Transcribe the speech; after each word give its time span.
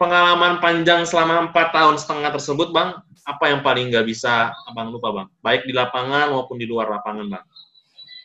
pengalaman 0.00 0.64
panjang 0.64 1.04
selama 1.04 1.52
empat 1.52 1.76
tahun 1.76 2.00
setengah 2.00 2.32
tersebut, 2.32 2.72
Bang, 2.72 3.04
apa 3.28 3.52
yang 3.52 3.60
paling 3.60 3.92
nggak 3.92 4.08
bisa 4.08 4.48
Abang 4.64 4.88
lupa, 4.88 5.12
Bang? 5.12 5.28
Baik 5.44 5.68
di 5.68 5.76
lapangan 5.76 6.32
maupun 6.32 6.56
di 6.56 6.64
luar 6.64 6.88
lapangan, 6.88 7.28
Bang. 7.28 7.44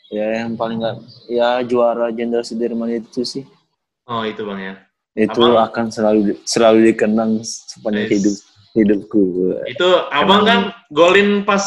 Ya 0.08 0.40
yang 0.40 0.56
paling 0.56 0.80
nggak 0.80 0.96
ya 1.28 1.60
juara 1.68 2.08
Jenderal 2.16 2.48
Sudirman 2.48 2.96
itu 2.96 3.28
sih. 3.28 3.44
Oh, 4.08 4.24
itu, 4.24 4.48
Bang 4.48 4.64
ya. 4.64 4.80
Itu 5.12 5.44
Abang- 5.44 5.68
akan 5.68 5.86
selalu 5.92 6.40
selalu 6.48 6.96
dikenang 6.96 7.44
sepanjang 7.44 8.07
Yes. 8.07 8.12
hidup 8.15 8.35
hidupku. 8.76 9.23
Itu 9.67 9.87
Abang 10.12 10.47
kan 10.47 10.71
golin 10.92 11.44
pas 11.44 11.63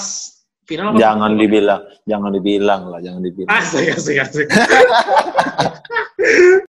final 0.64 0.92
apa? 0.92 1.00
Jangan 1.00 1.36
dibilang, 1.36 1.82
jangan 2.04 2.30
dibilang 2.32 2.82
lah, 2.92 3.00
jangan 3.04 3.20
dibilang. 3.24 3.52
Asik, 3.52 3.92
asik, 3.92 4.16
asik. 4.24 4.48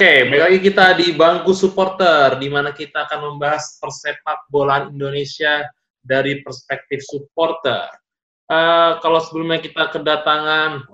Oke, 0.00 0.32
balik 0.32 0.42
lagi 0.48 0.58
kita 0.64 0.86
di 0.96 1.12
bangku 1.12 1.52
supporter, 1.52 2.40
di 2.40 2.48
mana 2.48 2.72
kita 2.72 3.04
akan 3.04 3.36
membahas 3.36 3.76
persepak 3.76 4.48
bolaan 4.48 4.96
Indonesia 4.96 5.68
dari 6.00 6.40
perspektif 6.40 7.04
supporter. 7.04 7.84
Eh, 8.48 8.92
kalau 9.04 9.20
sebelumnya 9.20 9.60
kita 9.60 9.92
kedatangan 9.92 10.88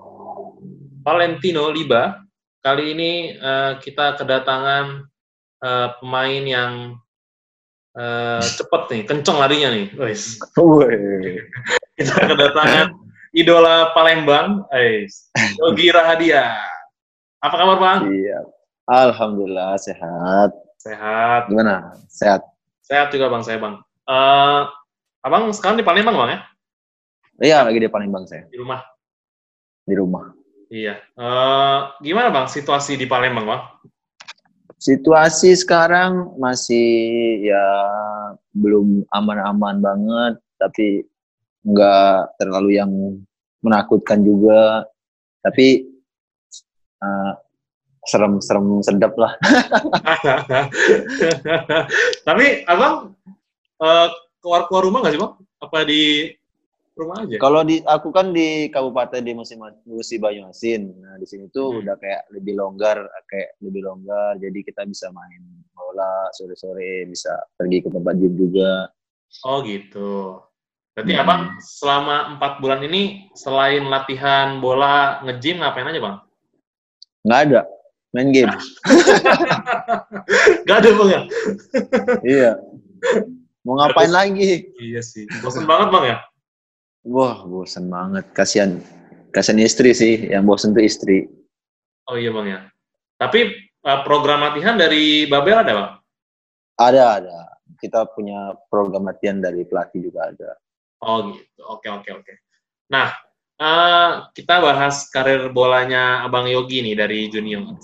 Valentino 1.07 1.71
Liba, 1.71 2.19
kali 2.59 2.91
ini 2.91 3.31
eh, 3.31 3.79
kita 3.79 4.19
kedatangan 4.19 5.07
eh, 5.63 5.87
pemain 6.03 6.43
yang 6.43 6.73
eh, 7.95 8.43
cepet 8.43 8.81
nih, 8.91 9.01
kenceng 9.07 9.39
larinya 9.39 9.71
nih. 9.71 9.87
Wes. 10.03 10.35
Kita 11.95 12.27
kedatangan 12.27 12.91
idola 13.31 13.95
Palembang. 13.95 14.67
Yogi 15.63 15.95
Rahadia. 15.95 16.59
Apa 17.39 17.55
kabar, 17.55 17.79
Bang? 17.79 18.11
Iya. 18.11 18.56
Alhamdulillah 18.87 19.75
sehat. 19.75 20.55
Sehat. 20.79 21.51
Gimana? 21.51 21.91
Sehat. 22.07 22.47
Sehat 22.87 23.11
juga 23.11 23.27
bang, 23.27 23.43
saya 23.43 23.59
bang. 23.59 23.75
Eh, 24.07 24.61
abang 25.27 25.51
sekarang 25.51 25.75
di 25.75 25.83
Palembang 25.83 26.15
bang 26.15 26.29
ya? 26.31 26.39
Iya, 27.37 27.57
lagi 27.67 27.83
di 27.83 27.91
Palembang 27.91 28.23
saya, 28.25 28.47
Di 28.47 28.55
rumah. 28.57 28.79
di 29.87 29.95
rumah. 29.95 30.31
Iya. 30.71 30.99
Eh, 30.99 31.79
gimana 31.99 32.31
bang 32.31 32.47
situasi 32.47 32.95
di 32.95 33.03
Palembang 33.07 33.43
bang? 33.47 33.61
Situasi 34.79 35.51
sekarang 35.59 36.39
masih 36.39 36.87
ya 37.43 37.67
belum 38.55 39.03
aman-aman 39.11 39.83
banget, 39.83 40.33
tapi 40.55 41.03
nggak 41.67 42.39
terlalu 42.39 42.79
yang 42.79 42.91
menakutkan 43.59 44.23
juga. 44.23 44.87
Tapi 45.43 45.87
eh, 47.03 47.33
serem-serem 48.07 48.79
sedap 48.81 49.13
lah. 49.19 49.35
Tapi 52.27 52.45
abang 52.65 53.13
eh, 53.83 54.07
keluar 54.39 54.65
keluar 54.71 54.83
rumah 54.87 54.99
nggak 55.03 55.13
sih 55.13 55.21
bang? 55.21 55.33
Apa 55.59 55.77
di 55.83 56.31
rumah 56.97 57.27
aja? 57.27 57.37
Kalau 57.37 57.61
di 57.67 57.83
aku 57.83 58.09
kan 58.09 58.31
di 58.31 58.71
kabupaten 58.71 59.21
di 59.21 59.33
musim 59.35 59.59
musim 59.85 60.19
Banyuasin. 60.23 60.87
Nah 60.97 61.19
di 61.19 61.27
sini 61.27 61.51
tuh 61.51 61.77
Hmm. 61.77 61.79
udah 61.83 61.95
kayak 61.99 62.21
lebih 62.33 62.57
longgar, 62.57 62.97
kayak 63.27 63.59
lebih 63.61 63.85
longgar. 63.85 64.39
Jadi 64.39 64.59
kita 64.65 64.87
bisa 64.87 65.11
main 65.11 65.43
bola 65.75 66.31
sore-sore, 66.33 67.05
bisa 67.05 67.29
pergi 67.53 67.85
ke 67.85 67.89
tempat 67.91 68.17
gym 68.17 68.33
juga. 68.33 68.89
Oh 69.45 69.61
gitu. 69.61 70.41
Berarti 70.97 71.13
Hmm. 71.13 71.21
abang 71.21 71.41
selama 71.61 72.15
empat 72.37 72.57
bulan 72.57 72.81
ini 72.81 73.29
selain 73.37 73.85
latihan 73.85 74.57
bola 74.57 75.21
nge-gym 75.21 75.61
ngapain 75.61 75.85
aja 75.85 76.01
bang? 76.01 76.17
Nggak 77.27 77.41
ada 77.51 77.61
main 78.15 78.31
game. 78.31 78.47
Gak 80.67 80.77
ada 80.83 80.89
bang 80.95 81.09
ya? 81.09 81.21
iya. 82.23 82.51
Mau 83.67 83.75
ngapain 83.75 84.11
lagi? 84.11 84.71
Iya 84.79 85.03
sih. 85.03 85.27
Bosan 85.43 85.67
banget 85.67 85.91
bang 85.91 86.05
ya? 86.15 86.17
Wah 87.07 87.43
bosan 87.43 87.91
banget. 87.91 88.25
Kasihan, 88.31 88.79
kasihan 89.35 89.59
istri 89.59 89.91
sih. 89.91 90.31
Yang 90.31 90.43
bosan 90.47 90.71
tuh 90.71 90.87
istri. 90.87 91.27
Oh 92.07 92.15
iya 92.15 92.31
bang 92.31 92.47
ya. 92.47 92.59
Tapi 93.19 93.51
uh, 93.83 93.99
program 94.07 94.47
latihan 94.47 94.79
dari 94.79 95.27
Babel 95.27 95.59
ada 95.59 95.73
bang? 95.75 95.89
Ada 96.79 97.03
ada. 97.19 97.39
Kita 97.77 98.07
punya 98.15 98.55
program 98.71 99.05
latihan 99.05 99.43
dari 99.43 99.67
pelatih 99.67 100.07
juga 100.07 100.31
ada. 100.31 100.55
Oh 101.03 101.35
gitu. 101.35 101.61
Oke 101.67 101.91
oke 101.91 102.09
oke. 102.23 102.33
Nah 102.87 103.11
uh, 103.61 104.29
kita 104.33 104.55
bahas 104.61 105.09
karir 105.09 105.49
bolanya 105.53 106.25
Abang 106.25 106.45
Yogi 106.49 106.81
nih 106.81 106.95
dari 106.97 107.29
junior. 107.29 107.77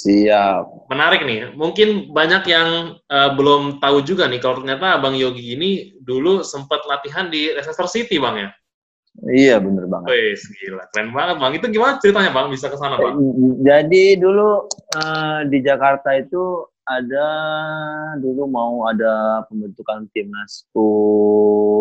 Siap. 0.00 0.88
Menarik 0.88 1.28
nih. 1.28 1.52
Mungkin 1.52 2.08
banyak 2.08 2.48
yang 2.48 2.96
uh, 3.04 3.30
belum 3.36 3.84
tahu 3.84 4.00
juga 4.00 4.24
nih 4.32 4.40
kalau 4.40 4.64
ternyata 4.64 4.96
Abang 4.96 5.12
Yogi 5.12 5.56
ini 5.56 5.70
dulu 6.00 6.40
sempat 6.40 6.84
latihan 6.88 7.28
di 7.28 7.52
Leicester 7.52 7.84
City 7.84 8.16
bang 8.16 8.48
ya. 8.48 8.50
Iya 9.28 9.56
bener 9.60 9.84
banget. 9.90 10.08
Wih 10.08 10.38
gila 10.38 10.84
keren 10.94 11.12
banget 11.12 11.36
bang. 11.36 11.52
Itu 11.60 11.66
gimana 11.68 11.92
ceritanya 12.00 12.32
bang 12.32 12.48
bisa 12.48 12.72
ke 12.72 12.78
sana 12.80 12.96
bang? 12.96 13.14
Jadi 13.60 14.16
dulu 14.16 14.64
eh, 14.96 15.40
di 15.52 15.58
Jakarta 15.60 16.16
itu 16.16 16.64
ada 16.88 17.28
dulu 18.18 18.48
mau 18.48 18.88
ada 18.88 19.44
pembentukan 19.46 20.08
timnas 20.10 20.66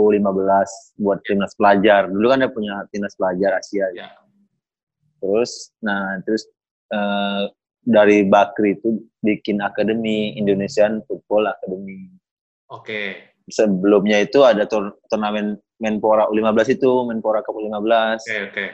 U15 0.09 0.97
buat 0.97 1.19
timnas 1.25 1.53
pelajar. 1.53 2.09
Dulu 2.09 2.25
kan 2.29 2.41
ada 2.41 2.49
punya 2.49 2.83
timnas 2.89 3.13
pelajar 3.13 3.61
Asia. 3.61 3.85
Ya. 3.93 4.09
Terus, 5.19 5.69
nah 5.83 6.17
terus 6.23 6.47
eh, 6.89 7.43
dari 7.83 8.25
Bakri 8.25 8.75
itu 8.79 9.03
bikin 9.21 9.59
akademi 9.59 10.35
Indonesian 10.35 11.03
Football 11.05 11.51
Academy. 11.51 12.09
Oke. 12.71 13.31
Sebelumnya 13.49 14.21
itu 14.21 14.45
ada 14.45 14.65
tur- 14.69 14.97
turnamen 15.09 15.57
Menpora 15.79 16.27
U15 16.29 16.75
itu, 16.75 16.91
Menpora 17.07 17.41
Cup 17.41 17.55
U15. 17.55 18.19
Oke 18.19 18.37
oke. 18.51 18.65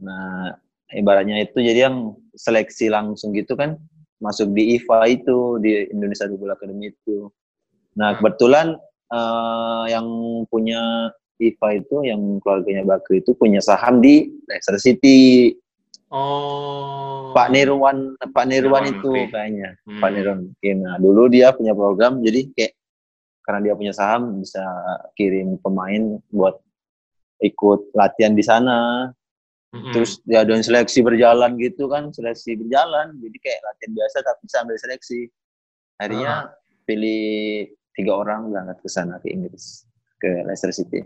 Nah, 0.00 0.56
ibaratnya 0.96 1.44
itu 1.44 1.60
jadi 1.60 1.92
yang 1.92 2.16
seleksi 2.32 2.88
langsung 2.88 3.36
gitu 3.36 3.54
kan 3.54 3.76
masuk 4.20 4.52
di 4.52 4.76
IFA 4.76 5.00
itu 5.08 5.60
di 5.60 5.88
Indonesia 5.92 6.28
Football 6.28 6.56
Academy 6.56 6.92
itu. 6.92 7.28
Nah, 7.96 8.16
Hmm. 8.16 8.18
kebetulan 8.20 8.66
eh, 9.10 9.84
yang 9.90 10.06
punya 10.46 11.12
IFA 11.40 11.68
itu 11.80 11.96
yang 12.04 12.20
keluarganya 12.44 12.84
Bakri 12.84 13.24
itu 13.24 13.32
punya 13.32 13.64
saham 13.64 14.04
di 14.04 14.28
Leicester 14.46 14.76
City. 14.76 15.52
Oh. 16.10 17.30
Pak 17.32 17.54
Nirwan, 17.54 18.18
Pak 18.18 18.44
Nirwan 18.50 18.82
Nirwan 18.82 18.84
itu 18.98 19.10
kayaknya. 19.30 19.70
Hmm. 19.86 20.00
Pak 20.02 20.10
Nirwan. 20.12 20.38
Nah, 20.82 20.96
dulu 21.00 21.30
dia 21.30 21.54
punya 21.54 21.72
program 21.72 22.20
jadi 22.20 22.50
kayak 22.52 22.72
karena 23.46 23.60
dia 23.66 23.74
punya 23.74 23.94
saham 23.96 24.42
bisa 24.42 24.62
kirim 25.16 25.56
pemain 25.62 26.20
buat 26.30 26.60
ikut 27.40 27.96
latihan 27.96 28.36
di 28.36 28.44
sana. 28.44 29.10
Mm-mm. 29.70 29.94
terus 29.94 30.18
diadain 30.26 30.66
seleksi 30.66 30.98
berjalan 30.98 31.54
gitu 31.62 31.86
kan 31.86 32.10
seleksi 32.10 32.58
berjalan 32.58 33.14
jadi 33.22 33.36
kayak 33.38 33.60
latihan 33.62 33.92
biasa 34.02 34.16
tapi 34.26 34.44
sambil 34.50 34.74
seleksi 34.74 35.30
akhirnya 36.02 36.50
pilih 36.90 37.70
tiga 38.00 38.16
orang 38.16 38.48
berangkat 38.48 38.80
ke 38.80 38.88
sana 38.88 39.20
ke 39.20 39.28
Inggris 39.28 39.84
ke 40.16 40.44
Leicester 40.48 40.72
City 40.72 41.04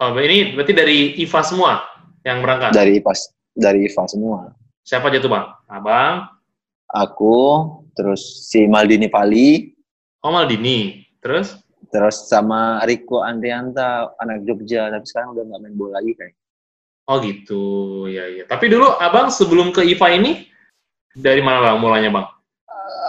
Oh, 0.00 0.16
ini 0.16 0.56
berarti 0.56 0.72
dari 0.72 1.12
IVA 1.20 1.40
semua 1.44 1.84
yang 2.24 2.40
berangkat? 2.40 2.72
dari 2.72 3.04
pas 3.04 3.20
dari 3.52 3.84
IVA 3.84 4.04
semua 4.08 4.48
Siapa 4.80 5.12
aja 5.12 5.20
tuh, 5.20 5.28
Bang? 5.28 5.44
Abang, 5.68 6.24
aku 6.88 7.36
terus 7.92 8.48
si 8.48 8.64
Maldini 8.64 9.12
Pali 9.12 9.76
oh 10.24 10.32
Maldini. 10.32 11.04
Terus? 11.20 11.60
terus 11.90 12.30
sama 12.30 12.78
Riko 12.86 13.18
Andrianta 13.20 14.14
anak 14.22 14.46
Jogja 14.46 14.94
tapi 14.94 15.04
sekarang 15.10 15.34
udah 15.34 15.42
nggak 15.42 15.60
main 15.60 15.74
bola 15.74 15.98
lagi 15.98 16.14
kayak 16.14 16.38
Oh 17.10 17.18
gitu, 17.18 18.06
ya 18.06 18.22
ya. 18.30 18.46
Tapi 18.46 18.70
dulu 18.70 18.86
Abang 19.02 19.34
sebelum 19.34 19.74
ke 19.74 19.82
IVA 19.82 20.14
ini 20.14 20.46
dari 21.10 21.42
mana 21.42 21.58
Bang 21.58 21.82
mulanya, 21.82 22.06
Bang? 22.06 22.30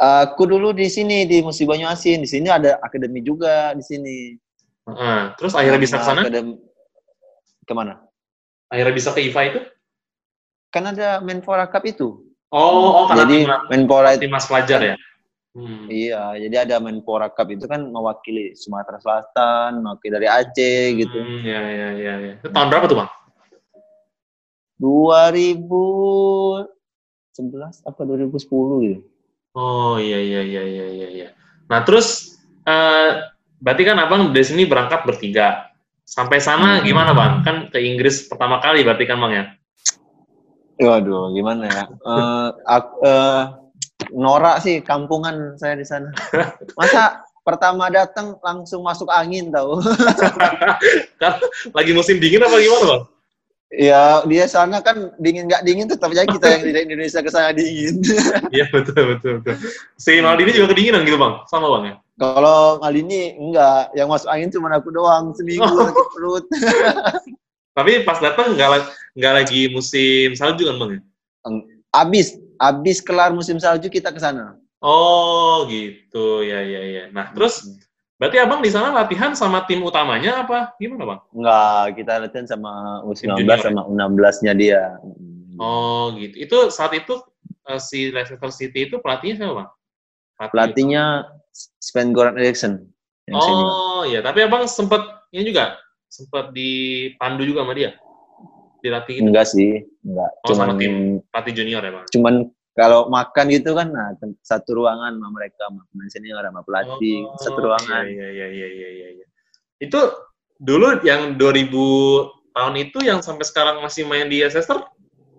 Aku 0.01 0.50
dulu 0.50 0.74
di 0.74 0.89
sini 0.89 1.30
di 1.30 1.45
Musi 1.45 1.62
Banyuasin 1.69 2.25
di 2.25 2.30
sini 2.30 2.50
ada 2.50 2.81
akademi 2.81 3.21
juga 3.21 3.77
di 3.77 3.86
sini 3.86 4.33
Heeh. 4.89 5.38
Terus 5.38 5.53
akhirnya 5.53 5.77
bisa 5.77 6.01
ke 6.01 6.06
sana? 6.09 6.25
Akademi- 6.25 6.57
ke 7.62 7.74
mana 7.77 8.01
Akhirnya 8.65 8.98
bisa 8.98 9.13
ke 9.13 9.21
IVA 9.30 9.42
itu? 9.53 9.62
kan 10.74 10.89
ada 10.89 11.21
Menpora 11.21 11.69
Cup 11.69 11.86
itu 11.86 12.25
Oh, 12.51 13.03
oh 13.03 13.06
karena 13.07 13.24
Jadi 13.24 13.36
timnas, 13.48 13.62
Menpora 13.71 14.09
itu 14.12 14.21
timnas 14.27 14.44
pelajar 14.50 14.80
ya? 14.83 14.95
Hmm. 15.51 15.83
Iya, 15.92 16.31
jadi 16.48 16.56
ada 16.68 16.80
Menpora 16.83 17.27
Cup 17.31 17.48
itu 17.51 17.68
kan 17.68 17.80
mewakili 17.83 18.56
Sumatera 18.56 19.00
Selatan, 19.00 19.80
mewakili 19.83 20.12
dari 20.15 20.27
Aceh 20.27 20.95
gitu. 21.00 21.15
Hmm, 21.15 21.39
ya, 21.44 21.62
ya, 21.63 21.89
ya, 21.95 22.13
ya. 22.24 22.33
Itu 22.39 22.48
tahun 22.51 22.68
berapa 22.71 22.88
tuh, 22.92 22.98
Bang? 23.03 23.09
2011 24.80 27.75
apa 27.83 28.01
2010 28.03 28.83
gitu. 28.83 29.00
Oh, 29.51 30.00
iya, 30.00 30.19
iya, 30.19 30.42
iya, 30.44 30.63
iya, 30.63 30.86
iya. 30.88 31.07
iya. 31.12 31.30
Nah, 31.68 31.83
terus, 31.83 32.39
eh, 32.63 33.09
berarti 33.59 33.83
kan 33.83 34.00
abang 34.00 34.31
dari 34.31 34.48
sini 34.48 34.63
berangkat 34.63 35.03
bertiga. 35.03 35.71
Sampai 36.07 36.39
sana 36.44 36.80
Hmm. 36.80 36.83
gimana, 36.88 37.12
Bang? 37.12 37.44
Kan 37.44 37.57
ke 37.71 37.80
Inggris 37.80 38.27
pertama 38.27 38.59
kali 38.63 38.83
berarti 38.83 39.03
kan, 39.07 39.19
Bang, 39.19 39.31
ya? 39.36 39.45
Waduh, 40.81 41.36
gimana 41.36 41.68
ya? 41.68 41.83
Eh, 41.88 42.48
aku, 42.68 42.94
eh, 43.06 43.42
norak 44.15 44.63
sih 44.63 44.80
kampungan 44.81 45.56
saya 45.59 45.77
di 45.77 45.86
sana. 45.86 46.09
Masa 46.80 47.21
pertama 47.44 47.92
datang 47.92 48.39
langsung 48.42 48.81
masuk 48.88 49.07
angin 49.12 49.51
tahu? 49.51 49.77
kan 51.21 51.38
lagi 51.75 51.92
musim 51.92 52.18
dingin 52.24 52.42
apa 52.44 52.56
gimana, 52.59 52.86
Bang? 52.88 53.03
Ya 53.72 54.20
dia 54.28 54.46
sana 54.46 54.84
kan 54.84 55.16
dingin 55.16 55.48
nggak 55.48 55.64
dingin 55.64 55.88
tetap 55.88 56.12
aja 56.12 56.28
kita 56.28 56.44
yang 56.44 56.62
di 56.68 56.72
Indonesia 56.76 57.24
ke 57.24 57.32
sana 57.32 57.56
dingin. 57.56 58.04
Iya, 58.56 58.68
betul, 58.68 59.16
betul, 59.16 59.32
betul. 59.40 59.56
Si 59.96 60.20
Maldini 60.20 60.52
juga 60.52 60.76
kedinginan 60.76 61.08
gitu, 61.08 61.16
Bang? 61.16 61.48
Sama, 61.48 61.72
Bang, 61.72 61.84
ya? 61.88 61.96
Kalau 62.20 62.84
kali 62.84 63.00
ini 63.00 63.40
enggak, 63.40 63.96
yang 63.96 64.12
masuk 64.12 64.28
angin 64.28 64.52
cuma 64.52 64.68
aku 64.76 64.92
doang 64.92 65.32
seminggu 65.32 65.64
Oh. 65.64 65.88
sakit 65.88 66.08
perut. 66.12 66.46
Tapi 67.80 68.04
pas 68.04 68.20
datang 68.20 68.52
nggak 68.54 68.70
la- 68.70 68.92
nggak 69.16 69.34
lagi 69.40 69.72
musim 69.72 70.36
salju 70.36 70.68
kan, 70.68 70.76
Bang, 70.76 70.92
ya? 70.92 71.02
Abis, 71.96 72.36
abis 72.60 73.00
kelar 73.00 73.32
musim 73.32 73.56
salju 73.56 73.88
kita 73.88 74.12
ke 74.12 74.20
sana. 74.20 74.60
Oh, 74.84 75.64
gitu. 75.72 76.44
Ya, 76.44 76.60
ya, 76.60 76.82
ya. 76.84 77.04
Nah, 77.16 77.32
terus 77.32 77.64
berarti 78.22 78.38
Abang 78.38 78.62
di 78.62 78.70
sana 78.70 78.94
latihan 78.94 79.34
sama 79.34 79.66
tim 79.66 79.82
utamanya 79.82 80.46
apa 80.46 80.78
gimana, 80.78 81.10
Bang? 81.10 81.20
Enggak, 81.34 81.98
kita 81.98 82.14
latihan 82.22 82.46
sama 82.46 83.02
U19 83.02 83.34
junior 83.42 83.58
ya? 83.58 83.66
sama 83.66 83.82
U16-nya 83.90 84.54
dia. 84.54 84.82
Oh, 85.58 86.14
gitu. 86.14 86.36
Itu 86.38 86.58
saat 86.70 86.94
itu 86.94 87.18
eh, 87.66 87.82
si 87.82 88.14
Leicester 88.14 88.54
City 88.54 88.86
itu 88.86 89.02
pelatihnya 89.02 89.42
siapa, 89.42 89.54
Bang? 89.58 89.70
Pelatih- 90.38 90.54
Pelatihnya 90.54 91.04
Sven 91.82 92.14
Goran 92.14 92.38
Eriksson. 92.38 92.86
Yang. 93.26 93.42
Oh, 93.42 94.06
iya. 94.06 94.22
Tapi 94.22 94.46
Abang 94.46 94.70
sempat 94.70 95.02
ini 95.34 95.50
juga 95.50 95.82
sempat 96.06 96.54
dipandu 96.54 97.42
juga 97.42 97.66
sama 97.66 97.74
dia. 97.74 97.98
Dilatih 98.86 99.14
gitu. 99.18 99.26
Enggak 99.26 99.46
sih, 99.50 99.82
enggak. 100.06 100.30
Oh, 100.46 100.54
sama 100.54 100.74
cuman 100.74 100.78
tim. 100.78 100.94
Pelatih 101.34 101.54
junior 101.58 101.82
ya, 101.82 101.92
Bang? 101.94 102.06
cuman 102.14 102.34
kalau 102.72 103.12
makan 103.12 103.52
gitu 103.52 103.76
kan 103.76 103.92
nah 103.92 104.16
satu 104.40 104.80
ruangan 104.80 105.12
sama 105.12 105.30
mereka 105.36 105.68
sama 105.68 105.84
senior 106.08 106.44
sama 106.44 106.62
pelatih 106.64 107.28
Oh, 107.28 107.40
satu 107.40 107.60
ruangan. 107.60 108.04
Iya, 108.08 108.28
iya, 108.32 108.48
iya, 108.48 108.68
iya, 108.68 108.90
iya, 108.90 109.08
iya. 109.20 109.26
Itu 109.82 110.00
dulu 110.62 111.04
yang 111.04 111.36
2000 111.36 111.74
tahun 112.52 112.76
itu 112.80 113.00
yang 113.04 113.20
sampai 113.24 113.44
sekarang 113.48 113.80
masih 113.84 114.08
main 114.08 114.28
di 114.28 114.44
Leicester 114.44 114.84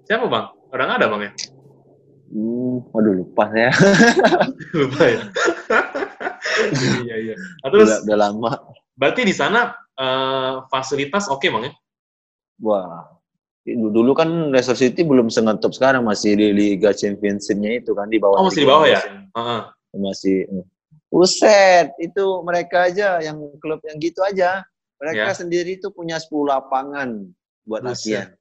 siapa, 0.05 0.27
Bang? 0.29 0.53
Nggak 0.73 0.99
ada, 0.99 1.07
Bang, 1.09 1.23
ya? 1.25 1.33
Hmm, 2.33 2.81
waduh 2.97 3.13
lupa 3.13 3.45
ya. 3.53 3.71
Lupa 4.81 5.05
ya. 5.05 5.21
iya, 7.05 7.17
iya. 7.21 7.35
Nah, 7.37 7.69
terus 7.69 7.89
udah, 7.93 7.99
udah 8.09 8.17
lama. 8.17 8.51
berarti 8.97 9.25
di 9.29 9.35
sana 9.37 9.77
eh, 10.01 10.53
fasilitas 10.73 11.29
oke, 11.29 11.45
Bang 11.53 11.69
ya? 11.69 11.73
Wah. 12.65 13.12
Dulu 13.65 14.11
kan 14.13 14.27
Leicester 14.51 14.75
City 14.75 15.03
belum 15.03 15.31
sengetop 15.31 15.71
sekarang 15.71 16.03
masih 16.03 16.35
di 16.35 16.51
Liga 16.51 16.91
Championship-nya 16.91 17.79
itu 17.79 17.95
kan 17.95 18.11
di 18.11 18.19
bawah. 18.19 18.37
Oh, 18.37 18.51
masih 18.51 18.63
di 18.63 18.69
bawah 18.69 18.87
ya? 18.87 18.99
Heeh. 19.33 19.61
Masih. 19.95 20.47
hmm. 20.47 20.67
Buset, 21.07 21.93
itu 22.01 22.25
mereka 22.41 22.89
aja 22.89 23.21
yang 23.21 23.37
klub 23.61 23.79
yang 23.85 24.01
gitu 24.01 24.19
aja. 24.21 24.65
Mereka 24.97 25.31
Ya. 25.31 25.37
sendiri 25.37 25.77
itu 25.77 25.91
punya 25.91 26.17
10 26.17 26.49
lapangan 26.49 27.29
buat 27.63 27.85
latihan. 27.85 28.33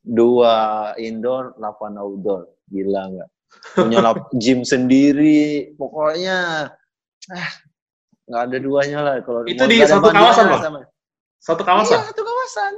Dua 0.00 0.54
indoor, 0.96 1.52
8 1.58 1.98
outdoor. 1.98 2.46
Gila 2.66 3.02
nggak? 3.10 3.28
Punya 3.74 3.98
lap- 4.00 4.30
gym 4.40 4.62
sendiri. 4.62 5.74
Pokoknya 5.74 6.70
ah 7.28 7.50
nggak 8.24 8.42
ada 8.46 8.56
duanya 8.56 8.98
lah 9.02 9.14
kalau 9.20 9.42
Itu 9.44 9.66
di 9.66 9.76
nggak 9.76 9.90
satu 9.90 10.08
kawasan, 10.08 10.44
Bang? 10.48 10.62
sama- 10.62 10.86
Satu 11.38 11.62
kawasan. 11.62 11.98
Iya, 11.98 12.06
satu 12.08 12.22
kawasan. 12.22 12.72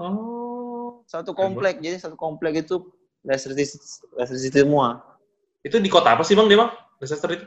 Oh. 0.00 0.49
Satu 1.10 1.34
komplek. 1.34 1.82
Jadi 1.82 1.98
satu 1.98 2.14
komplek 2.14 2.62
itu 2.62 2.86
Leicester 3.26 3.50
City, 3.50 3.74
Leicester 4.14 4.38
City 4.38 4.58
semua. 4.62 5.02
Itu 5.60 5.82
di 5.82 5.90
kota 5.90 6.14
apa 6.14 6.22
sih, 6.22 6.38
Bang, 6.38 6.46
dia, 6.46 6.62
Bang? 6.62 6.70
Leicester 7.02 7.26
itu? 7.34 7.46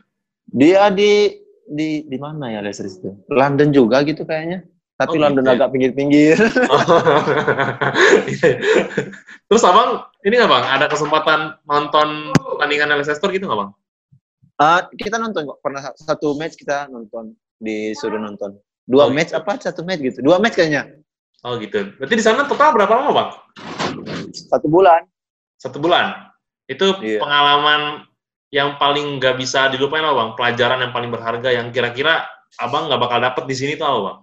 Dia 0.51 0.91
di 0.91 1.39
di 1.63 2.03
di 2.03 2.17
mana 2.19 2.51
ya 2.51 2.59
Leicester 2.59 2.83
itu? 2.85 3.15
London 3.31 3.71
juga 3.71 4.03
gitu 4.03 4.27
kayaknya. 4.27 4.67
Tapi 4.93 5.15
Oh, 5.15 5.21
London 5.23 5.41
gitu 5.41 5.49
ya? 5.49 5.55
agak 5.57 5.69
pinggir-pinggir. 5.73 6.37
Terus 9.49 9.63
abang, 9.63 10.05
ini 10.21 10.33
nggak 10.37 10.51
bang, 10.51 10.65
ada 10.69 10.85
kesempatan 10.85 11.39
nonton 11.65 12.29
pertandingan 12.35 12.93
Leicester 12.93 13.31
gitu 13.31 13.47
nggak 13.47 13.59
bang? 13.63 13.71
Ah, 14.59 14.85
kita 14.91 15.17
nonton 15.17 15.49
kok. 15.49 15.57
Pernah 15.63 15.81
sa- 15.81 15.97
satu 15.97 16.37
match 16.37 16.59
kita 16.59 16.91
nonton 16.91 17.33
disuruh 17.57 18.21
nonton. 18.21 18.59
Dua 18.85 19.07
Oh, 19.07 19.09
match 19.09 19.31
gitu. 19.33 19.39
apa 19.39 19.57
satu 19.57 19.81
match 19.81 20.03
gitu? 20.03 20.19
Dua 20.21 20.37
match 20.37 20.59
kayaknya. 20.59 20.99
Oh 21.43 21.59
gitu. 21.59 21.91
Berarti 21.99 22.15
di 22.15 22.23
sana 22.23 22.47
total 22.47 22.71
berapa 22.71 22.93
lama 22.95 23.11
bang? 23.11 23.29
Satu 24.31 24.71
bulan. 24.71 25.03
Satu 25.59 25.77
bulan. 25.83 26.31
Itu 26.71 26.95
Iya. 27.03 27.19
pengalaman 27.19 28.07
yang 28.47 28.79
paling 28.79 29.19
nggak 29.19 29.35
bisa 29.35 29.67
dilupain 29.67 30.07
apa 30.07 30.15
bang? 30.15 30.29
Pelajaran 30.39 30.79
yang 30.87 30.93
paling 30.95 31.11
berharga 31.11 31.49
yang 31.51 31.67
kira-kira 31.75 32.23
abang 32.63 32.87
nggak 32.87 33.01
bakal 33.01 33.19
dapet 33.19 33.43
di 33.43 33.55
sini 33.59 33.73
tuh 33.75 33.87
apa 33.91 33.99
bang? 34.07 34.17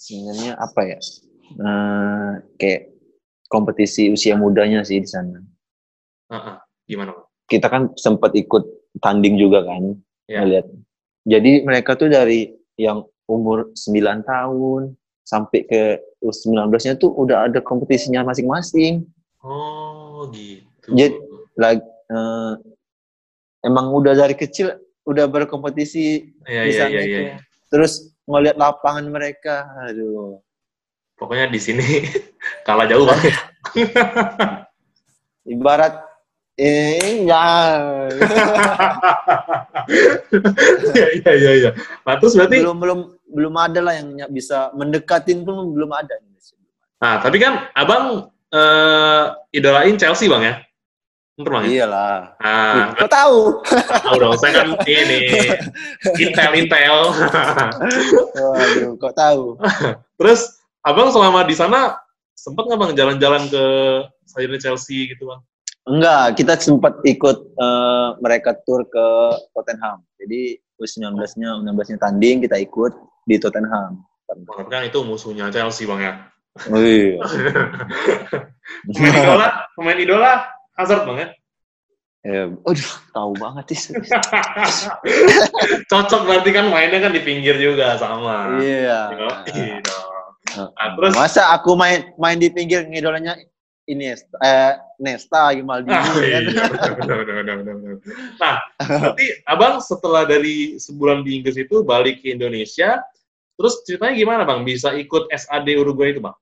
Sebenarnya 0.00 0.52
apa 0.56 0.80
ya? 0.88 0.98
Eh, 1.50 2.32
kayak 2.56 2.82
kompetisi 3.50 4.08
usia 4.08 4.40
mudanya 4.40 4.80
sih 4.80 5.04
di 5.04 5.08
sana. 5.10 5.36
Heeh. 6.32 6.56
Gimana 6.88 7.12
bang? 7.12 7.26
Kita 7.44 7.66
kan 7.68 7.92
sempat 8.00 8.32
ikut 8.32 8.64
tanding 9.04 9.36
juga 9.36 9.68
kan. 9.68 10.00
Ya. 10.30 10.40
Ngeliat. 10.40 10.64
Jadi 11.28 11.60
mereka 11.68 11.92
tuh 12.00 12.08
dari 12.08 12.48
yang 12.80 13.04
umur 13.28 13.76
9 13.76 14.24
tahun 14.24 14.96
sampai 15.22 15.62
ke 15.64 15.82
U19-nya 16.20 16.96
tuh 16.96 17.12
udah 17.14 17.46
ada 17.48 17.60
kompetisinya 17.62 18.24
masing-masing. 18.26 19.06
Oh 19.40 20.28
gitu. 20.32 20.90
Jadi- 20.92 21.18
Lagi 21.58 21.82
eh, 21.84 22.52
emang 23.62 23.92
udah 23.92 24.16
dari 24.16 24.32
kecil 24.32 24.72
udah 25.04 25.28
berkompetisi 25.28 26.30
Iya 26.48 26.62
di 26.64 26.70
iya 26.72 26.78
sana 26.80 26.90
iya. 26.90 27.02
iya. 27.04 27.36
Terus 27.68 28.14
ngeliat 28.24 28.56
lapangan 28.56 29.04
mereka, 29.06 29.68
aduh. 29.84 30.40
Pokoknya 31.14 31.52
di 31.52 31.60
sini 31.60 31.84
kalah 32.66 32.88
jauh 32.88 33.04
bang. 33.04 33.20
Ibarat 35.44 36.09
eh 36.60 37.24
ya. 37.24 37.44
Iya 40.92 41.08
iya 41.16 41.32
iya. 41.32 41.50
iya. 41.56 41.70
Nah 42.04 42.14
terus 42.20 42.36
berarti 42.36 42.60
belum 42.60 42.76
belum 42.78 43.00
belum 43.32 43.54
ada 43.56 43.80
lah 43.80 43.94
yang 43.96 44.28
bisa 44.28 44.68
mendekatin 44.76 45.42
pun 45.42 45.72
belum 45.72 45.90
ada. 45.96 46.20
Nah, 47.00 47.16
tapi 47.24 47.40
kan 47.40 47.72
abang 47.72 48.28
eh, 48.52 49.24
idolain 49.56 49.96
Chelsea 49.96 50.28
bang 50.28 50.42
ya? 50.44 50.54
Bener 51.40 51.50
bang 51.56 51.64
ya? 51.64 51.70
Iyalah. 51.72 52.16
Nah, 52.36 52.86
Kok 53.00 53.08
tahu? 53.10 53.38
tahu 54.04 54.16
dong, 54.20 54.36
saya 54.36 54.52
kan 54.60 54.68
ini 54.84 55.20
intel 56.20 56.52
intel. 56.60 56.96
Waduh, 58.36 58.92
kok 59.00 59.14
tahu? 59.16 59.56
Terus 60.20 60.60
abang 60.84 61.08
selama 61.08 61.48
di 61.48 61.56
sana 61.56 61.96
sempat 62.36 62.68
nggak 62.68 62.80
bang 62.84 62.92
jalan-jalan 62.92 63.42
ke 63.48 63.64
stadion 64.28 64.60
Chelsea 64.60 65.08
gitu 65.08 65.24
bang? 65.32 65.40
Enggak, 65.88 66.36
kita 66.36 66.60
sempat 66.60 67.00
ikut 67.08 67.38
eh, 67.56 68.08
mereka 68.20 68.52
tur 68.68 68.84
ke 68.84 69.06
Tottenham. 69.56 70.04
Jadi 70.20 70.60
U19-nya, 70.80 71.60
U16-nya 71.60 71.98
tanding, 72.00 72.44
kita 72.44 72.56
ikut 72.60 72.92
di 73.24 73.36
Tottenham. 73.40 74.04
Bang, 74.30 74.68
kan 74.70 74.86
itu 74.86 75.02
musuhnya 75.02 75.50
Chelsea 75.50 75.88
bang 75.88 76.00
ya. 76.00 76.12
Oh 76.70 76.78
iya. 76.78 77.18
Pemain 78.94 79.14
idola, 79.18 79.48
pemain 79.74 79.98
idola 79.98 80.32
Hazard 80.78 81.02
bang 81.06 81.18
ya. 81.18 81.28
Ya, 82.20 82.44
aduh, 82.52 82.90
tahu 83.16 83.32
banget 83.40 83.64
sih. 83.72 83.96
Cocok 85.90 86.20
berarti 86.28 86.50
kan 86.52 86.68
mainnya 86.68 87.00
kan 87.00 87.16
di 87.16 87.24
pinggir 87.24 87.56
juga 87.56 87.96
sama. 87.96 88.60
Iya. 88.60 89.16
Yoi 89.16 89.80
dong. 89.80 90.10
Nah, 90.50 90.68
Nah, 90.68 90.88
terus 90.98 91.12
Masa 91.14 91.42
aku 91.54 91.78
main 91.78 92.10
main 92.18 92.36
di 92.36 92.50
pinggir 92.50 92.82
ngidolanya 92.86 93.38
ini 93.90 94.14
eh 94.14 94.72
Nesta 95.02 95.50
Maldini 95.66 95.90
Ah, 95.90 96.06
kan? 96.06 96.22
iya, 96.22 96.38
benar, 96.70 96.94
benar, 96.94 97.18
benar, 97.26 97.56
benar, 97.58 97.74
benar. 97.82 97.96
Nah, 98.38 98.56
berarti 98.78 99.26
abang 99.50 99.82
setelah 99.82 100.22
dari 100.24 100.78
sebulan 100.78 101.26
di 101.26 101.42
Inggris 101.42 101.58
itu 101.58 101.82
balik 101.82 102.22
ke 102.22 102.30
Indonesia, 102.30 103.02
terus 103.58 103.82
ceritanya 103.82 104.14
gimana 104.14 104.42
bang? 104.46 104.62
Bisa 104.62 104.94
ikut 104.94 105.26
SAD 105.34 105.74
Uruguay 105.74 106.14
itu 106.14 106.22
bang? 106.22 106.36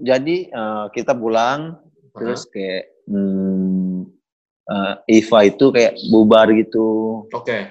Jadi 0.00 0.52
eh, 0.52 0.86
kita 0.92 1.16
pulang 1.16 1.80
terus 2.12 2.44
kayak 2.50 2.90
hmm, 3.08 4.10
IVA 5.10 5.40
itu 5.50 5.66
kayak 5.74 5.94
bubar 6.10 6.46
gitu 6.54 7.22
Oke. 7.34 7.70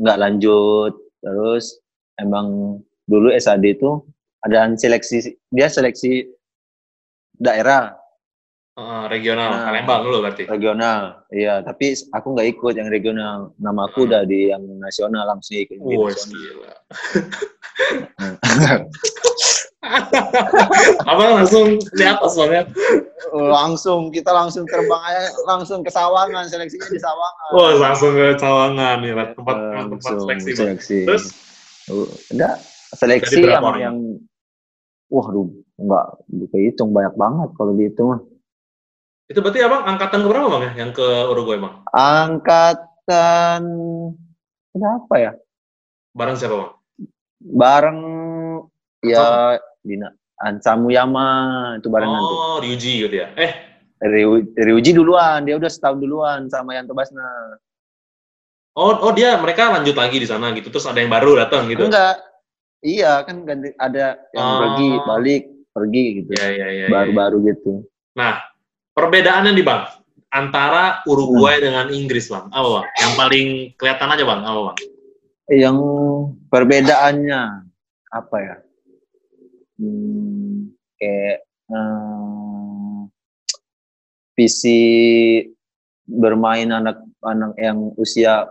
nggak 0.00 0.20
lanjut 0.20 0.92
terus 1.20 1.80
emang 2.20 2.80
dulu 3.04 3.32
SAD 3.36 3.76
itu 3.76 4.00
ada 4.40 4.72
seleksi 4.76 5.36
dia 5.52 5.68
seleksi 5.68 6.28
daerah 7.36 7.99
Regional, 9.06 9.50
Nah. 9.50 9.64
Palembang 9.68 10.00
dulu 10.04 10.16
berarti. 10.24 10.44
regional 10.48 11.22
iya 11.28 11.60
tapi 11.60 11.92
aku 12.10 12.26
nggak 12.32 12.48
ikut 12.56 12.74
yang 12.80 12.88
regional 12.88 13.52
nama 13.60 13.86
aku 13.86 14.08
udah 14.08 14.24
di 14.24 14.48
yang 14.48 14.62
nasional 14.80 15.28
langsung 15.28 15.58
ikut 15.58 15.76
nasional. 15.78 16.16
gila. 16.32 16.74
Abang 21.08 21.30
langsung 21.40 21.80
di 21.96 22.04
atas 22.04 22.36
bang 22.36 22.52
ya? 22.52 22.64
langsung 23.30 24.10
kita 24.10 24.32
langsung 24.34 24.66
terbang 24.66 25.02
aja 25.06 25.30
langsung 25.46 25.86
ke 25.86 25.90
Sawangan 25.92 26.50
seleksinya 26.50 26.88
di 26.90 26.98
Sawangan 26.98 27.48
Wah, 27.54 27.70
langsung 27.78 28.12
ke 28.12 28.34
Cawangan 28.36 28.96
nih, 29.06 29.12
lah, 29.14 29.26
tempat 29.32 29.56
Eh, 29.56 29.86
tempat 29.86 30.12
seleksi. 30.18 30.50
Seleksi. 30.56 30.98
Terus 31.06 31.24
Uh, 31.90 32.06
udah 32.30 32.54
seleksi 32.94 33.42
yang, 33.50 33.66
yang 33.82 33.96
wah 35.10 35.26
duh, 35.26 35.50
nggak 35.74 36.06
dihitung 36.54 36.94
banyak 36.94 37.10
banget 37.18 37.50
kalau 37.58 37.74
dihitung. 37.74 38.29
Itu 39.30 39.38
berarti 39.38 39.62
abang 39.62 39.86
angkatan 39.86 40.20
keberapa 40.20 40.46
bang 40.50 40.62
ya? 40.62 40.72
Yang 40.82 40.90
ke 40.98 41.06
Uruguay 41.30 41.56
bang? 41.56 41.74
angkatan 41.94 43.62
berapa 44.70 45.14
ya 45.16 45.32
Bareng 46.10 46.34
siapa 46.34 46.54
bang? 46.56 46.72
bareng 47.40 47.98
ya 49.00 49.54
Dina 49.80 50.10
Ansamuyama 50.36 51.28
itu 51.78 51.88
barengan 51.88 52.20
tuh 52.20 52.36
Oh, 52.36 52.56
Ryuji 52.58 53.04
gitu 53.04 53.14
ya? 53.14 53.28
Eh, 53.36 53.52
Ryu, 54.00 54.50
Ryuji 54.50 54.90
duluan 54.92 55.44
dia 55.44 55.54
udah 55.54 55.68
setahun 55.68 56.00
duluan 56.00 56.48
sama 56.48 56.74
Yanto 56.74 56.92
Basna 56.92 57.22
oh, 58.72 58.92
oh 58.98 59.12
dia 59.12 59.36
mereka 59.36 59.70
lanjut 59.70 59.94
lagi 59.94 60.16
di 60.16 60.24
sana 60.24 60.50
gitu. 60.52 60.68
Terus 60.68 60.86
ada 60.86 60.98
yang 60.98 61.12
baru 61.12 61.36
datang 61.38 61.68
gitu. 61.68 61.84
enggak 61.84 62.18
iya 62.80 63.20
kan 63.22 63.44
ganti 63.44 63.70
ada 63.76 64.16
yang 64.32 64.42
Oh. 64.42 64.58
pergi 64.58 64.88
balik 65.04 65.42
pergi 65.70 66.04
gitu 66.18 66.30
Ya, 66.34 66.46
ya, 66.48 66.66
ya. 66.66 66.84
ya, 66.84 66.86
baru-baru 66.88 67.36
gitu 67.46 67.84
Nah, 68.16 68.40
perbedaannya 68.92 69.52
nih 69.54 69.64
bang 69.64 69.82
antara 70.30 71.02
Uruguay 71.10 71.58
Hmm. 71.58 71.64
dengan 71.66 71.86
Inggris 71.90 72.30
bang, 72.30 72.46
apa 72.50 72.68
bang? 72.70 72.86
Yang 73.02 73.12
paling 73.18 73.46
kelihatan 73.74 74.08
aja 74.14 74.24
bang, 74.24 74.40
apa 74.46 74.60
bang? 74.70 74.78
yang 75.50 75.76
perbedaannya 76.46 77.42
apa 78.06 78.36
ya 78.38 78.56
hmm, 79.82 80.70
kayak 80.94 81.42
hmm, 81.66 83.10
visi 84.38 84.82
bermain 86.06 86.70
anak-anak 86.70 87.58
yang 87.58 87.90
usia 87.98 88.46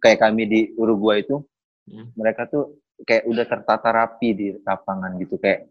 kayak 0.00 0.24
kami 0.24 0.48
di 0.48 0.60
Uruguay 0.80 1.20
itu 1.20 1.44
Hmm. 1.90 2.06
mereka 2.14 2.46
tuh 2.46 2.78
kayak 3.02 3.26
udah 3.26 3.42
tertata 3.50 3.90
rapi 3.90 4.28
di 4.30 4.46
lapangan 4.62 5.10
gitu 5.18 5.42
kayak 5.42 5.66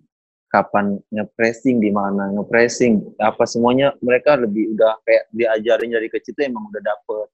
kapan 0.50 0.98
ngepressing 1.10 1.78
di 1.78 1.90
mana 1.90 2.34
ngepressing 2.34 3.02
apa 3.18 3.46
semuanya 3.46 3.94
mereka 4.02 4.34
lebih 4.34 4.74
udah 4.74 4.98
kayak 5.02 5.30
diajarin 5.30 5.94
dari 5.94 6.10
kecil 6.10 6.34
tuh 6.34 6.44
emang 6.44 6.66
udah 6.68 6.82
dapet 6.82 7.28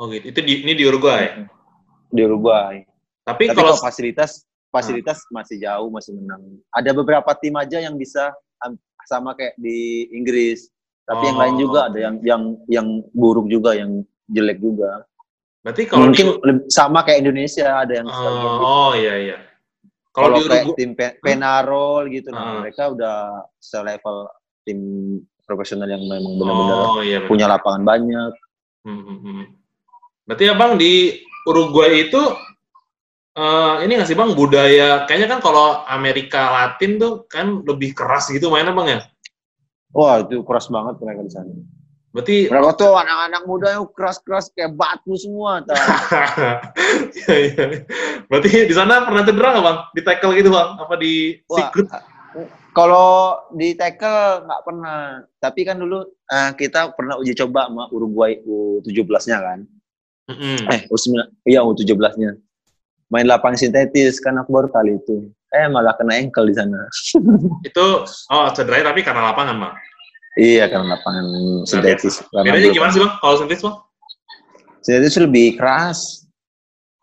Oh 0.00 0.08
gitu. 0.08 0.32
Itu 0.32 0.40
di, 0.40 0.64
ini 0.64 0.72
di 0.72 0.88
Uruguay. 0.88 1.44
di 2.08 2.24
Uruguay 2.24 2.80
Tapi, 3.20 3.52
Tapi 3.52 3.54
kalau 3.54 3.76
kalau 3.76 3.84
fasilitas 3.84 4.48
fasilitas 4.72 5.20
masih 5.28 5.60
jauh, 5.60 5.92
masih 5.92 6.16
menang. 6.16 6.40
Ada 6.72 6.96
beberapa 6.96 7.28
tim 7.36 7.52
aja 7.54 7.76
yang 7.78 8.00
bisa 8.00 8.32
am- 8.64 8.80
sama 9.04 9.36
kayak 9.36 9.60
di 9.60 10.08
Inggris. 10.08 10.72
Tapi 11.04 11.28
yang 11.28 11.38
lain 11.38 11.54
Oh. 11.58 11.60
juga 11.68 11.78
ada 11.92 11.98
yang 12.00 12.16
yang 12.24 12.42
yang 12.66 12.86
buruk 13.12 13.50
juga, 13.52 13.76
yang 13.76 14.00
jelek 14.32 14.56
juga. 14.58 15.04
berarti 15.60 15.84
kalau 15.84 16.08
Mungkin 16.08 16.26
di, 16.40 16.52
sama 16.72 17.04
kayak 17.04 17.20
Indonesia 17.20 17.68
ada 17.84 17.92
yang 18.00 18.08
oh, 18.08 18.56
oh 18.64 18.92
iya 18.96 19.14
iya. 19.20 19.36
Kalau 20.20 20.36
kayak 20.36 20.64
Uruguay, 20.68 20.76
tim 20.76 20.90
Pe- 20.92 21.16
Penarol 21.18 22.02
gitu, 22.12 22.28
nah 22.30 22.44
Ah. 22.44 22.54
mereka 22.60 22.92
udah 22.92 23.16
selevel 23.56 24.28
tim 24.62 24.78
profesional 25.42 25.88
yang 25.88 26.04
memang 26.04 26.36
benar-benar 26.38 26.76
oh 26.86 27.02
iya. 27.02 27.24
punya 27.26 27.48
lapangan 27.48 27.82
banyak. 27.82 28.32
Hmm, 28.84 29.02
hmm, 29.02 29.18
hmm. 29.24 29.42
Berarti 30.28 30.44
abang 30.46 30.78
di 30.78 31.18
Uruguay 31.48 32.06
itu 32.06 32.22
eh, 33.34 33.74
ini 33.86 33.92
nggak 33.96 34.08
sih 34.08 34.18
bang 34.18 34.34
budaya 34.36 35.08
kayaknya 35.08 35.28
kan 35.32 35.40
kalau 35.40 35.82
Amerika 35.86 36.50
Latin 36.50 36.98
tuh 36.98 37.24
kan 37.26 37.62
lebih 37.64 37.96
keras 37.96 38.28
gitu 38.28 38.50
mainnya 38.50 38.74
bang 38.74 38.88
ya. 38.88 39.00
Wah 39.90 40.22
itu 40.22 40.42
keras 40.46 40.70
banget 40.70 41.02
mereka 41.02 41.20
di 41.26 41.32
sana. 41.32 41.52
Berarti 42.10 42.50
Mereka 42.50 42.74
tuh 42.74 42.98
anak-anak 42.98 43.42
muda 43.46 43.66
yang 43.78 43.86
keras-keras 43.94 44.50
kayak 44.50 44.74
batu 44.74 45.14
semua. 45.14 45.62
tah. 45.66 45.78
Iya, 47.14 47.34
iya. 47.38 47.64
Berarti 48.26 48.50
di 48.66 48.74
sana 48.74 49.06
pernah 49.06 49.22
cedera 49.22 49.54
nggak 49.54 49.64
bang? 49.64 49.78
Di 49.94 50.00
tackle 50.02 50.34
gitu 50.34 50.50
bang? 50.50 50.68
Apa 50.74 50.94
di 50.98 51.38
sikut? 51.46 51.86
Kalau 52.74 53.38
di 53.54 53.78
tackle 53.78 54.42
nggak 54.42 54.62
pernah. 54.66 55.22
Tapi 55.38 55.60
kan 55.62 55.78
dulu 55.78 56.02
eh, 56.06 56.50
kita 56.58 56.90
pernah 56.98 57.14
uji 57.22 57.32
coba 57.38 57.70
sama 57.70 57.86
Uruguay 57.94 58.42
U17-nya 58.42 59.38
kan. 59.38 59.60
Mm-mm. 60.34 60.66
Eh, 60.70 60.80
U9, 60.90 61.14
iya 61.46 61.62
U17-nya. 61.62 62.34
Main 63.10 63.26
lapang 63.26 63.58
sintetis 63.58 64.22
kan 64.22 64.38
aku 64.38 64.50
baru 64.50 64.68
kali 64.70 64.98
itu. 64.98 65.30
Eh 65.50 65.66
malah 65.66 65.94
kena 65.98 66.18
ankle 66.18 66.46
di 66.46 66.54
sana. 66.54 66.90
Itu 67.66 68.06
oh 68.06 68.46
cederanya 68.54 68.94
tapi 68.94 69.02
karena 69.02 69.30
lapangan 69.30 69.58
bang. 69.58 69.74
Iya 70.38 70.70
karena 70.70 70.94
lapangan 70.98 71.26
sintetis. 71.66 72.22
Bedanya 72.30 72.70
gimana 72.70 72.90
sih 72.94 73.00
bang? 73.02 73.12
Kalau 73.18 73.34
sintetis 73.38 73.62
bang? 73.66 73.76
Sintetis 74.84 75.16
lebih 75.18 75.58
keras. 75.58 76.28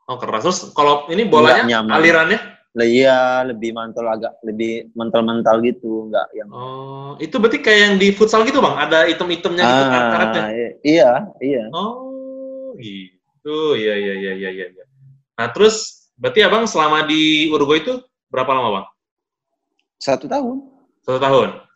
Oh 0.07 0.15
keras. 0.15 0.47
Terus 0.47 0.59
kalau 0.71 1.07
ini 1.11 1.27
bolanya 1.27 1.83
alirannya? 1.91 2.39
Lah 2.77 2.85
iya 2.85 3.41
lebih 3.41 3.73
mantul 3.73 4.05
agak 4.05 4.37
lebih 4.45 4.93
mental-mental 4.93 5.65
gitu, 5.65 6.13
nggak 6.13 6.27
yang 6.37 6.49
Oh 6.53 7.17
itu 7.17 7.41
berarti 7.41 7.57
kayak 7.57 7.79
yang 7.81 7.95
di 7.97 8.13
futsal 8.13 8.45
gitu 8.45 8.61
bang? 8.61 8.75
Ada 8.77 9.09
item-itemnya 9.09 9.63
gitu 9.65 9.83
ah, 9.89 10.09
karetnya? 10.13 10.43
iya, 10.85 11.11
iya. 11.41 11.65
Oh 11.73 12.77
gitu. 12.77 13.73
Iya 13.73 13.93
iya 13.97 14.13
iya 14.13 14.31
iya 14.37 14.49
iya. 14.53 14.65
iya. 14.69 14.85
Nah 15.41 15.49
terus 15.49 16.07
berarti 16.21 16.45
abang 16.45 16.69
selama 16.69 17.09
di 17.09 17.49
Uruguay 17.49 17.81
itu 17.81 17.97
berapa 18.29 18.53
lama 18.53 18.69
bang? 18.81 18.87
Satu 19.97 20.29
tahun. 20.29 20.61
Satu 21.01 21.17
tahun. 21.17 21.66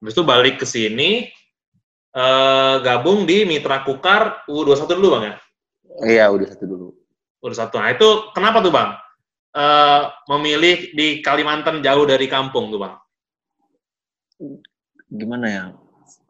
Habis 0.00 0.12
itu 0.16 0.24
balik 0.24 0.56
ke 0.60 0.66
sini, 0.66 1.28
eh, 2.16 2.74
gabung 2.80 3.28
di 3.28 3.44
Mitra 3.44 3.84
Kukar 3.84 4.48
U21 4.48 4.96
dulu 4.96 5.08
bang 5.20 5.24
ya? 5.24 5.34
Iya, 6.00 6.24
udah 6.32 6.46
satu 6.48 6.64
dulu. 6.64 6.88
U21. 7.44 7.76
Nah 7.80 7.90
itu 7.92 8.08
kenapa 8.32 8.64
tuh 8.64 8.72
bang? 8.72 8.90
Eh, 9.50 10.02
memilih 10.30 10.76
di 10.96 11.20
Kalimantan 11.20 11.84
jauh 11.84 12.08
dari 12.08 12.26
kampung 12.30 12.72
tuh 12.72 12.80
bang? 12.80 12.94
gimana 15.10 15.46
ya 15.52 15.64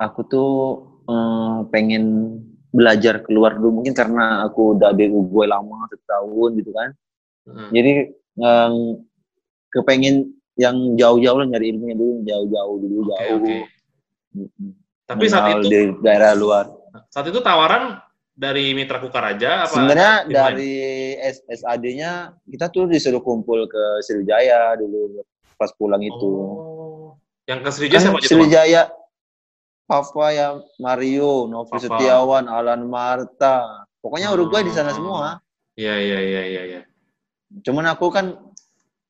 aku 0.01 0.21
tuh 0.27 0.51
eh, 1.07 1.59
pengen 1.71 2.37
belajar 2.71 3.23
keluar 3.23 3.55
dulu 3.59 3.83
mungkin 3.83 3.95
karena 3.95 4.47
aku 4.47 4.79
udah 4.79 4.95
di 4.95 5.11
gue 5.11 5.45
lama 5.47 5.87
setahun 5.95 6.51
gitu 6.59 6.73
kan 6.75 6.91
Hmm. 7.41 7.73
jadi 7.73 8.13
eh, 8.37 8.73
kepengen 9.73 10.29
yang 10.61 10.77
jauh-jauh 11.01 11.41
lah 11.41 11.49
nyari 11.49 11.73
ilmunya 11.73 11.97
dulu 11.97 12.21
jauh-jauh 12.29 12.77
dulu 12.77 12.99
jauh. 13.09 13.41
Mm-mm. 14.37 14.71
Tapi 15.09 15.25
saat 15.27 15.65
itu, 15.65 15.73
di 15.73 15.81
daerah 16.05 16.37
luar 16.37 16.71
saat 17.11 17.27
itu 17.31 17.41
tawaran 17.43 17.99
dari 18.35 18.73
Mitra 18.75 19.03
Kukar 19.03 19.37
aja 19.37 19.67
apa? 19.67 19.75
sebenarnya 19.75 20.13
dari 20.27 20.75
SAD-nya 21.51 22.35
kita 22.47 22.71
tuh 22.71 22.87
disuruh 22.87 23.23
kumpul 23.23 23.67
ke 23.67 23.83
Sriwijaya 24.07 24.79
dulu 24.79 25.23
pas 25.59 25.71
pulang 25.75 26.03
itu 26.03 26.31
Oh. 26.31 27.19
Yang 27.51 27.61
ke 27.67 27.71
Sriwijaya 27.75 27.99
kan 27.99 28.05
siapa? 28.07 28.21
Sriwijaya 28.23 28.83
Papa 29.91 30.31
ya 30.31 30.55
Mario, 30.79 31.51
Novi 31.51 31.75
Papa. 31.75 31.83
Setiawan, 31.83 32.47
Alan 32.47 32.87
Marta. 32.87 33.83
Pokoknya 33.99 34.31
Uruguay 34.31 34.63
di 34.63 34.71
sana 34.71 34.95
semua. 34.95 35.43
Iya 35.75 35.99
iya 35.99 36.19
iya 36.23 36.43
iya. 36.47 36.63
iya. 36.63 36.81
Cuman 37.67 37.91
aku 37.91 38.07
kan 38.15 38.50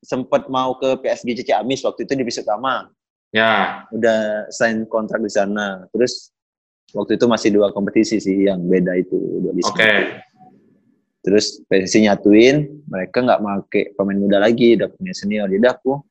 sempat 0.01 0.49
mau 0.49 0.75
ke 0.75 0.97
PSG 0.99 1.45
Ciamis 1.45 1.85
waktu 1.85 2.03
itu 2.03 2.13
di 2.17 2.25
Bisut 2.25 2.43
Utama. 2.43 2.89
Ya. 3.31 3.85
Udah 3.93 4.49
sign 4.51 4.83
kontrak 4.89 5.21
di 5.23 5.31
sana. 5.31 5.87
Terus 5.93 6.33
waktu 6.91 7.15
itu 7.15 7.25
masih 7.29 7.49
dua 7.55 7.71
kompetisi 7.71 8.19
sih 8.19 8.49
yang 8.49 8.59
beda 8.65 8.97
itu 8.97 9.15
dua 9.15 9.53
Oke. 9.55 9.63
sana. 9.63 10.19
Terus 11.21 11.61
PSG 11.69 12.09
nyatuin, 12.09 12.65
mereka 12.89 13.21
nggak 13.21 13.41
make 13.45 13.93
pemain 13.93 14.17
muda 14.17 14.41
lagi, 14.41 14.73
udah 14.73 14.89
punya 14.89 15.13
senior. 15.13 15.45
Jadi 15.45 15.69
aku 15.69 16.01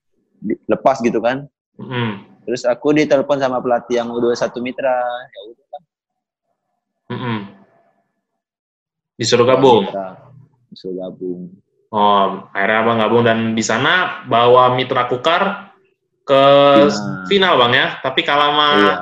lepas 0.71 1.03
gitu 1.03 1.19
kan. 1.19 1.51
Mm-mm. 1.77 2.31
Terus 2.47 2.63
aku 2.63 2.95
ditelepon 2.95 3.43
sama 3.43 3.59
pelatih 3.59 4.01
yang 4.01 4.09
U21 4.15 4.55
Mitra. 4.63 4.97
Ya 5.03 5.41
udah 5.51 5.81
Mm-mm. 7.11 7.39
Disuruh 9.19 9.45
gabung. 9.45 9.91
Mitra. 9.91 10.31
Disuruh 10.71 10.95
gabung. 11.03 11.51
Oh, 11.91 12.47
akhirnya 12.55 12.79
abang 12.87 12.99
gabung 13.03 13.23
dan 13.27 13.39
di 13.53 13.65
sana 13.67 14.23
bawa 14.31 14.79
Mitra 14.79 15.11
Kukar 15.11 15.75
ke 16.23 16.43
Final. 16.87 17.27
final 17.27 17.53
bang 17.59 17.73
ya, 17.75 17.87
tapi 17.99 18.23
kalah 18.23 18.55
sama 18.55 18.69
Iya. 18.79 18.95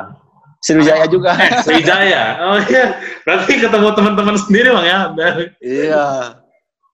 Sriwijaya 0.59 1.04
juga. 1.07 1.37
Eh, 1.37 1.50
Sriwijaya. 1.68 2.25
Oh 2.49 2.59
iya. 2.59 2.97
Berarti 3.23 3.52
ketemu 3.61 3.88
teman-teman 3.92 4.37
sendiri 4.40 4.73
bang 4.73 4.87
ya? 4.88 4.99
iya. 5.61 6.07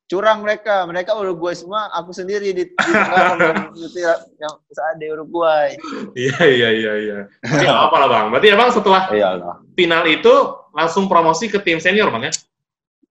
Curang 0.04 0.44
mereka, 0.44 0.84
mereka 0.84 1.16
Uruguay 1.16 1.56
semua, 1.56 1.88
aku 1.88 2.12
sendiri 2.12 2.52
di, 2.52 2.68
di 2.68 2.92
tengah 2.92 3.40
yang, 4.42 4.54
saat 4.68 5.00
di 5.00 5.06
Uruguay. 5.08 5.72
Iya 6.12 6.38
iya 6.44 6.68
iya 6.74 6.92
iya. 7.00 7.18
Tapi 7.40 7.64
nggak 7.64 7.82
apa 7.88 7.96
lah 8.02 8.08
bang. 8.10 8.26
Berarti 8.34 8.46
ya 8.52 8.56
bang 8.58 8.70
setelah 8.74 9.02
Iyalah. 9.08 9.56
final 9.72 10.02
itu 10.04 10.34
langsung 10.74 11.06
promosi 11.08 11.48
ke 11.48 11.62
tim 11.62 11.78
senior 11.80 12.10
bang 12.10 12.28
ya? 12.28 12.32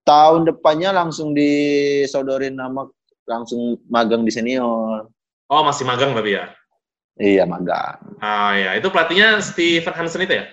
Tahun 0.04 0.44
depannya 0.44 0.92
langsung 0.92 1.32
disodorin 1.32 2.60
nama 2.60 2.84
langsung 3.24 3.80
magang 3.88 4.28
di 4.28 4.32
senior. 4.36 5.08
Oh 5.48 5.62
masih 5.64 5.88
magang 5.88 6.12
berarti 6.12 6.36
ya? 6.36 6.46
Iya 7.16 7.44
magang. 7.48 8.00
Ah 8.20 8.52
ya, 8.58 8.76
itu 8.76 8.90
pelatihnya 8.92 9.40
Steven 9.40 9.96
Hansen 9.96 10.26
itu 10.28 10.44
ya? 10.44 10.46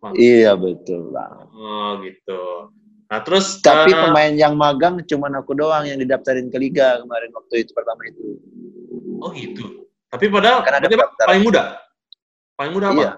Bang? 0.00 0.12
Iya 0.16 0.52
betul 0.56 1.12
bang. 1.12 1.48
Oh 1.52 2.00
gitu. 2.00 2.72
Nah 3.08 3.20
terus 3.20 3.60
Tapi 3.60 3.92
eh, 3.92 3.98
pemain 3.98 4.32
yang 4.32 4.56
magang 4.56 5.00
cuma 5.04 5.28
aku 5.32 5.52
doang 5.52 5.84
yang 5.84 6.00
didaftarin 6.00 6.48
ke 6.48 6.56
liga 6.60 7.00
kemarin 7.04 7.32
waktu 7.32 7.64
itu 7.64 7.72
pertama 7.76 8.04
itu. 8.08 8.40
oh 9.20 9.30
gitu. 9.32 9.88
Tapi 10.12 10.28
padahal 10.28 10.60
Kan 10.62 10.80
ada 10.80 10.86
paling 11.24 11.44
muda. 11.44 11.80
Paling 12.54 12.72
muda 12.72 12.86
apa? 12.92 13.00
Iya. 13.00 13.12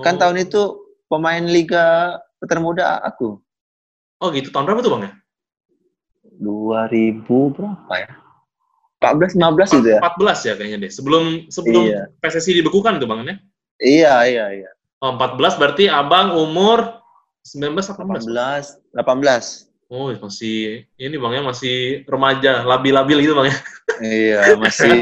Kan 0.00 0.14
Oh. 0.16 0.20
tahun 0.24 0.36
itu 0.40 0.62
pemain 1.08 1.44
liga 1.44 2.16
termuda 2.48 3.00
aku. 3.04 3.40
Oh 4.22 4.30
gitu. 4.30 4.54
Tahun 4.54 4.64
berapa 4.64 4.80
tuh 4.80 4.92
bang 4.94 5.02
ya? 5.02 5.12
2000 6.38 7.26
berapa 7.54 7.94
ya? 7.98 8.08
14 9.02 9.34
15 9.34 9.82
itu 9.82 9.88
ya? 9.90 10.00
14 10.00 10.46
ya 10.46 10.52
kayaknya 10.54 10.78
deh. 10.86 10.92
Sebelum 10.94 11.24
sebelum 11.50 11.84
Iya. 11.90 12.02
PSSI 12.22 12.62
dibekukan 12.62 13.02
tuh 13.02 13.10
bang 13.10 13.20
ya? 13.26 13.36
Iya, 13.82 14.14
iya, 14.30 14.44
iya. 14.62 14.70
Oh, 15.02 15.18
14 15.18 15.58
berarti 15.58 15.90
abang 15.90 16.38
umur 16.38 17.02
19 17.42 17.74
18. 17.74 18.22
18, 18.30 18.94
18. 18.94 19.66
Oh, 19.92 20.08
masih 20.08 20.88
ini 20.96 21.20
Bang 21.20 21.36
ya, 21.36 21.44
masih 21.44 22.00
remaja, 22.08 22.64
labil-labil 22.64 23.28
gitu 23.28 23.34
Bang 23.36 23.50
ya. 23.50 23.56
Iya, 24.00 24.40
masih 24.56 24.94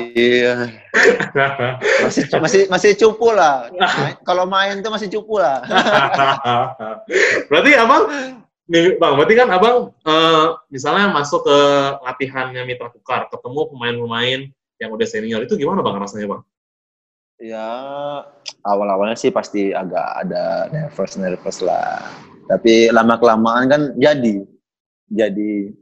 masih 2.03 2.23
masih 2.41 2.63
masih 2.67 2.91
cupu 2.99 3.31
lah. 3.31 3.69
Main- 3.71 4.19
Kalau 4.25 4.49
main 4.51 4.81
tuh 4.83 4.91
masih 4.91 5.07
cupu 5.07 5.39
lah. 5.39 5.63
berarti 7.53 7.71
Abang 7.79 8.03
nih 8.71 8.97
Bang, 8.97 9.19
berarti 9.19 9.35
kan 9.35 9.51
Abang 9.51 9.77
eh, 10.07 10.47
misalnya 10.71 11.11
masuk 11.11 11.43
ke 11.43 11.59
latihannya 12.07 12.63
Mitra 12.63 12.87
Kukar, 12.89 13.27
ketemu 13.27 13.67
pemain-pemain 13.75 14.41
yang 14.79 14.91
udah 14.95 15.07
senior 15.11 15.43
itu 15.43 15.59
gimana 15.59 15.83
Bang 15.83 15.99
rasanya 15.99 16.31
Bang? 16.31 16.43
Ya, 17.41 17.67
awal-awalnya 18.63 19.17
sih 19.17 19.33
pasti 19.33 19.73
agak 19.73 20.07
ada 20.23 20.69
nervous 20.71 21.17
nervous 21.17 21.59
lah. 21.61 22.05
Tapi 22.47 22.93
lama 22.93 23.17
kelamaan 23.17 23.65
kan 23.67 23.83
jadi, 23.97 24.45
jadi, 25.09 25.73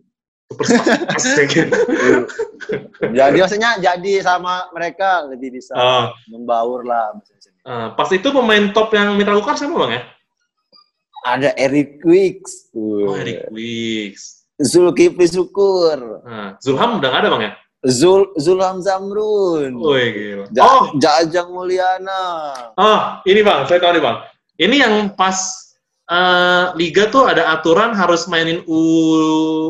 jadi 3.19 3.37
maksudnya 3.37 3.77
jadi 3.81 4.13
sama 4.25 4.71
mereka 4.73 5.29
lebih 5.29 5.61
bisa 5.61 5.75
Oh, 5.77 6.09
membaur 6.31 6.87
lah. 6.87 7.17
eh, 7.69 7.89
pas 7.93 8.09
itu 8.09 8.29
pemain 8.31 8.73
top 8.73 8.95
yang 8.97 9.13
Mitra 9.19 9.37
Kukar 9.37 9.59
siapa 9.59 9.77
Bang 9.77 9.93
ya? 9.93 10.03
Ada 11.29 11.53
Eric 11.55 12.01
Wicks, 12.03 12.73
Oh, 12.73 13.13
Eric 13.13 13.53
Wicks. 13.53 14.49
Zulkifli 14.59 15.29
Syukur, 15.29 16.25
Nah, 16.25 16.57
Zulham 16.59 16.99
udah 16.99 17.09
nggak 17.09 17.23
ada 17.23 17.31
Bang 17.31 17.43
ya? 17.45 17.53
Zul 17.85 18.35
Zulham 18.35 18.83
Zamrun, 18.83 19.79
Wih, 19.79 20.09
gila. 20.11 20.45
Ja- 20.51 20.65
Oh, 20.67 20.85
Jajang 20.99 21.55
Mulyana. 21.55 22.25
Oh, 22.75 23.01
ini 23.23 23.39
bang, 23.41 23.63
saya 23.65 23.79
tahu 23.79 23.95
nih 23.95 24.03
bang. 24.03 24.17
Ini 24.59 24.77
yang 24.79 24.95
pas 25.15 25.39
eh, 26.05 26.67
liga 26.75 27.07
tuh 27.07 27.29
ada 27.29 27.53
aturan 27.53 27.93
harus 27.93 28.27
mainin 28.27 28.65
U 28.65 28.81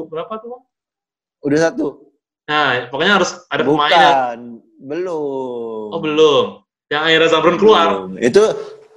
berapa 0.07 0.31
tuh 0.38 0.49
bang? 0.50 0.62
Udah 1.45 1.59
satu? 1.61 1.87
Nah, 2.47 2.88
pokoknya 2.88 3.21
harus 3.21 3.31
ada 3.47 3.61
pemain 3.61 3.91
yang 3.91 4.00
Bukan, 4.00 4.38
belum. 4.81 5.88
oh 5.93 6.00
belum. 6.00 6.47
Yang 6.88 7.03
akhirnya 7.05 7.29
Zamrun 7.29 7.57
keluar. 7.59 7.87
Belum. 7.93 8.11
Itu 8.17 8.43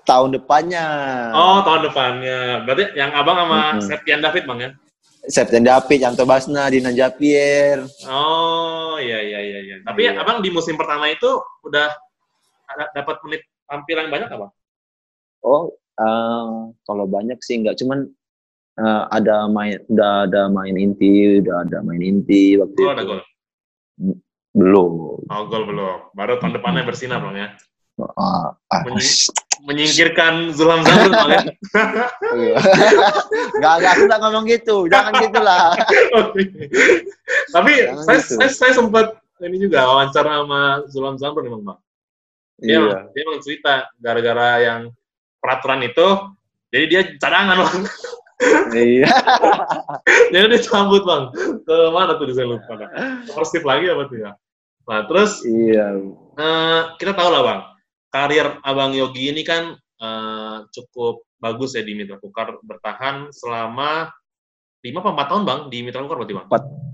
tahun 0.04 0.34
depannya. 0.34 0.86
Oh, 1.32 1.62
tahun 1.62 1.88
depannya. 1.88 2.40
Berarti 2.64 2.86
yang 2.94 3.12
abang 3.12 3.38
sama 3.38 3.60
Mm-mm. 3.74 3.84
Septian 3.84 4.20
David 4.20 4.44
bang 4.46 4.60
ya? 4.60 4.70
Septian 5.22 5.62
David, 5.62 6.00
Yanto 6.02 6.26
Basna, 6.26 6.66
Dinan 6.68 6.92
Japier. 6.92 7.86
Oh, 8.06 8.98
iya 8.98 9.22
iya 9.22 9.40
iya. 9.40 9.60
iya. 9.62 9.76
Tapi 9.82 10.10
Iya. 10.10 10.18
abang 10.18 10.42
di 10.42 10.50
musim 10.50 10.74
pertama 10.74 11.06
itu 11.08 11.30
udah 11.62 11.94
ada- 12.68 12.92
dapat 12.92 13.22
menit 13.22 13.42
tampil 13.64 13.96
yang 13.96 14.10
banyak 14.10 14.30
apa? 14.30 14.50
Oh, 15.42 15.70
eh, 15.96 16.50
kalau 16.82 17.06
banyak 17.06 17.38
sih 17.40 17.58
enggak, 17.58 17.78
cuman 17.78 18.10
eh, 18.74 19.04
ada 19.12 19.46
main, 19.46 19.78
udah 19.88 20.26
ada 20.26 20.48
main 20.48 20.74
inti, 20.74 21.38
udah 21.38 21.68
ada 21.68 21.84
main 21.84 22.02
inti 22.02 22.58
waktu 22.58 22.74
Gol 22.74 22.88
itu. 22.88 22.96
ada 22.96 23.04
gol. 23.04 23.22
Belum. 24.52 24.92
Oh, 25.24 25.44
gol 25.46 25.64
belum. 25.64 26.12
Baru 26.12 26.36
tahun 26.38 26.58
depannya 26.58 26.84
bersinar 26.84 27.22
bang 27.22 27.36
ya. 27.38 27.48
Ah, 28.00 28.56
ah, 28.72 28.82
Menyi- 28.88 29.30
menyingkirkan 29.62 30.56
Zulham 30.56 30.82
Zamrun 30.82 31.12
bang 31.12 31.30
ya. 31.30 31.42
Enggak, 33.58 33.74
enggak, 33.78 33.94
aku 33.94 34.04
ngomong 34.26 34.46
gitu. 34.50 34.76
Jangan 34.90 35.14
gitulah. 35.22 35.76
Tapi 37.56 37.72
Jangan 37.78 38.06
saya, 38.08 38.18
gitu. 38.24 38.34
saya, 38.42 38.50
saya 38.50 38.72
sempat 38.74 39.06
ini 39.42 39.58
juga 39.60 39.86
wawancara 39.86 40.42
sama 40.42 40.62
Zulam 40.90 41.16
Zamrun 41.18 41.46
emang 41.50 41.64
bang. 41.66 41.80
Dia, 42.62 42.78
Iya. 42.78 42.98
dia 43.10 43.22
emang 43.26 43.40
cerita 43.42 43.74
gara-gara 43.98 44.50
yang 44.62 44.82
peraturan 45.38 45.82
itu, 45.82 46.08
jadi 46.70 46.86
dia 46.88 47.02
cadangan 47.18 47.58
bang. 47.66 47.76
Iya. 48.74 49.10
jadi 50.34 50.46
dia 50.48 50.62
cabut 50.62 51.06
bang. 51.06 51.24
Ke 51.66 51.76
mana 51.90 52.18
tuh 52.18 52.30
saya 52.34 52.50
lupa. 52.50 52.74
Bang. 52.78 52.90
Lagi 53.62 53.86
apa 53.90 54.04
tuh 54.10 54.18
ya? 54.18 54.32
Nah 54.90 55.00
terus 55.06 55.42
Iya. 55.46 55.86
eh, 56.34 56.82
kita 56.98 57.14
tahu 57.14 57.30
lah 57.30 57.42
bang, 57.46 57.60
karir 58.12 58.60
abang 58.62 58.92
Yogi 58.92 59.32
ini 59.32 59.42
kan 59.42 59.74
eh, 59.80 60.58
cukup 60.70 61.24
bagus 61.42 61.74
ya 61.74 61.82
di 61.82 61.96
Mitra 61.98 62.20
Kukar 62.20 62.60
bertahan 62.62 63.32
selama 63.34 64.12
lima 64.84 64.98
apa 65.02 65.10
empat 65.14 65.28
tahun 65.32 65.44
bang 65.48 65.60
di 65.72 65.78
Mitra 65.82 66.04
Kukar 66.06 66.18
berarti 66.22 66.36
bang? 66.38 66.48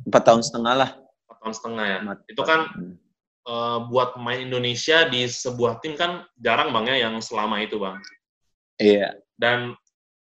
Empat 0.07 0.23
tahun 0.23 0.41
setengah 0.45 0.73
lah. 0.77 0.89
Empat 1.27 1.37
tahun 1.43 1.53
setengah 1.57 1.85
ya. 1.85 1.97
Empat- 2.05 2.25
Itu 2.29 2.41
kan 2.45 2.59
eh, 3.49 3.77
buat 3.89 4.15
pemain 4.15 4.39
Indonesia 4.39 5.09
di 5.09 5.25
sebuah 5.27 5.81
tim 5.83 5.97
kan 5.97 6.23
jarang 6.39 6.71
bang 6.71 6.85
ya 6.95 7.09
yang 7.09 7.19
selama 7.19 7.59
itu 7.59 7.81
bang. 7.81 7.97
Iya. 8.77 9.17
Dan 9.33 9.73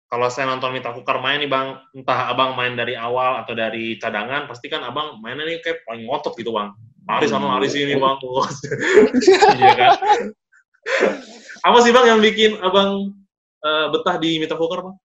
kalau 0.09 0.33
saya 0.33 0.49
nonton 0.49 0.73
Mitra 0.73 0.97
Kukar 0.97 1.21
main 1.21 1.37
nih 1.37 1.53
bang, 1.53 1.77
entah 1.93 2.33
abang 2.33 2.57
main 2.57 2.73
dari 2.73 2.97
awal 2.97 3.45
atau 3.45 3.53
dari 3.53 4.01
cadangan, 4.01 4.49
pasti 4.49 4.73
kan 4.73 4.81
abang 4.81 5.21
mainnya 5.21 5.45
nih 5.45 5.61
kayak 5.61 5.85
paling 5.85 6.09
ngotot 6.09 6.33
gitu 6.41 6.57
bang. 6.57 6.73
Lari 7.05 7.29
sana 7.29 7.45
lari 7.61 7.69
sini 7.69 7.93
bang. 7.93 8.17
iya 9.61 9.73
kan. 9.77 9.93
Apa 11.67 11.79
sih 11.83 11.91
bang 11.91 12.07
yang 12.17 12.21
bikin 12.23 12.59
abang 12.63 13.13
eh, 13.63 13.87
betah 13.93 14.17
di 14.17 14.39
Mitra 14.39 14.57
Kukar 14.59 14.81
bang? 14.87 14.97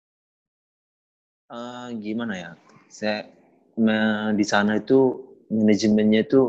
Eh, 1.53 1.87
gimana 2.01 2.33
ya? 2.33 2.51
Saya 2.89 3.29
me- 3.77 4.33
di 4.37 4.45
sana 4.45 4.77
itu 4.79 5.21
manajemennya 5.49 6.25
itu 6.25 6.41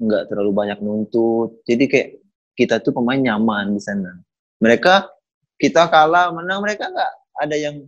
nggak 0.00 0.32
terlalu 0.32 0.52
banyak 0.52 0.78
nuntut. 0.80 1.60
Jadi 1.68 1.84
kayak 1.88 2.08
kita 2.56 2.80
tuh 2.80 2.92
pemain 2.96 3.20
nyaman 3.20 3.76
di 3.76 3.80
sana. 3.80 4.16
Mereka 4.60 5.08
kita 5.60 5.88
kalah 5.92 6.32
menang 6.32 6.64
mereka 6.64 6.88
nggak 6.88 7.12
ada 7.40 7.56
yang 7.56 7.84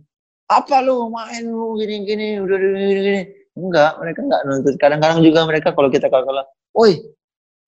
apa 0.49 0.81
lu 0.85 1.09
main 1.09 1.45
lu 1.49 1.73
gini 1.81 2.05
gini 2.05 2.27
udah 2.41 2.57
gini, 2.57 2.93
gini. 3.01 3.21
Enggak, 3.53 4.01
mereka 4.01 4.19
nggak 4.25 4.41
nuntut. 4.49 4.75
Kadang-kadang 4.81 5.19
juga 5.21 5.45
mereka 5.45 5.69
kalau 5.77 5.89
kita 5.93 6.09
kalah 6.09 6.25
kalah, 6.25 6.45
"Woi, 6.73 7.01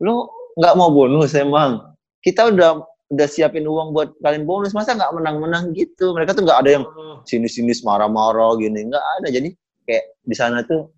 lu 0.02 0.26
nggak 0.58 0.74
mau 0.78 0.90
bonus 0.90 1.38
emang? 1.38 1.94
Kita 2.26 2.50
udah 2.50 2.82
udah 3.14 3.28
siapin 3.30 3.66
uang 3.70 3.94
buat 3.94 4.10
kalian 4.22 4.46
bonus, 4.50 4.74
masa 4.74 4.98
nggak 4.98 5.14
menang-menang 5.14 5.72
gitu?" 5.78 6.14
Mereka 6.16 6.34
tuh 6.34 6.44
nggak 6.46 6.60
ada 6.66 6.70
yang 6.82 6.86
Oh, 6.86 7.22
sinis-sinis 7.26 7.82
marah-marah 7.82 8.58
gini 8.62 8.92
nggak 8.92 9.06
ada 9.22 9.28
jadi 9.32 9.50
kayak 9.86 10.06
di 10.26 10.36
sana 10.36 10.62
tuh 10.66 10.90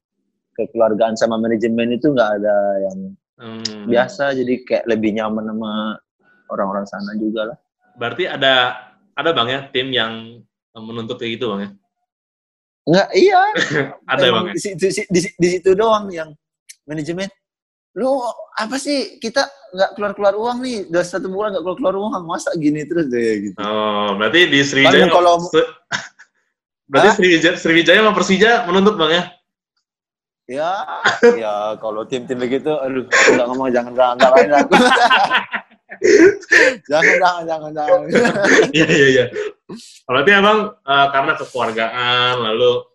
kekeluargaan 0.58 1.14
sama 1.14 1.38
manajemen 1.38 1.94
itu 1.94 2.10
nggak 2.12 2.30
ada 2.42 2.56
yang 2.90 2.98
hmm. 3.40 3.86
biasa 3.88 4.34
jadi 4.34 4.54
kayak 4.66 4.84
lebih 4.90 5.14
nyaman 5.16 5.46
sama 5.48 5.72
orang-orang 6.50 6.86
sana 6.90 7.12
juga 7.20 7.54
lah 7.54 7.58
Berarti 7.98 8.30
ada 8.30 8.78
ada 9.18 9.30
bang 9.34 9.48
ya 9.50 9.60
tim 9.74 9.88
yang 9.90 10.42
menuntut 10.78 11.18
kayak 11.18 11.42
gitu 11.42 11.50
bang 11.54 11.62
ya? 11.66 11.70
nggak 12.88 13.10
iya 13.20 13.40
Ada 14.16 14.24
ya 14.26 14.32
bang 14.32 14.46
ya? 14.48 14.54
di, 14.56 14.62
di, 14.80 14.88
di- 15.12 15.36
di 15.38 15.48
situ 15.50 15.70
doang 15.76 16.08
yang 16.14 16.30
manajemen 16.88 17.28
lu 17.98 18.22
apa 18.54 18.78
sih 18.78 19.18
kita 19.18 19.42
nggak 19.74 19.90
keluar 19.94 20.12
keluar 20.14 20.34
uang 20.38 20.58
nih 20.62 20.86
udah 20.86 21.02
satu 21.02 21.28
bulan 21.28 21.50
nggak 21.50 21.64
keluar 21.66 21.76
keluar 21.76 21.96
uang 21.98 22.12
masa 22.24 22.54
gini 22.54 22.86
terus 22.86 23.10
deh 23.10 23.44
gitu 23.44 23.58
Oh, 23.58 24.14
berarti 24.14 24.46
di 24.46 24.62
Sriwijaya 24.62 25.10
kalau- 25.10 25.42
Se- 25.44 25.66
berarti? 26.88 27.08
Sriwijaya, 27.18 27.54
Sriwijaya 27.58 28.00
sama 28.00 28.14
Persija 28.14 28.64
menuntut 28.64 28.96
bang 28.96 29.12
ya? 29.12 29.24
ya 30.48 30.72
ya 31.36 31.54
kalau 31.76 32.06
tim 32.06 32.24
tim 32.24 32.38
begitu 32.38 32.72
aduh 32.72 33.04
aku 33.04 33.30
nggak 33.34 33.48
ngomong 33.50 33.68
jangan 33.68 33.92
nggak 33.92 34.32
lain 34.32 34.52
aku 34.56 34.74
jangan, 36.88 37.16
jangan, 37.18 37.44
jangan, 37.44 37.72
jangan. 37.74 38.00
Iya, 38.72 38.88
iya, 38.88 39.08
iya. 39.10 39.26
Berarti 40.06 40.30
abang 40.32 40.72
uh, 40.78 41.08
karena 41.10 41.32
kekeluargaan, 41.36 42.36
lalu 42.40 42.86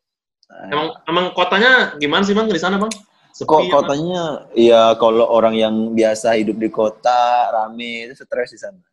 emang 0.70 0.86
emang 1.04 1.24
kotanya 1.32 1.98
gimana 1.98 2.22
sih 2.22 2.32
bang 2.32 2.46
di 2.46 2.56
sana 2.56 2.78
bang? 2.78 2.88
Kok 3.32 3.72
kotanya, 3.72 4.44
ya 4.52 4.92
kalau 5.00 5.24
orang 5.24 5.56
yang 5.56 5.74
biasa 5.96 6.36
hidup 6.36 6.60
di 6.60 6.68
kota, 6.68 7.48
rame, 7.48 8.12
itu 8.12 8.14
stres 8.20 8.52
di 8.52 8.60
sana. 8.60 8.84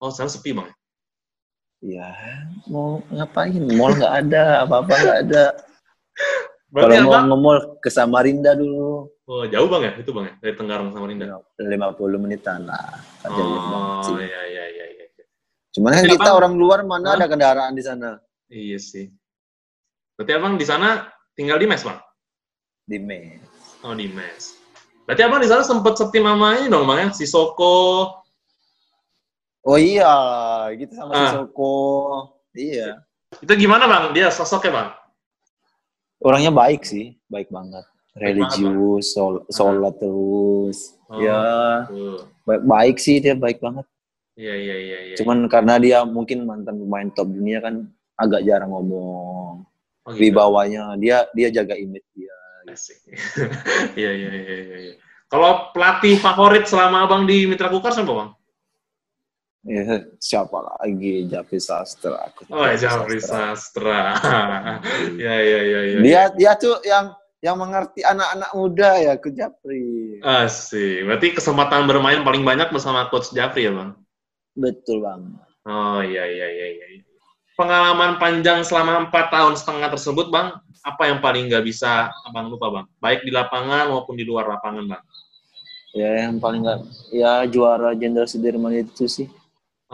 Oh, 0.00 0.08
sana 0.08 0.32
sepi 0.32 0.56
bang? 0.56 0.72
Ya, 1.84 2.08
mau 2.64 3.04
ngapain? 3.12 3.60
Mall 3.76 4.00
nggak 4.00 4.14
ada, 4.24 4.64
apa-apa 4.64 4.92
nggak 4.96 5.18
ada. 5.28 5.44
Kalau 6.74 6.94
mau 7.04 7.20
nge-mall 7.28 7.58
ke 7.84 7.92
Samarinda 7.92 8.56
dulu. 8.56 9.12
Oh, 9.28 9.44
jauh 9.44 9.68
bang 9.68 9.82
ya? 9.88 9.92
Itu 10.00 10.16
bang 10.16 10.32
ya? 10.32 10.34
Dari 10.40 10.54
Tenggarong 10.56 10.90
Samarinda? 10.96 11.44
50 11.60 12.24
menitan 12.24 12.64
lah. 12.64 12.98
Oh, 13.28 14.16
iya, 14.16 14.40
iya, 14.48 14.64
iya. 14.72 14.84
iya. 14.96 15.04
Cuman 15.76 15.92
kan 15.92 16.04
kita 16.08 16.30
orang 16.32 16.56
luar 16.56 16.88
mana 16.88 17.20
ada 17.20 17.28
kendaraan 17.28 17.76
di 17.76 17.84
sana. 17.84 18.16
Iya 18.48 18.78
sih. 18.80 19.12
Berarti 20.14 20.32
abang 20.34 20.54
di 20.54 20.66
sana 20.66 21.10
tinggal 21.34 21.58
di 21.58 21.66
mes 21.66 21.82
bang? 21.82 21.98
Di 22.86 22.98
mes. 23.02 23.53
Oh 23.84 23.92
di 23.92 24.08
mes. 24.08 24.56
Berarti 25.04 25.20
abang 25.20 25.44
di 25.44 25.48
sana 25.48 25.60
sempat 25.60 26.00
setim 26.00 26.24
mamanya 26.24 26.72
dong 26.72 26.88
bang 26.88 26.98
ya? 27.04 27.08
Si 27.12 27.28
Soko. 27.28 28.08
Oh 29.64 29.76
iya, 29.76 30.12
gitu 30.76 30.92
sama 30.96 31.12
ah. 31.12 31.20
si 31.20 31.26
Soko. 31.36 31.76
Iya. 32.56 33.04
Itu 33.44 33.52
gimana 33.60 33.84
bang? 33.84 34.16
Dia 34.16 34.32
sosoknya 34.32 34.72
bang? 34.72 34.88
Orangnya 36.24 36.52
baik 36.54 36.86
sih, 36.86 37.18
baik 37.28 37.52
banget. 37.52 37.84
Religius, 38.14 39.10
sol, 39.10 39.42
sholat 39.50 39.98
terus. 39.98 40.94
Oh, 41.10 41.18
ya, 41.18 41.82
baik, 42.46 42.62
baik 42.62 42.96
sih 43.02 43.18
dia 43.18 43.34
baik 43.34 43.58
banget. 43.58 43.84
Iya 44.38 44.54
iya 44.54 44.76
iya. 44.78 44.98
iya. 45.10 45.16
Cuman 45.18 45.50
karena 45.50 45.76
dia 45.82 45.98
mungkin 46.06 46.46
mantan 46.46 46.78
pemain 46.78 47.10
top 47.10 47.26
dunia 47.26 47.58
kan 47.58 47.90
agak 48.14 48.46
jarang 48.46 48.70
ngomong. 48.70 49.66
Oh, 50.06 50.10
gitu. 50.14 50.30
Wibawanya 50.30 50.94
dia 50.94 51.26
dia 51.34 51.50
jaga 51.50 51.74
image 51.74 52.06
dia. 52.14 52.38
Iya 54.00 54.10
iya 54.10 54.30
iya 54.32 54.56
iya. 54.64 54.94
Kalau 55.28 55.74
pelatih 55.74 56.16
favorit 56.20 56.64
selama 56.64 57.04
abang 57.04 57.26
di 57.28 57.44
Mitra 57.44 57.68
Kukar 57.68 57.92
siapa 57.92 58.12
bang? 58.12 58.30
Ya, 59.64 60.04
siapa 60.20 60.60
lagi 60.60 61.24
Japri 61.24 61.56
Sastra. 61.56 62.28
Aku 62.28 62.44
oh, 62.52 62.68
Japri 62.76 63.16
Sastra. 63.16 64.12
ya, 65.16 65.34
ya, 65.40 65.60
ya, 65.64 65.80
ya. 65.88 65.98
Dia 66.04 66.22
dia 66.36 66.52
tuh 66.60 66.76
yang 66.84 67.16
yang 67.40 67.56
mengerti 67.56 68.04
anak-anak 68.04 68.50
muda 68.56 68.90
ya 69.00 69.14
ke 69.16 69.32
Japri. 69.32 70.20
Asik. 70.20 71.08
Berarti 71.08 71.28
kesempatan 71.36 71.88
bermain 71.88 72.20
paling 72.24 72.44
banyak 72.44 72.72
bersama 72.72 73.08
coach 73.08 73.32
Japri 73.32 73.68
ya, 73.68 73.72
Bang? 73.72 73.96
Betul, 74.56 75.00
Bang. 75.00 75.40
Oh, 75.64 76.04
iya 76.04 76.28
iya 76.28 76.46
iya 76.48 76.66
iya. 76.76 76.86
Pengalaman 77.56 78.20
panjang 78.20 78.64
selama 78.68 79.08
empat 79.08 79.32
tahun 79.32 79.56
setengah 79.56 79.88
tersebut, 79.96 80.28
Bang, 80.28 80.60
apa 80.84 81.08
yang 81.08 81.18
paling 81.24 81.48
nggak 81.48 81.64
bisa 81.64 82.12
Abang 82.28 82.52
lupa, 82.52 82.68
Bang? 82.68 82.86
Baik 83.00 83.24
di 83.24 83.32
lapangan 83.32 83.88
maupun 83.88 84.14
di 84.14 84.28
luar 84.28 84.44
lapangan, 84.44 84.84
Bang. 84.84 85.04
Ya, 85.94 86.26
yang 86.26 86.42
paling 86.42 86.66
nggak 86.66 86.78
ya 87.14 87.46
juara 87.46 87.94
Jenderal 87.94 88.26
Sudirman 88.26 88.74
itu 88.74 89.06
sih 89.06 89.30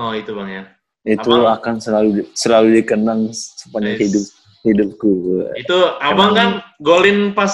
Oh 0.00 0.16
itu 0.16 0.33
bang 0.33 0.48
ya. 0.48 0.64
Itu 1.05 1.29
abang, 1.44 1.61
akan 1.61 1.74
selalu 1.76 2.11
selalu 2.33 2.68
dikenang 2.81 3.29
sepanjang 3.37 3.96
yes. 3.96 4.00
hidup 4.00 4.24
hidupku. 4.64 5.12
Itu 5.61 5.76
abang 6.00 6.33
kan 6.33 6.64
golin 6.81 7.37
pas 7.37 7.53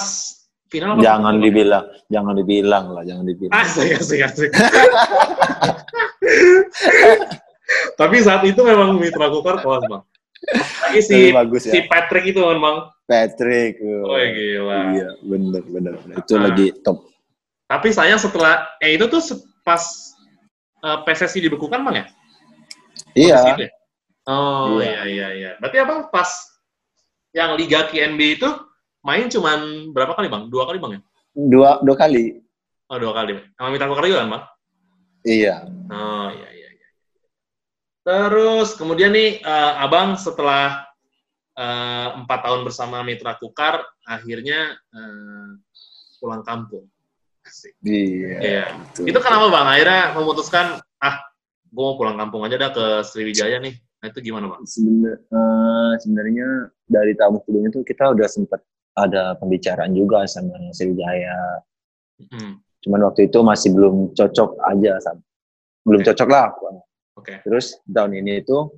final 0.71 0.95
apa? 0.95 1.03
Jangan 1.03 1.43
dibilang, 1.43 1.85
jangan 2.07 2.33
dibilang 2.39 2.85
lah, 2.95 3.03
jangan 3.03 3.27
dibilang. 3.27 3.51
Asik, 3.51 3.99
asik, 3.99 4.19
asik. 4.23 4.51
Tapi 7.99 8.15
saat 8.23 8.47
itu 8.47 8.63
memang 8.63 8.95
Mitra 8.95 9.27
Kukar 9.27 9.59
kelas 9.59 9.83
bang. 9.91 10.03
Ini 10.93 11.01
si, 11.03 11.19
bagus, 11.33 11.63
ya. 11.67 11.73
si 11.73 11.79
Patrick 11.89 12.25
itu 12.31 12.39
kan 12.39 12.57
bang. 12.61 12.77
Patrick. 13.07 13.81
Oh, 13.81 14.13
oh 14.13 14.17
gila. 14.17 14.79
Iya, 14.93 15.09
bener, 15.25 15.63
bener. 15.67 15.93
bener. 15.99 16.15
Itu 16.21 16.33
nah. 16.37 16.51
lagi 16.51 16.71
top. 16.85 17.07
Tapi 17.67 17.91
sayang 17.91 18.21
setelah, 18.21 18.63
eh 18.79 18.95
itu 18.95 19.11
tuh 19.11 19.19
pas 19.67 19.83
uh, 20.83 20.87
eh, 20.87 20.99
PSSI 21.03 21.43
dibekukan 21.43 21.83
bang 21.83 21.95
ya? 21.99 22.05
Iya. 23.17 23.39
Ya? 23.59 23.69
Oh 24.27 24.79
iya. 24.79 25.03
iya 25.03 25.03
iya 25.07 25.27
iya. 25.35 25.51
Berarti 25.59 25.77
abang 25.79 26.11
pas 26.11 26.27
yang 27.31 27.55
Liga 27.55 27.87
KNB 27.87 28.21
itu 28.39 28.49
main 29.03 29.27
cuman 29.31 29.91
berapa 29.91 30.15
kali 30.15 30.27
bang? 30.27 30.51
Dua 30.51 30.63
kali 30.67 30.77
bang 30.79 30.91
ya? 30.99 31.01
Dua 31.35 31.69
dua 31.83 31.95
kali. 31.95 32.39
Oh 32.87 32.97
dua 32.99 33.13
kali. 33.15 33.39
Sama 33.55 33.71
Mitra 33.71 33.87
Kukar 33.91 34.07
juga 34.07 34.23
kan 34.23 34.29
bang? 34.31 34.43
Iya. 35.27 35.55
Oh 35.91 36.27
iya 36.31 36.49
iya. 36.51 36.56
Terus 38.07 38.79
kemudian 38.79 39.11
nih 39.11 39.43
uh, 39.43 39.83
abang 39.83 40.15
setelah 40.15 40.87
eh, 41.59 42.07
empat 42.23 42.39
uh, 42.39 42.43
tahun 42.47 42.61
bersama 42.63 43.03
Mitra 43.03 43.35
Kukar 43.35 43.83
akhirnya 44.07 44.79
uh, 44.95 45.59
pulang 46.23 46.39
kampung. 46.47 46.87
Asik. 47.43 47.75
Iya. 47.83 48.37
iya. 48.39 48.63
Itu 48.95 49.19
kenapa 49.19 49.51
bang? 49.51 49.67
Akhirnya 49.75 50.03
memutuskan 50.15 50.79
ah 51.03 51.15
gue 51.67 51.83
mau 51.83 51.99
pulang 51.99 52.15
kampung 52.15 52.47
aja 52.47 52.55
dah 52.55 52.71
ke 52.71 52.85
Sriwijaya 53.03 53.59
nih. 53.59 53.75
Nah 53.75 54.07
itu 54.07 54.19
gimana 54.23 54.55
bang? 54.55 54.63
Uh, 54.63 55.91
sebenarnya 55.99 56.71
dari 56.87 57.11
tahun 57.11 57.43
sebelumnya 57.43 57.69
tuh 57.75 57.83
kita 57.83 58.15
udah 58.15 58.27
sempat 58.31 58.63
ada 58.95 59.35
pembicaraan 59.35 59.91
juga 59.91 60.23
sama 60.31 60.55
Sriwijaya. 60.71 61.59
Hmm. 62.23 62.63
Cuman 62.87 63.03
waktu 63.03 63.27
itu 63.27 63.43
masih 63.43 63.75
belum 63.75 64.15
cocok 64.15 64.63
aja 64.63 64.95
sama, 65.03 65.19
belum 65.83 66.07
okay. 66.07 66.15
cocok 66.15 66.29
lah. 66.31 66.55
Oke. 67.17 67.33
Okay. 67.33 67.37
Terus 67.43 67.81
tahun 67.89 68.13
ini 68.21 68.45
tuh 68.45 68.77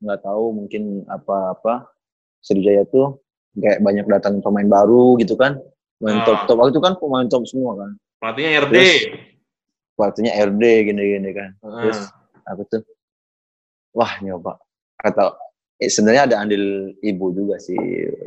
nggak 0.00 0.22
tahu 0.22 0.44
mungkin 0.54 1.02
apa-apa 1.10 1.90
Sriwijaya 2.44 2.86
tuh 2.86 3.18
kayak 3.58 3.82
banyak 3.82 4.06
datang 4.06 4.38
pemain 4.38 4.68
baru 4.70 5.18
gitu 5.18 5.34
kan. 5.34 5.58
Pemain 5.98 6.22
ah. 6.22 6.24
top 6.24 6.38
top 6.46 6.56
waktu 6.62 6.72
itu 6.78 6.82
kan 6.84 6.94
pemain 6.96 7.26
top 7.26 7.42
semua 7.50 7.74
kan. 7.74 7.90
Pelatihnya 8.22 8.50
RD. 8.64 8.72
Terus, 8.72 8.94
waktunya 9.98 10.32
RD 10.38 10.64
gini-gini 10.92 11.30
kan. 11.34 11.50
Hmm. 11.60 11.82
Terus 11.82 11.98
aku 12.46 12.62
tuh 12.70 12.82
wah 13.96 14.12
nyoba 14.22 14.60
kata 15.00 15.34
eh, 15.80 15.90
sebenarnya 15.90 16.22
ada 16.30 16.36
andil 16.44 16.94
ibu 17.02 17.26
juga 17.34 17.58
sih 17.58 17.76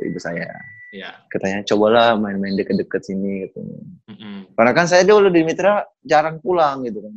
ibu 0.03 0.19
saya. 0.19 0.49
Ya. 0.89 1.13
Katanya 1.29 1.61
cobalah 1.69 2.17
main-main 2.17 2.57
deket-deket 2.57 3.05
sini 3.05 3.45
gitu. 3.45 3.61
Mm-hmm. 4.09 4.57
Karena 4.57 4.71
kan 4.73 4.89
saya 4.89 5.05
dulu 5.05 5.29
di 5.29 5.45
Mitra 5.45 5.85
jarang 6.01 6.41
pulang 6.41 6.81
gitu 6.81 7.05
kan. 7.05 7.13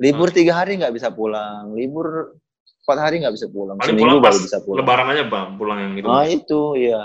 Libur 0.00 0.28
oh. 0.30 0.34
tiga 0.34 0.52
hari 0.56 0.80
nggak 0.80 0.94
bisa 0.94 1.12
pulang, 1.12 1.74
libur 1.76 2.36
empat 2.82 2.98
hari 2.98 3.22
nggak 3.22 3.34
bisa 3.34 3.46
pulang. 3.52 3.76
Paling 3.76 3.92
Seminggu 3.92 4.18
pulang 4.18 4.24
baru 4.24 4.38
bisa 4.40 4.58
pulang. 4.64 4.78
Lebaran 4.80 5.06
aja 5.12 5.24
bang, 5.28 5.48
pulang 5.60 5.78
yang 5.78 5.92
gitu. 5.98 6.08
Ah 6.08 6.24
itu 6.26 6.62
ya. 6.80 7.02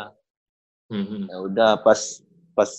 Mm-hmm. 0.87 1.21
Ya 1.27 1.37
udah 1.43 1.71
pas 1.83 1.99
pas 2.55 2.69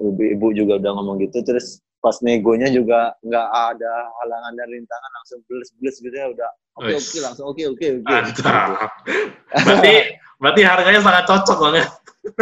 ibu 0.00 0.46
juga 0.56 0.80
udah 0.80 0.90
ngomong 0.96 1.20
gitu 1.22 1.44
terus 1.44 1.84
pas 2.00 2.16
negonya 2.24 2.72
juga 2.72 3.12
nggak 3.20 3.48
ada 3.52 3.94
halangan 4.24 4.52
dan 4.56 4.68
rintangan 4.72 5.10
langsung 5.20 5.38
beles-beles 5.44 5.96
gitu 6.00 6.16
ya 6.16 6.32
udah 6.32 6.50
oke 6.80 6.88
okay, 6.88 6.96
oke 6.96 7.04
okay, 7.12 7.20
langsung 7.20 7.46
oke 7.52 7.60
okay, 7.60 7.66
oke 7.68 7.76
okay, 7.76 7.90
oke 8.00 8.40
okay. 8.40 9.60
berarti 9.68 9.94
berarti 10.40 10.60
harganya 10.64 11.00
sangat 11.04 11.24
cocok 11.28 11.58
banget 11.60 11.88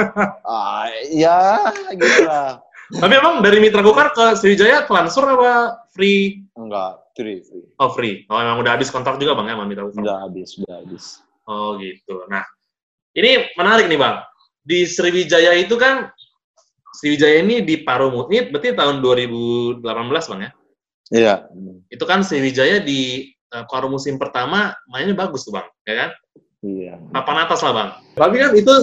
ah 0.47 0.87
ya 1.11 1.39
gitu 1.91 2.23
lah 2.23 2.63
tapi 2.89 3.13
emang 3.19 3.43
dari 3.43 3.59
Mitra 3.59 3.83
Gokar 3.83 4.15
ke 4.15 4.39
Sriwijaya 4.39 4.87
transfer 4.87 5.27
apa 5.27 5.83
free 5.91 6.47
enggak 6.55 7.03
free 7.19 7.43
free 7.43 7.67
oh 7.83 7.91
free 7.91 8.23
oh 8.31 8.39
emang 8.39 8.63
udah 8.63 8.79
habis 8.79 8.95
kontrak 8.95 9.19
juga 9.19 9.35
bang 9.35 9.51
ya 9.51 9.55
sama 9.59 9.67
Mitra 9.67 9.85
Gokar 9.91 10.03
udah 10.07 10.19
habis 10.23 10.49
udah 10.63 10.75
habis 10.79 11.05
oh 11.51 11.75
gitu 11.83 12.23
nah 12.31 12.47
ini 13.19 13.51
menarik 13.59 13.91
nih 13.91 13.99
bang 13.99 14.23
di 14.63 14.85
Sriwijaya 14.87 15.57
itu 15.59 15.75
kan 15.75 16.13
Sriwijaya 16.99 17.47
ini 17.47 17.63
di 17.63 17.81
paruh 17.87 18.11
ini 18.29 18.51
berarti 18.51 18.75
tahun 18.75 18.99
2018 19.01 19.87
bang 20.35 20.41
ya? 20.43 20.51
Iya. 21.09 21.35
Itu 21.89 22.05
kan 22.05 22.27
Sriwijaya 22.27 22.83
di 22.83 23.31
uh, 23.55 23.65
paruh 23.71 23.87
musim 23.87 24.19
pertama 24.19 24.75
mainnya 24.91 25.15
bagus 25.15 25.47
tuh 25.47 25.55
bang, 25.55 25.69
ya 25.87 25.95
kan? 25.95 26.11
Iya. 26.67 26.95
Papan 27.15 27.47
atas 27.47 27.63
lah 27.63 27.73
bang. 27.73 27.91
Tapi 28.19 28.37
kan 28.43 28.51
itu 28.59 28.75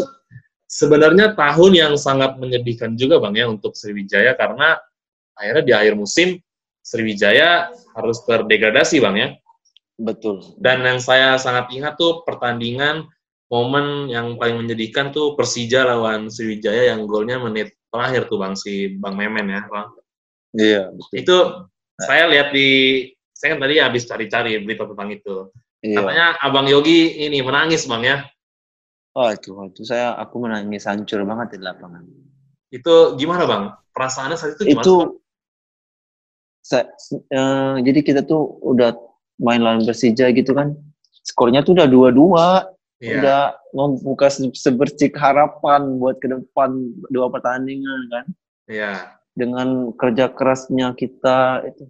sebenarnya 0.72 1.36
tahun 1.36 1.72
yang 1.76 1.94
sangat 2.00 2.40
menyedihkan 2.40 2.96
juga 2.96 3.20
bang 3.20 3.36
ya 3.36 3.46
untuk 3.52 3.76
Sriwijaya 3.76 4.32
karena 4.40 4.80
akhirnya 5.36 5.64
di 5.68 5.74
akhir 5.76 5.94
musim 6.00 6.40
Sriwijaya 6.86 7.74
harus 7.98 8.22
terdegradasi 8.30 9.02
bang 9.02 9.16
ya. 9.18 9.30
Betul. 9.98 10.46
Dan 10.62 10.86
yang 10.86 11.02
saya 11.02 11.42
sangat 11.42 11.74
ingat 11.74 11.98
tuh 11.98 12.22
pertandingan 12.22 13.10
momen 13.50 14.06
yang 14.14 14.38
paling 14.38 14.62
menyedihkan 14.62 15.10
tuh 15.10 15.34
Persija 15.34 15.82
lawan 15.82 16.30
Sriwijaya 16.30 16.94
yang 16.94 17.10
golnya 17.10 17.42
menit 17.42 17.74
terakhir 17.90 18.30
tuh 18.30 18.38
bang 18.38 18.54
si 18.54 18.94
bang 19.02 19.16
Memen 19.18 19.50
ya 19.50 19.62
bang. 19.66 19.88
Iya. 20.54 20.84
Betul. 20.94 21.16
Itu 21.18 21.38
saya 21.98 22.30
lihat 22.30 22.54
di 22.54 22.70
saya 23.34 23.58
kan 23.58 23.66
tadi 23.66 23.76
habis 23.82 24.04
cari-cari 24.06 24.62
berita 24.62 24.86
tentang 24.86 25.10
itu. 25.10 25.50
Iya. 25.82 25.98
Katanya 26.06 26.26
abang 26.38 26.70
Yogi 26.70 27.26
ini 27.26 27.42
menangis 27.42 27.90
bang 27.90 28.04
ya. 28.06 28.18
Oh 29.16 29.32
itu, 29.32 29.56
itu 29.72 29.88
saya 29.88 30.12
aku 30.20 30.44
menangis 30.44 30.86
hancur 30.86 31.24
banget 31.24 31.56
di 31.56 31.64
lapangan. 31.64 32.04
Itu 32.68 33.16
gimana 33.16 33.48
bang? 33.48 33.64
Perasaannya 33.96 34.36
saat 34.36 34.60
itu 34.60 34.76
gimana? 34.76 34.84
Itu 34.84 35.24
sa- 36.66 36.90
eh, 37.14 37.76
jadi 37.86 38.00
kita 38.02 38.22
tuh 38.26 38.58
udah 38.66 38.98
main 39.38 39.62
lawan 39.62 39.86
Persija 39.86 40.34
gitu 40.34 40.58
kan. 40.58 40.74
Skornya 41.22 41.62
tuh 41.62 41.78
udah 41.78 41.86
dua-dua. 41.86 42.48
Iya. 42.98 43.22
Udah 43.22 43.42
membuka 43.76 44.32
se- 44.34 44.56
sebercik 44.56 45.14
harapan 45.20 46.00
buat 46.02 46.18
ke 46.18 46.32
depan 46.32 46.74
dua 47.14 47.30
pertandingan 47.30 48.02
kan. 48.10 48.26
Iya. 48.66 48.94
Dengan 49.36 49.94
kerja 49.94 50.32
kerasnya 50.32 50.96
kita 50.98 51.70
itu. 51.70 51.86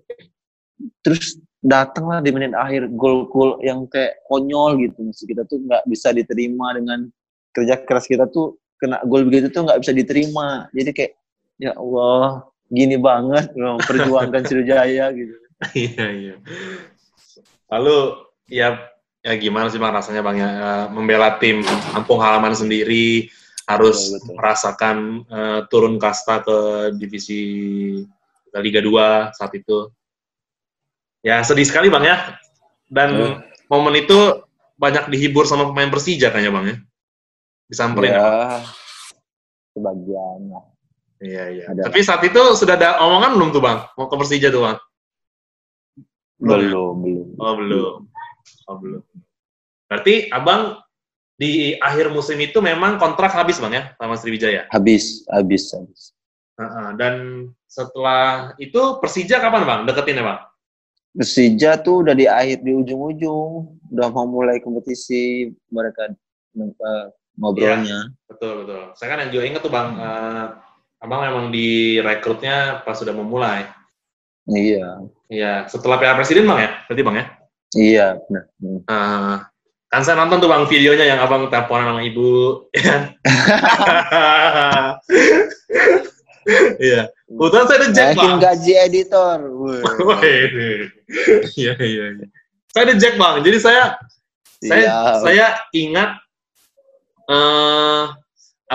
Terus 1.06 1.40
datanglah 1.62 2.20
di 2.20 2.34
menit 2.36 2.52
akhir 2.58 2.90
gol-gol 2.92 3.62
yang 3.64 3.88
kayak 3.88 4.20
konyol 4.28 4.82
gitu. 4.82 4.98
Maksud 5.08 5.26
kita 5.30 5.48
tuh 5.48 5.62
nggak 5.64 5.88
bisa 5.88 6.12
diterima 6.12 6.76
dengan 6.76 7.08
kerja 7.56 7.80
keras 7.86 8.10
kita 8.10 8.28
tuh 8.28 8.60
kena 8.82 9.00
gol 9.08 9.24
begitu 9.30 9.48
tuh 9.54 9.64
nggak 9.64 9.80
bisa 9.86 9.94
diterima. 9.96 10.68
Jadi 10.74 10.90
kayak 10.92 11.14
ya 11.62 11.72
Allah 11.78 12.50
gini 12.68 12.98
banget 12.98 13.54
loh, 13.54 13.78
perjuangkan 13.80 14.42
Sriwijaya 14.48 15.10
gitu. 15.14 15.36
Iya, 15.72 16.06
iya. 16.12 16.36
Lalu 17.72 17.98
ya 18.52 18.78
ya 19.26 19.34
gimana 19.40 19.72
sih 19.74 19.82
Bang 19.82 19.96
rasanya 19.96 20.22
Bang 20.22 20.38
ya 20.38 20.50
eh, 20.50 20.86
membela 20.94 21.40
tim 21.42 21.66
kampung 21.92 22.22
halaman 22.22 22.54
sendiri 22.54 23.26
harus 23.66 24.14
Betul, 24.14 24.18
betul. 24.22 24.34
merasakan 24.38 24.98
eh, 25.26 25.60
turun 25.70 25.96
kasta 25.98 26.46
ke 26.46 26.58
divisi 26.98 27.42
Liga 28.56 28.80
2 28.80 29.36
saat 29.36 29.52
itu. 29.52 29.90
Ya 31.26 31.42
sedih 31.42 31.66
sekali 31.66 31.90
Bang 31.90 32.06
ya. 32.06 32.38
Dan 32.86 33.10
Ya. 33.18 33.28
momen 33.68 33.98
itu 33.98 34.46
banyak 34.78 35.10
dihibur 35.10 35.50
sama 35.50 35.66
pemain 35.66 35.90
Persija 35.90 36.30
kayaknya 36.30 36.52
Bang 36.54 36.66
ya. 36.70 36.76
Disamperin. 37.66 38.14
Ya, 38.14 38.62
sebagian 39.74 40.54
lah. 40.54 40.75
Iya, 41.24 41.44
iya. 41.52 41.64
Ada. 41.72 41.82
Tapi 41.88 42.00
saat 42.04 42.22
itu 42.28 42.42
sudah 42.60 42.76
ada 42.76 43.00
omongan 43.00 43.40
belum 43.40 43.50
tuh 43.56 43.64
Bang? 43.64 43.88
Mau 43.96 44.12
ke 44.12 44.16
Persija 44.20 44.52
tuh 44.52 44.68
Bang? 44.68 44.78
Belum 46.40 46.60
ya? 46.60 46.70
Belum, 46.72 46.96
belum. 47.00 47.28
Oh 47.40 47.54
belum. 47.56 47.96
Oh 48.68 48.76
belum. 48.80 49.02
Berarti 49.88 50.28
abang 50.34 50.82
di 51.36 51.76
akhir 51.80 52.12
musim 52.12 52.40
itu 52.40 52.64
memang 52.64 52.96
kontrak 52.96 53.32
habis 53.36 53.60
bang 53.60 53.74
ya 53.76 53.84
sama 54.00 54.16
Sriwijaya. 54.16 54.68
Habis, 54.72 55.28
habis, 55.28 55.72
habis. 55.76 56.02
Heeh, 56.56 56.88
Dan 56.96 57.14
setelah 57.68 58.56
itu 58.56 58.80
Persija 59.04 59.44
kapan 59.44 59.68
bang 59.68 59.82
deketin 59.84 60.20
ya 60.20 60.24
bang? 60.24 60.40
Persija 61.16 61.72
tuh 61.80 62.04
udah 62.04 62.16
di 62.16 62.28
akhir 62.28 62.60
di 62.64 62.76
ujung-ujung, 62.76 63.80
udah 63.96 64.08
mau 64.12 64.28
mulai 64.28 64.60
kompetisi 64.60 65.52
mereka 65.72 66.12
eh, 66.12 67.08
ngobrolnya. 67.40 68.12
Betul 68.28 68.64
betul. 68.64 68.84
Saya 69.00 69.16
kan 69.16 69.20
yang 69.24 69.32
juga 69.32 69.44
inget 69.48 69.62
tuh 69.64 69.72
bang, 69.72 69.96
eh, 69.96 70.48
abang 71.06 71.22
memang 71.22 71.46
direkrutnya 71.54 72.82
pas 72.82 72.98
sudah 72.98 73.14
memulai. 73.14 73.70
Iya, 74.50 75.06
Iya. 75.26 75.66
Setelah 75.66 75.98
Piala 75.98 76.18
Presiden 76.18 76.46
bang 76.46 76.60
ya, 76.66 76.72
berarti 76.86 77.02
bang 77.02 77.16
ya? 77.18 77.26
iya, 77.76 78.06
benar. 78.24 78.44
Eh, 78.88 79.36
kan 79.90 80.02
saya 80.02 80.16
nonton 80.16 80.40
tuh 80.40 80.48
bang 80.48 80.64
videonya 80.70 81.06
yang 81.12 81.20
abang 81.20 81.50
teleponan 81.50 81.92
sama 81.92 82.02
ibu, 82.02 82.66
ya 82.74 82.82
kan? 82.84 83.02
Iya. 86.78 87.10
Kebetulan 87.26 87.66
saya 87.66 87.80
Naikin 87.90 88.38
bang. 88.38 88.38
gaji 88.38 88.74
editor. 88.78 89.38
Iya, 91.58 91.74
iya, 91.82 92.06
iya. 92.14 92.26
Saya 92.70 92.94
Jack 93.02 93.18
bang. 93.18 93.42
Jadi 93.42 93.58
saya 93.58 93.98
saya 94.62 94.84
Siap. 94.86 95.16
saya 95.26 95.48
ingat 95.74 96.10
eh 97.26 98.06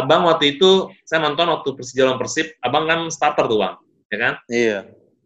abang 0.01 0.25
waktu 0.27 0.57
itu 0.57 0.89
saya 1.05 1.21
nonton 1.23 1.47
waktu 1.53 1.69
Persija 1.77 2.09
lawan 2.09 2.19
Persib, 2.19 2.57
abang 2.65 2.89
kan 2.89 3.07
starter 3.13 3.45
tuh 3.47 3.59
bang, 3.61 3.75
ya 4.09 4.17
kan? 4.17 4.35
Iya. 4.49 4.79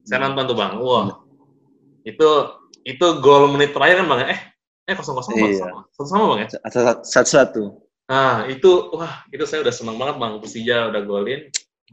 Saya 0.04 0.18
nonton 0.26 0.44
tuh 0.50 0.56
bang. 0.58 0.72
Wah, 0.82 1.22
itu 2.04 2.28
itu 2.84 3.06
gol 3.24 3.48
menit 3.48 3.72
terakhir 3.72 4.04
kan 4.04 4.06
bang? 4.10 4.20
ya? 4.20 4.28
Eh, 4.34 4.40
eh 4.92 4.94
kosong 4.98 5.16
kosong 5.16 5.34
Iya. 5.40 5.64
sama, 5.64 5.80
satu 5.94 6.08
sama 6.10 6.24
bang 6.34 6.40
ya? 6.44 6.48
Satu-satu. 7.06 7.62
Nah 8.04 8.44
itu 8.52 8.70
wah 8.92 9.24
itu 9.32 9.44
saya 9.48 9.64
udah 9.64 9.72
senang 9.72 9.96
banget 9.96 10.20
bang 10.20 10.32
Persija 10.42 10.76
udah 10.92 11.02
golin 11.08 11.40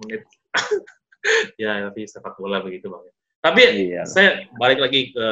menit. 0.03 0.21
ya 1.61 1.87
tapi 1.87 2.03
sepak 2.03 2.35
bola 2.35 2.59
begitu 2.59 2.91
bang. 2.91 3.03
Tapi 3.39 3.61
Iya. 3.89 4.03
saya 4.03 4.29
balik 4.59 4.83
lagi 4.83 5.15
ke 5.15 5.27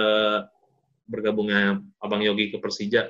bergabungnya 1.09 1.81
Abang 1.99 2.21
Yogi 2.23 2.53
ke 2.53 2.57
Persija. 2.61 3.09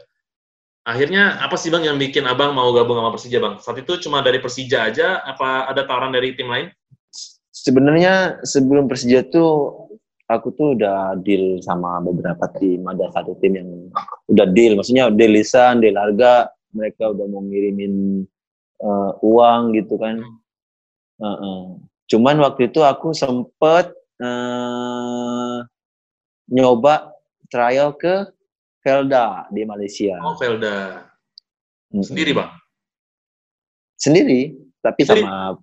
Akhirnya 0.87 1.37
apa 1.43 1.59
sih 1.59 1.69
Bang 1.69 1.83
yang 1.83 1.99
bikin 1.99 2.23
Abang 2.23 2.55
mau 2.55 2.71
gabung 2.71 2.97
sama 2.97 3.11
Persija 3.11 3.39
Bang? 3.43 3.59
Saat 3.59 3.83
itu 3.83 3.99
cuma 3.99 4.23
dari 4.23 4.39
Persija 4.39 4.89
aja 4.89 5.19
apa 5.21 5.67
ada 5.67 5.83
tawaran 5.83 6.15
dari 6.15 6.33
tim 6.33 6.47
lain? 6.47 6.71
Sebenarnya 7.51 8.39
sebelum 8.47 8.87
Persija 8.87 9.27
tuh 9.27 9.85
aku 10.29 10.53
tuh 10.55 10.77
udah 10.79 11.19
deal 11.19 11.59
sama 11.59 11.99
beberapa 11.99 12.47
tim. 12.55 12.85
Ada 12.87 13.11
satu 13.11 13.35
tim 13.43 13.59
yang 13.59 13.69
udah 14.31 14.47
deal, 14.55 14.79
maksudnya 14.79 15.11
deal 15.11 15.35
lisan, 15.35 15.83
deal 15.83 15.99
harga. 15.99 16.47
Mereka 16.71 17.17
udah 17.17 17.25
mau 17.27 17.41
ngirimin 17.43 18.23
eh, 18.79 19.11
uang 19.25 19.61
gitu 19.75 19.97
kan. 19.99 20.21
Heeh. 21.19 21.61
Cuman 22.09 22.37
waktu 22.41 22.71
itu 22.71 22.79
aku 22.85 23.11
sempet 23.11 23.91
eh, 24.21 25.57
nyoba 26.49 27.13
trial 27.49 27.93
ke 27.97 28.29
Velda 28.79 29.47
di 29.51 29.61
Malaysia. 29.67 30.15
Oh 30.23 30.35
Velda. 30.39 31.03
Mm-mm. 31.89 32.05
Sendiri 32.05 32.31
Bang? 32.31 32.51
Sendiri, 33.99 34.55
tapi 34.79 35.03
Sendiri? 35.03 35.25
sama 35.25 35.59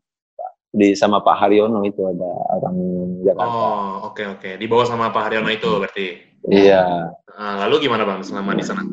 di 0.76 0.88
sama 0.92 1.24
Pak 1.24 1.36
Haryono 1.40 1.80
itu 1.88 2.04
ada 2.04 2.30
orang 2.60 2.76
Jakarta. 3.24 3.48
Oh 3.48 4.12
oke 4.12 4.22
oke. 4.36 4.50
Dibawa 4.60 4.84
sama 4.84 5.08
Pak 5.08 5.22
Haryono 5.30 5.48
itu 5.48 5.70
berarti. 5.80 6.06
Iya. 6.52 7.10
Nah, 7.36 7.54
lalu 7.64 7.88
gimana 7.88 8.04
Bang 8.04 8.20
selama 8.20 8.52
di 8.52 8.64
sana? 8.64 8.84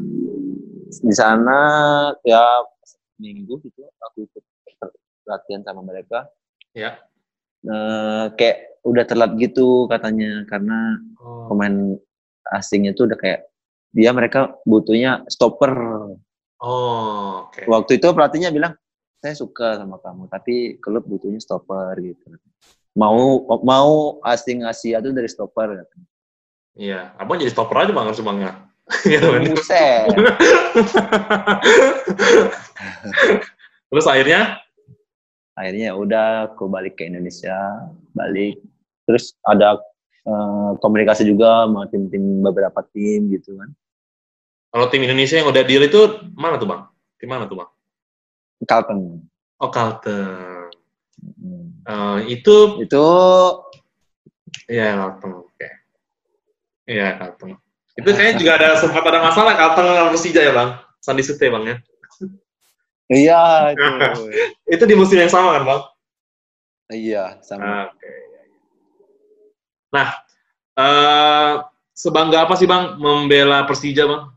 Di 0.94 1.16
sana 1.16 1.60
ya 2.24 2.64
minggu 3.20 3.60
gitu 3.68 3.84
aku 4.00 4.24
ikut 4.24 4.44
latihan 5.28 5.62
sama 5.68 5.84
mereka. 5.84 6.32
Ya. 6.72 7.04
Eh, 7.64 8.26
kayak 8.40 8.80
udah 8.84 9.04
telat 9.08 9.32
gitu 9.40 9.88
katanya 9.88 10.44
karena 10.48 11.00
Oh, 11.24 11.48
pemain 11.48 11.96
asingnya 12.52 12.92
tuh 12.92 13.08
udah 13.08 13.16
kayak 13.16 13.48
dia 13.94 14.10
mereka 14.12 14.58
butuhnya 14.66 15.24
stopper. 15.30 15.72
oh 16.64 17.48
oke. 17.48 17.62
Waktu 17.70 18.02
itu 18.02 18.08
pelatihnya 18.10 18.50
bilang 18.50 18.74
saya 19.22 19.38
suka 19.38 19.80
sama 19.80 20.02
kamu 20.02 20.28
tapi 20.28 20.82
klub 20.82 21.06
butuhnya 21.06 21.40
stopper 21.40 21.96
gitu. 22.02 22.36
Mau 22.98 23.46
mau 23.64 24.20
asing 24.26 24.66
Asia 24.66 25.00
tuh 25.00 25.14
dari 25.14 25.30
stopper 25.30 25.86
katanya. 25.86 26.08
Iya. 26.74 27.14
Abang 27.22 27.38
jadi 27.38 27.54
stopper 27.54 27.86
aja 27.86 27.94
Bang 27.94 28.10
harus 28.10 28.20
Bang 28.20 28.42
ya. 28.42 28.54
Iya. 29.08 29.22
Buset. 29.54 30.12
Terus 33.94 34.06
akhirnya 34.10 34.60
akhirnya 35.54 35.94
ya 35.94 35.96
udah 35.96 36.28
aku 36.54 36.66
balik 36.66 36.98
ke 36.98 37.06
Indonesia 37.06 37.56
balik 38.18 38.58
terus 39.06 39.38
ada 39.46 39.78
eh, 40.26 40.72
komunikasi 40.82 41.30
juga 41.30 41.70
sama 41.70 41.86
tim-tim 41.94 42.42
beberapa 42.42 42.82
tim 42.90 43.30
gitu 43.30 43.54
kan 43.62 43.70
kalau 44.74 44.90
tim 44.90 45.06
Indonesia 45.06 45.38
yang 45.38 45.54
udah 45.54 45.62
deal 45.62 45.86
itu 45.86 46.02
mana 46.34 46.58
tuh 46.58 46.66
Bang? 46.66 46.90
Di 47.22 47.30
mana 47.30 47.46
tuh 47.46 47.62
Bang? 47.62 47.70
Kalteng 48.66 49.22
Oh 49.62 49.70
Kalteng. 49.70 50.74
Hmm. 51.22 51.66
Eh, 51.86 52.20
itu 52.36 52.82
itu 52.82 53.06
Iya, 54.70 54.98
Kalteng. 54.98 55.34
Oke. 55.46 55.70
Iya, 56.90 57.22
Kalteng. 57.22 57.58
Itu 57.94 58.10
kayaknya 58.10 58.36
juga 58.42 58.52
ada 58.58 58.70
sempat 58.82 59.04
ada 59.06 59.20
masalah 59.22 59.54
Kalteng 59.54 59.88
sama 59.88 60.10
Persija 60.10 60.42
ya, 60.42 60.54
Bang? 60.58 60.70
Sandi 61.04 61.24
Sute, 61.24 61.48
Bang 61.52 61.64
ya. 61.68 61.78
iya 63.12 63.76
itu 63.76 63.84
Itu 64.80 64.84
di 64.88 64.96
musim 64.96 65.20
yang 65.20 65.30
sama 65.30 65.60
kan, 65.60 65.64
Bang? 65.68 65.82
iya 66.94 67.38
sama 67.46 67.90
Oke. 67.94 68.12
Nah, 69.94 70.10
eh 70.80 71.54
sebangga 71.94 72.50
apa 72.50 72.58
sih, 72.58 72.66
Bang, 72.66 72.98
membela 72.98 73.64
Persija, 73.70 74.10
Bang? 74.10 74.34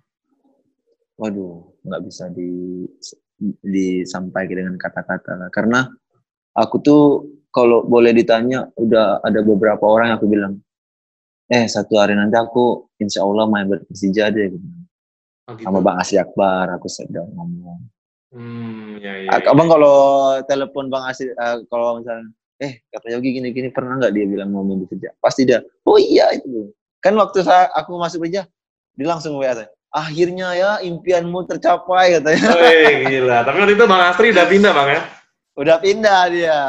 Waduh 1.17 1.65
nggak 1.85 2.03
bisa 2.05 2.29
di 2.33 2.85
disampaikan 3.61 4.57
dengan 4.65 4.77
kata-kata 4.81 5.33
lah 5.37 5.51
karena 5.53 5.89
aku 6.57 6.77
tuh 6.81 7.03
kalau 7.53 7.85
boleh 7.85 8.13
ditanya 8.13 8.69
udah 8.77 9.21
ada 9.25 9.41
beberapa 9.45 9.85
orang 9.85 10.13
yang 10.13 10.19
aku 10.21 10.29
bilang 10.29 10.53
eh 11.53 11.65
satu 11.69 12.01
hari 12.01 12.17
nanti 12.17 12.37
aku 12.37 12.89
insya 13.01 13.23
Allah 13.25 13.49
main 13.49 13.69
deh 13.69 13.81
gitu. 14.53 14.69
Oh, 15.47 15.55
gitu. 15.55 15.63
sama 15.63 15.79
Bang 15.79 15.97
Asri 16.03 16.19
Akbar 16.19 16.67
aku 16.75 16.91
sedang 16.91 17.31
ngomong 17.31 17.87
Hmm, 18.35 18.99
ya, 18.99 19.13
ya. 19.23 19.31
Ya. 19.33 19.49
Abang 19.49 19.71
kalau 19.71 19.97
telepon 20.45 20.91
Bang 20.91 21.07
Asri, 21.07 21.31
eh, 21.31 21.57
kalau 21.71 22.03
misalnya, 22.03 22.27
eh 22.59 22.83
kata 22.91 23.15
Yogi 23.15 23.39
gini-gini 23.39 23.71
pernah 23.71 23.97
nggak 23.97 24.13
dia 24.13 24.27
bilang 24.27 24.51
mau 24.51 24.67
main 24.67 24.83
kerja? 24.85 25.15
Pasti 25.23 25.47
dia, 25.47 25.63
oh 25.87 25.97
iya 25.97 26.35
itu. 26.35 26.75
Kan 26.99 27.15
waktu 27.17 27.47
saya 27.47 27.71
aku 27.73 27.97
masuk 27.97 28.27
kerja, 28.27 28.45
dia 28.99 29.07
langsung 29.07 29.39
WA 29.39 29.55
saya. 29.55 29.71
Akhirnya 29.95 30.53
ya 30.53 30.71
impianmu 30.83 31.47
tercapai 31.49 32.19
katanya. 32.21 32.49
Wih, 32.53 32.93
gila. 33.09 33.39
Tapi 33.47 33.57
waktu 33.65 33.75
itu 33.79 33.85
Bang 33.89 34.03
Astri 34.03 34.35
udah 34.35 34.47
pindah, 34.47 34.73
Bang 34.77 34.89
ya. 34.93 35.01
Udah 35.57 35.77
pindah 35.81 36.21
dia. 36.29 36.61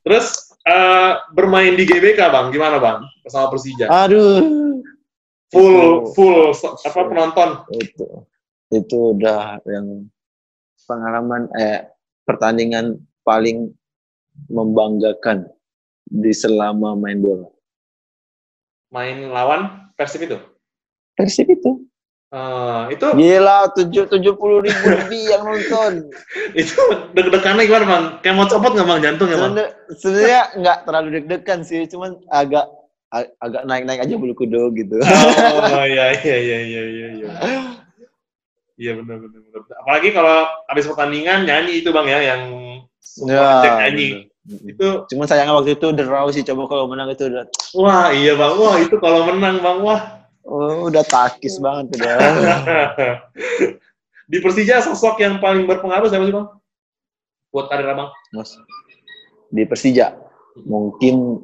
Terus 0.00 0.56
eh, 0.64 1.12
bermain 1.36 1.76
di 1.76 1.84
GBK 1.84 2.32
bang, 2.32 2.48
gimana 2.48 2.80
bang? 2.80 3.04
Bersama 3.20 3.52
Persija. 3.52 3.84
Aduh. 3.88 4.40
Full, 5.50 5.76
Itu- 5.76 6.14
full, 6.14 6.38
apa 6.54 7.00
penonton? 7.10 7.48
itu 7.74 8.06
itu 8.70 9.18
udah 9.18 9.58
yang 9.66 10.06
pengalaman 10.86 11.50
eh 11.58 11.90
pertandingan 12.22 13.02
paling 13.26 13.74
membanggakan 14.46 15.50
di 16.06 16.30
selama 16.30 16.94
main 16.94 17.18
bola. 17.18 17.50
Main 18.94 19.26
lawan 19.26 19.90
Persib 19.98 20.22
itu. 20.22 20.38
Persib 21.18 21.50
itu 21.50 21.79
Eh, 22.30 22.82
itu 22.94 23.06
gila 23.10 23.74
tujuh 23.74 24.06
tujuh 24.06 24.38
puluh 24.38 24.62
ribu 24.62 24.86
lebih 24.86 25.22
yang 25.26 25.42
nonton. 25.42 26.14
itu 26.54 26.78
deg-degannya 27.10 27.66
gimana 27.66 27.84
bang? 27.84 28.04
Kayak 28.22 28.34
mau 28.36 28.46
copot 28.46 28.70
nggak 28.70 28.86
bang 28.86 29.00
jantung 29.02 29.26
ya 29.26 29.36
bang? 29.36 29.50
Sebenar- 29.50 29.72
Sebenarnya 29.98 30.42
nggak 30.54 30.78
terlalu 30.80 31.08
deg-degan 31.10 31.60
sih, 31.60 31.90
cuman 31.90 32.22
agak 32.30 32.70
ag- 33.10 33.34
agak 33.36 33.66
naik-naik 33.66 33.98
aja 34.00 34.14
bulu 34.14 34.30
kuduk 34.32 34.70
gitu. 34.74 35.02
Oh 35.02 35.82
iya 35.82 36.14
iya 36.16 36.36
iya 36.38 36.58
iya 36.62 36.82
iya. 36.86 37.08
Iya, 37.10 37.28
iya 38.78 38.92
benar 38.94 39.18
benar 39.18 39.40
benar. 39.42 39.60
Apalagi 39.82 40.08
kalau 40.10 40.36
habis 40.64 40.86
pertandingan 40.86 41.42
nyanyi 41.42 41.82
itu 41.82 41.90
bang 41.90 42.06
ya 42.06 42.18
yang 42.24 42.42
semua 42.96 43.58
cek 43.58 43.72
nyanyi. 43.76 44.06
bener. 44.46 44.70
Itu 44.70 44.88
Cuman 45.04 45.26
sayangnya 45.26 45.52
waktu 45.52 45.74
itu 45.74 45.86
draw 45.90 46.30
sih, 46.30 46.46
coba 46.46 46.62
kalau 46.66 46.86
menang 46.86 47.10
itu 47.10 47.26
udah 47.26 47.42
wah 47.74 48.08
iya 48.08 48.38
bang 48.38 48.54
wah 48.54 48.78
itu 48.78 48.94
kalau 48.96 49.26
menang 49.26 49.58
bang 49.58 49.82
wah. 49.82 50.19
Oh, 50.46 50.88
udah 50.88 51.04
takis 51.04 51.60
banget 51.60 51.96
udah. 51.98 52.16
Di 54.30 54.38
Persija 54.38 54.78
sosok 54.78 55.18
yang 55.20 55.42
paling 55.42 55.66
berpengaruh 55.66 56.06
siapa 56.06 56.24
sih 56.28 56.34
bang? 56.34 56.48
Buat 57.50 57.66
karir 57.66 57.90
abang? 57.90 58.14
Mas 58.30 58.54
di 59.50 59.66
Persija 59.66 60.14
mungkin 60.64 61.42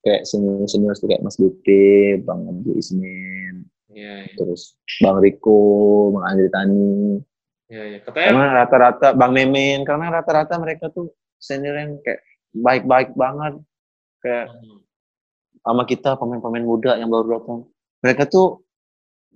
kayak 0.00 0.24
senior 0.24 0.64
senior 0.66 0.96
kayak 0.96 1.22
Mas 1.22 1.36
BP, 1.36 1.66
Bang 2.24 2.48
Abdul 2.48 2.80
Ismin, 2.80 3.68
Iya 3.92 4.28
iya 4.28 4.34
terus 4.36 4.76
Bang 5.00 5.20
Riko, 5.20 6.12
Bang 6.16 6.24
Andri 6.24 6.48
Tani, 6.52 7.20
iya. 7.68 7.82
iya. 7.96 7.98
Katanya 8.04 8.28
karena 8.32 8.46
rata-rata 8.64 9.08
Bang 9.16 9.32
Memen, 9.32 9.84
karena 9.84 10.12
rata-rata 10.12 10.56
mereka 10.60 10.92
tuh 10.92 11.12
senior 11.40 11.76
yang 11.76 12.00
kayak 12.04 12.20
baik-baik 12.56 13.12
banget, 13.16 13.60
kayak 14.24 14.52
sama 15.64 15.82
kita 15.84 16.14
pemain-pemain 16.16 16.64
muda 16.64 16.96
yang 16.96 17.10
baru 17.12 17.40
datang, 17.40 17.66
mereka 18.00 18.28
tuh 18.28 18.64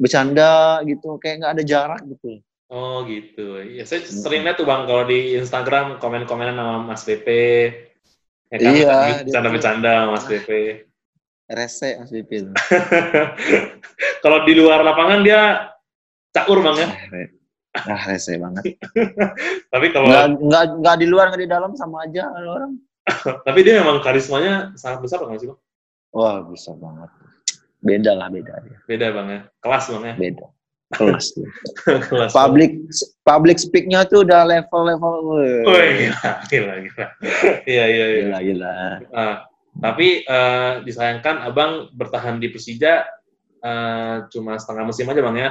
bercanda 0.01 0.81
gitu, 0.88 1.20
kayak 1.20 1.44
nggak 1.44 1.53
ada 1.59 1.64
jarak 1.64 2.01
gitu. 2.09 2.40
Oh 2.70 3.03
gitu. 3.03 3.59
Iya, 3.59 3.83
saya 3.83 4.07
sering 4.07 4.46
lihat 4.46 4.55
tuh 4.57 4.64
bang 4.64 4.87
kalau 4.87 5.03
di 5.03 5.35
Instagram 5.35 5.99
komen-komenan 5.99 6.55
sama 6.55 6.75
Mas 6.87 7.03
PP. 7.03 7.29
Ya 8.51 8.57
kan, 8.59 8.73
Iya, 8.75 8.96
bercanda-bercanda 9.27 9.90
sama 9.90 10.11
Mas 10.14 10.27
PP. 10.31 10.51
Rese 11.51 11.99
Mas 11.99 12.11
BP 12.14 12.31
itu. 12.46 12.53
kalau 14.25 14.46
di 14.46 14.55
luar 14.55 14.87
lapangan 14.87 15.27
dia 15.27 15.75
cakur 16.31 16.62
bang 16.62 16.77
ya. 16.79 16.88
Ah, 17.75 18.03
rese 18.07 18.38
banget. 18.38 18.79
Tapi 19.75 19.87
kalau 19.90 20.07
Nggak, 20.07 20.27
nggak, 20.38 20.64
nggak 20.79 20.96
di 20.99 21.07
luar, 21.11 21.25
nggak 21.35 21.42
di 21.42 21.51
dalam, 21.51 21.75
sama 21.75 22.07
aja 22.07 22.31
orang. 22.31 22.79
tapi 23.49 23.66
dia 23.66 23.81
memang 23.83 23.99
karismanya 24.05 24.70
sangat 24.79 25.03
besar 25.03 25.18
bang 25.27 25.35
sih 25.42 25.51
bang. 25.51 25.61
Wah, 26.14 26.42
bisa 26.46 26.70
banget. 26.79 27.11
Beda 27.81 28.12
lah, 28.12 28.29
beda. 28.29 28.61
Beda 28.85 29.07
bang 29.11 29.27
ya. 29.29 29.40
Kelas 29.59 29.85
bang 29.88 30.05
ya. 30.05 30.14
Beda. 30.16 30.47
Kelas. 30.90 31.27
Kelas. 32.11 32.31
Public 32.31 32.71
public 33.23 33.57
speak-nya 33.57 34.05
tuh 34.05 34.27
udah 34.27 34.43
level-level. 34.45 35.14
weh. 35.33 35.62
Oh 35.64 35.75
gila, 35.77 36.31
gila, 36.51 36.75
gila. 36.83 37.07
Iya, 37.64 37.85
iya, 37.87 38.05
iya. 38.07 38.21
Gila, 38.27 38.38
gila. 38.43 38.71
Ah, 39.11 39.37
tapi 39.79 40.23
eh, 40.23 40.73
disayangkan 40.83 41.40
abang 41.40 41.88
bertahan 41.95 42.37
di 42.37 42.51
Persija 42.51 43.07
eh, 43.61 44.16
cuma 44.29 44.59
setengah 44.59 44.85
musim 44.85 45.07
aja 45.07 45.23
bang 45.23 45.37
ya. 45.38 45.51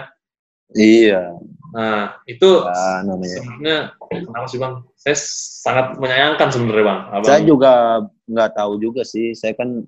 Iya. 0.69 1.21
Nah, 1.69 2.17
itu 2.25 2.49
Ah, 2.61 3.01
namanya. 3.01 3.41
sebenarnya 3.41 3.77
kenapa 4.05 4.45
sih 4.45 4.59
bang? 4.59 4.73
Saya 4.99 5.15
sangat 5.65 5.97
menyayangkan 5.97 6.49
sebenarnya 6.51 6.85
bang. 6.85 6.99
Abang, 7.09 7.25
Saya 7.25 7.41
juga 7.41 7.73
nggak 8.27 8.51
tahu 8.53 8.73
juga 8.77 9.01
sih. 9.01 9.33
Saya 9.33 9.57
kan 9.57 9.81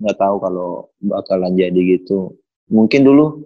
nggak 0.00 0.18
tahu 0.18 0.36
kalau 0.40 0.88
bakalan 1.04 1.54
jadi 1.54 2.00
gitu. 2.00 2.34
Mungkin 2.72 3.04
dulu 3.04 3.44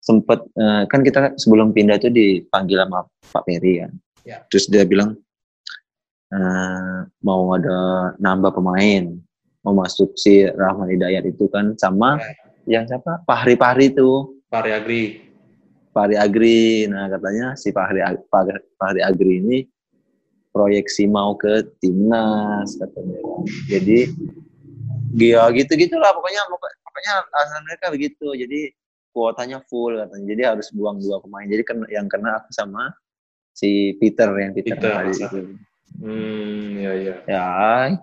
sempet 0.00 0.40
eh, 0.56 0.82
kan 0.88 1.04
kita 1.04 1.36
sebelum 1.36 1.74
pindah 1.76 2.00
tuh 2.00 2.12
dipanggil 2.14 2.80
sama 2.80 3.04
Pak 3.04 3.42
Peri 3.44 3.84
kan. 3.84 3.92
Ya. 4.24 4.38
Terus 4.48 4.70
dia 4.70 4.86
bilang 4.86 5.18
eh, 6.32 6.98
mau 7.26 7.50
ada 7.52 8.12
nambah 8.16 8.54
pemain, 8.54 9.10
mau 9.66 9.74
masuk 9.74 10.14
si 10.16 10.46
Rahman 10.46 10.94
Hidayat 10.94 11.26
itu 11.26 11.50
kan 11.50 11.74
sama 11.76 12.22
yang 12.70 12.86
siapa? 12.86 13.26
Fahri 13.26 13.58
Fahri 13.58 13.90
itu. 13.90 14.38
Fahri 14.46 14.70
Agri. 14.70 15.02
Fahri 15.90 16.14
Agri. 16.14 16.86
Nah, 16.86 17.10
katanya 17.10 17.58
si 17.58 17.74
Fahri, 17.74 17.98
Fahri 18.78 19.00
Agri 19.02 19.42
ini 19.42 19.58
proyeksi 20.50 21.06
mau 21.06 21.34
ke 21.38 21.66
timnas 21.78 22.74
katanya. 22.78 23.18
Jadi 23.70 24.10
ya 25.16 25.48
gitu-gitulah 25.50 26.10
pokoknya 26.14 26.42
pokoknya 26.50 27.12
alasan 27.34 27.62
mereka 27.66 27.86
begitu. 27.90 28.26
Jadi 28.34 28.74
kuotanya 29.10 29.58
full 29.66 29.98
katanya. 29.98 30.26
Jadi 30.30 30.42
harus 30.46 30.66
buang 30.70 31.02
dua 31.02 31.18
pemain. 31.22 31.46
Jadi 31.46 31.62
kena, 31.66 31.86
yang 31.90 32.06
kena 32.06 32.42
aku 32.42 32.50
sama 32.54 32.94
si 33.54 33.98
Peter 33.98 34.30
yang 34.38 34.52
Peter, 34.54 34.78
Peter, 34.78 34.90
tadi 34.94 35.10
masa. 35.10 35.26
itu. 35.26 35.40
Hmm, 36.00 36.78
ya 36.78 36.92
ya. 36.94 37.14
Ya, 37.26 37.46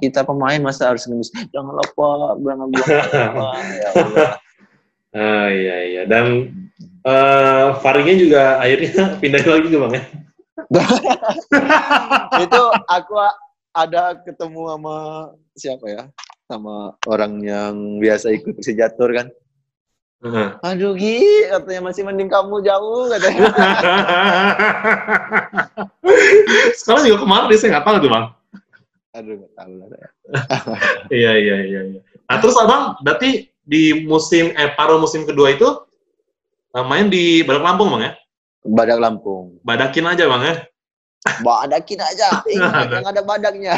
kita 0.04 0.28
pemain 0.28 0.60
masa 0.60 0.92
harus 0.92 1.08
ngemis. 1.08 1.32
Jangan 1.56 1.74
lupa, 1.74 2.36
jangan 2.36 2.68
buang 2.68 2.92
apa. 2.92 3.48
Ya. 3.74 3.90
Ah 5.18 5.50
iya 5.50 5.78
iya. 5.88 6.02
Dan 6.06 6.52
eh 7.08 7.68
Fahrinya 7.82 8.16
juga 8.20 8.60
akhirnya 8.62 9.06
pindah 9.24 9.42
lagi 9.42 9.68
ke 9.72 9.78
bang 9.80 9.94
ya. 9.98 10.04
itu 12.44 12.62
aku 12.92 13.14
ada 13.72 14.04
ketemu 14.26 14.62
sama 14.74 14.96
siapa 15.56 15.86
ya 15.90 16.04
sama 16.48 16.96
orang 17.12 17.44
yang 17.44 17.76
biasa 18.00 18.32
ikut 18.32 18.56
Persijatur 18.56 19.12
kan 19.12 19.28
Heeh. 20.18 20.50
aduh 20.66 20.98
Gi 20.98 21.22
katanya 21.52 21.92
masih 21.92 22.02
mending 22.08 22.32
kamu 22.32 22.64
jauh 22.66 23.06
katanya 23.12 23.48
Sekarang 26.80 27.04
juga 27.06 27.20
kemarin 27.22 27.46
dia 27.52 27.60
saya 27.60 27.70
nggak 27.78 27.86
tahu 27.86 27.96
tuh 28.02 28.10
bang. 28.10 28.26
aduh 29.14 29.34
nggak 29.38 29.54
tahu 29.54 29.74
lah. 29.78 29.88
Iya 31.20 31.32
iya 31.38 31.56
iya. 31.68 31.80
iya. 31.94 32.00
Nah 32.26 32.38
terus 32.42 32.58
abang 32.58 32.96
berarti 33.04 33.52
di 33.62 34.08
musim 34.08 34.56
eh 34.56 34.72
paruh 34.74 34.98
musim 34.98 35.28
kedua 35.28 35.54
itu 35.54 35.68
eh, 36.74 36.86
main 36.88 37.12
di 37.12 37.44
Badak 37.44 37.64
Lampung 37.68 37.92
bang 37.94 38.04
ya? 38.10 38.14
badak 38.68 39.00
Lampung 39.00 39.60
Badakin 39.64 40.08
aja 40.08 40.24
bang 40.26 40.42
ya. 40.44 40.56
Badakin 41.44 42.00
aja. 42.02 42.42
Ingat 42.46 42.88
yang 42.92 43.08
ada 43.08 43.22
badaknya 43.22 43.76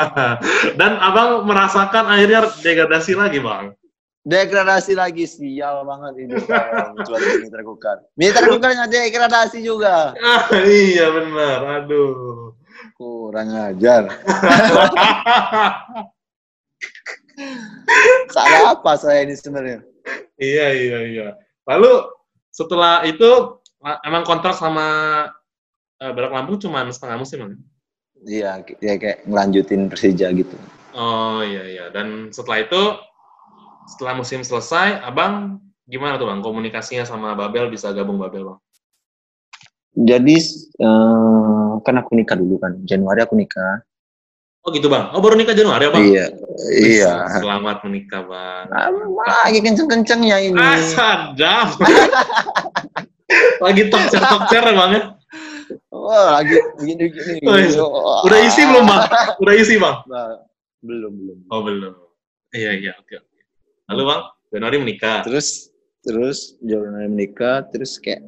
Dan 0.80 0.98
abang 0.98 1.44
merasakan 1.46 2.08
akhirnya 2.08 2.50
degradasi 2.60 3.14
lagi 3.14 3.38
bang. 3.40 3.72
degradasi 4.24 4.96
lagi. 4.96 5.28
Sial 5.28 5.84
banget 5.84 6.16
kalau 6.40 6.96
buat 7.04 7.20
Mitra 7.44 7.62
Kukar. 7.62 7.98
Mitra 8.16 8.48
Kukarnya 8.48 8.88
degradasi 8.88 9.60
juga. 9.60 10.16
Ah, 10.16 10.48
iya 10.64 11.12
benar. 11.12 11.84
Aduh. 11.84 12.56
kurang 12.94 13.50
ajar. 13.50 14.06
Salah 18.34 18.78
apa 18.78 18.92
saya 18.94 19.26
ini 19.26 19.34
sebenarnya? 19.34 19.82
Iya 20.38 20.66
iya 20.72 20.98
iya. 21.10 21.28
Lalu 21.66 22.06
setelah 22.54 23.02
itu 23.02 23.58
emang 24.06 24.22
kontrak 24.22 24.54
sama 24.54 24.86
eh, 26.04 26.12
Badak 26.12 26.32
Lampung 26.36 26.60
cuma 26.60 26.84
setengah 26.92 27.16
musim 27.16 27.38
bang? 27.40 27.52
Iya, 28.24 28.50
ya 28.80 28.94
kayak 28.96 29.28
ngelanjutin 29.28 29.88
Persija 29.88 30.32
gitu. 30.36 30.56
Oh 30.96 31.40
iya 31.40 31.64
iya. 31.64 31.84
Dan 31.92 32.32
setelah 32.32 32.64
itu 32.64 32.82
setelah 33.88 34.16
musim 34.16 34.40
selesai, 34.40 35.00
abang 35.04 35.60
gimana 35.84 36.16
tuh 36.16 36.28
bang 36.28 36.40
komunikasinya 36.40 37.04
sama 37.04 37.36
Babel 37.36 37.68
bisa 37.68 37.92
gabung 37.92 38.16
Babel 38.20 38.48
bang? 38.48 38.58
Jadi 39.94 40.36
eh, 40.80 41.72
kan 41.84 41.94
aku 42.00 42.12
nikah 42.16 42.36
dulu 42.36 42.60
kan, 42.60 42.76
Januari 42.84 43.20
aku 43.24 43.36
nikah. 43.36 43.84
Oh 44.64 44.72
gitu 44.72 44.88
bang. 44.88 45.12
Oh 45.12 45.20
baru 45.20 45.36
nikah 45.36 45.52
Januari 45.52 45.84
ya 45.84 45.90
bang? 45.92 46.04
Iya, 46.08 46.26
Wih, 46.32 46.96
iya. 46.96 47.14
Selamat 47.36 47.84
menikah 47.84 48.24
bang. 48.24 48.64
Lagi 49.20 49.60
kenceng-kencengnya 49.60 50.36
ini. 50.40 50.56
Ah 50.56 50.80
sadap. 50.80 51.76
Lagi 53.64 53.82
tokcer 53.92 54.20
tokcer 54.24 54.62
ya 54.64 54.72
bang 54.72 54.90
ya? 54.96 55.02
Wah, 55.90 56.40
lagi 56.40 56.56
begini-begini. 56.80 57.40
Oh, 57.46 57.56
iya. 57.56 57.84
Udah 58.26 58.38
isi 58.44 58.62
belum 58.66 58.84
bang? 58.84 59.02
Udah 59.42 59.54
isi 59.54 59.74
bang? 59.80 59.96
Nah, 60.10 60.42
belum, 60.84 61.12
belum. 61.16 61.38
Oh 61.48 61.60
belum. 61.64 61.94
Iya 62.54 62.70
iya 62.76 62.92
oke. 62.98 63.14
oke. 63.18 63.40
Lalu 63.90 64.02
bang 64.04 64.22
Januari 64.54 64.76
menikah. 64.78 65.18
Terus, 65.26 65.74
terus 66.04 66.54
Januari 66.62 67.08
menikah, 67.10 67.66
terus 67.72 67.98
kayak 67.98 68.22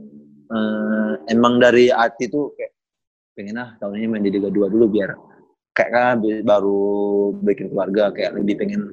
eh, 0.50 1.12
emang 1.30 1.62
dari 1.62 1.92
hati 1.92 2.26
tuh 2.26 2.50
kayak 2.58 2.72
pengen 3.36 3.60
ah 3.60 3.76
tahun 3.78 4.00
ini 4.00 4.06
main 4.08 4.24
di 4.24 4.32
Liga 4.32 4.48
2 4.48 4.72
dulu 4.72 4.88
biar 4.88 5.12
kayak 5.76 5.90
kan 5.92 6.16
baru 6.40 7.36
bikin 7.44 7.68
keluarga 7.68 8.08
kayak 8.08 8.32
lebih 8.32 8.64
pengen 8.64 8.88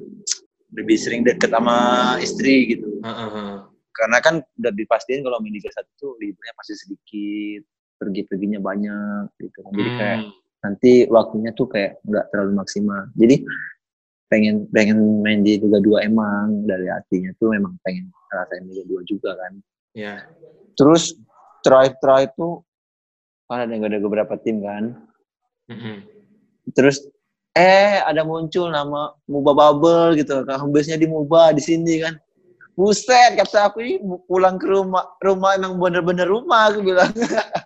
lebih 0.76 1.00
sering 1.00 1.24
deket 1.24 1.48
sama 1.48 1.76
istri 2.20 2.76
gitu. 2.76 3.00
Uh, 3.00 3.08
uh, 3.08 3.30
uh. 3.32 3.52
Karena 3.94 4.18
kan 4.18 4.42
udah 4.58 4.72
dipastiin 4.74 5.22
kalau 5.24 5.38
main 5.40 5.54
Liga 5.54 5.70
1 5.70 5.80
tuh 5.96 6.18
liburnya 6.20 6.52
pasti 6.58 6.74
sedikit, 6.76 7.62
pergi-perginya 8.04 8.60
banyak 8.60 9.32
gitu 9.40 9.58
kan. 9.64 9.72
Jadi 9.72 9.90
kayak 9.96 10.18
Hmm. 10.20 10.32
nanti 10.60 10.92
waktunya 11.08 11.50
tuh 11.56 11.66
kayak 11.68 12.04
nggak 12.04 12.28
terlalu 12.28 12.52
maksimal. 12.60 13.08
Jadi 13.16 13.44
pengen 14.28 14.68
pengen 14.72 15.24
main 15.24 15.40
di 15.40 15.56
Liga 15.60 15.80
2 15.80 16.04
emang 16.04 16.68
dari 16.68 16.88
hatinya 16.88 17.32
tuh 17.40 17.56
memang 17.56 17.76
pengen 17.80 18.12
ngerasain 18.28 18.64
Liga 18.68 18.84
2 18.88 19.02
juga 19.08 19.36
kan. 19.36 19.52
Ya. 19.96 20.24
Terus 20.76 21.16
terakhir-terakhir 21.64 22.36
tuh 22.36 22.60
kan 23.48 23.64
ada 23.64 23.72
ada 23.72 23.98
beberapa 24.00 24.34
tim 24.40 24.60
kan. 24.60 24.96
Mm-mm. 25.68 26.04
Terus 26.76 27.04
eh 27.54 28.02
ada 28.02 28.26
muncul 28.26 28.68
nama 28.72 29.14
Muba 29.30 29.54
Bubble 29.54 30.18
gitu 30.18 30.42
kan 30.42 30.58
hembesnya 30.58 30.98
di 30.98 31.06
Muba 31.06 31.54
di 31.54 31.62
sini 31.62 32.02
kan. 32.02 32.18
Buset 32.74 33.38
kata 33.38 33.70
aku 33.70 33.86
ini 33.86 34.02
pulang 34.26 34.58
ke 34.58 34.66
rumah 34.66 35.06
rumah 35.22 35.54
emang 35.54 35.78
bener-bener 35.78 36.26
rumah 36.26 36.74
aku 36.74 36.82
bilang. 36.82 37.12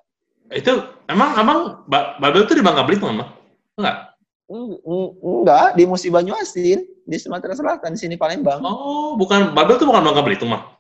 Itu 0.49 0.73
emang 1.09 1.37
emang 1.37 1.59
Ba- 1.85 2.17
Babel 2.17 2.49
tuh 2.49 2.57
di 2.57 2.65
Bangka 2.65 2.85
Belitung 2.85 3.13
emang? 3.13 3.31
Enggak. 3.77 4.17
Eng- 4.49 4.81
eng- 4.81 5.15
Enggak, 5.21 5.77
di 5.77 5.85
Musi 5.85 6.09
Banyuasin, 6.09 6.81
di 7.05 7.17
Sumatera 7.21 7.53
Selatan, 7.53 7.93
di 7.93 8.01
sini 8.01 8.17
Palembang. 8.17 8.65
Oh, 8.65 9.13
bukan 9.15 9.53
Babel 9.53 9.77
tuh 9.77 9.85
bukan 9.85 10.01
Bangka 10.01 10.25
Belitung 10.25 10.57
mah. 10.57 10.73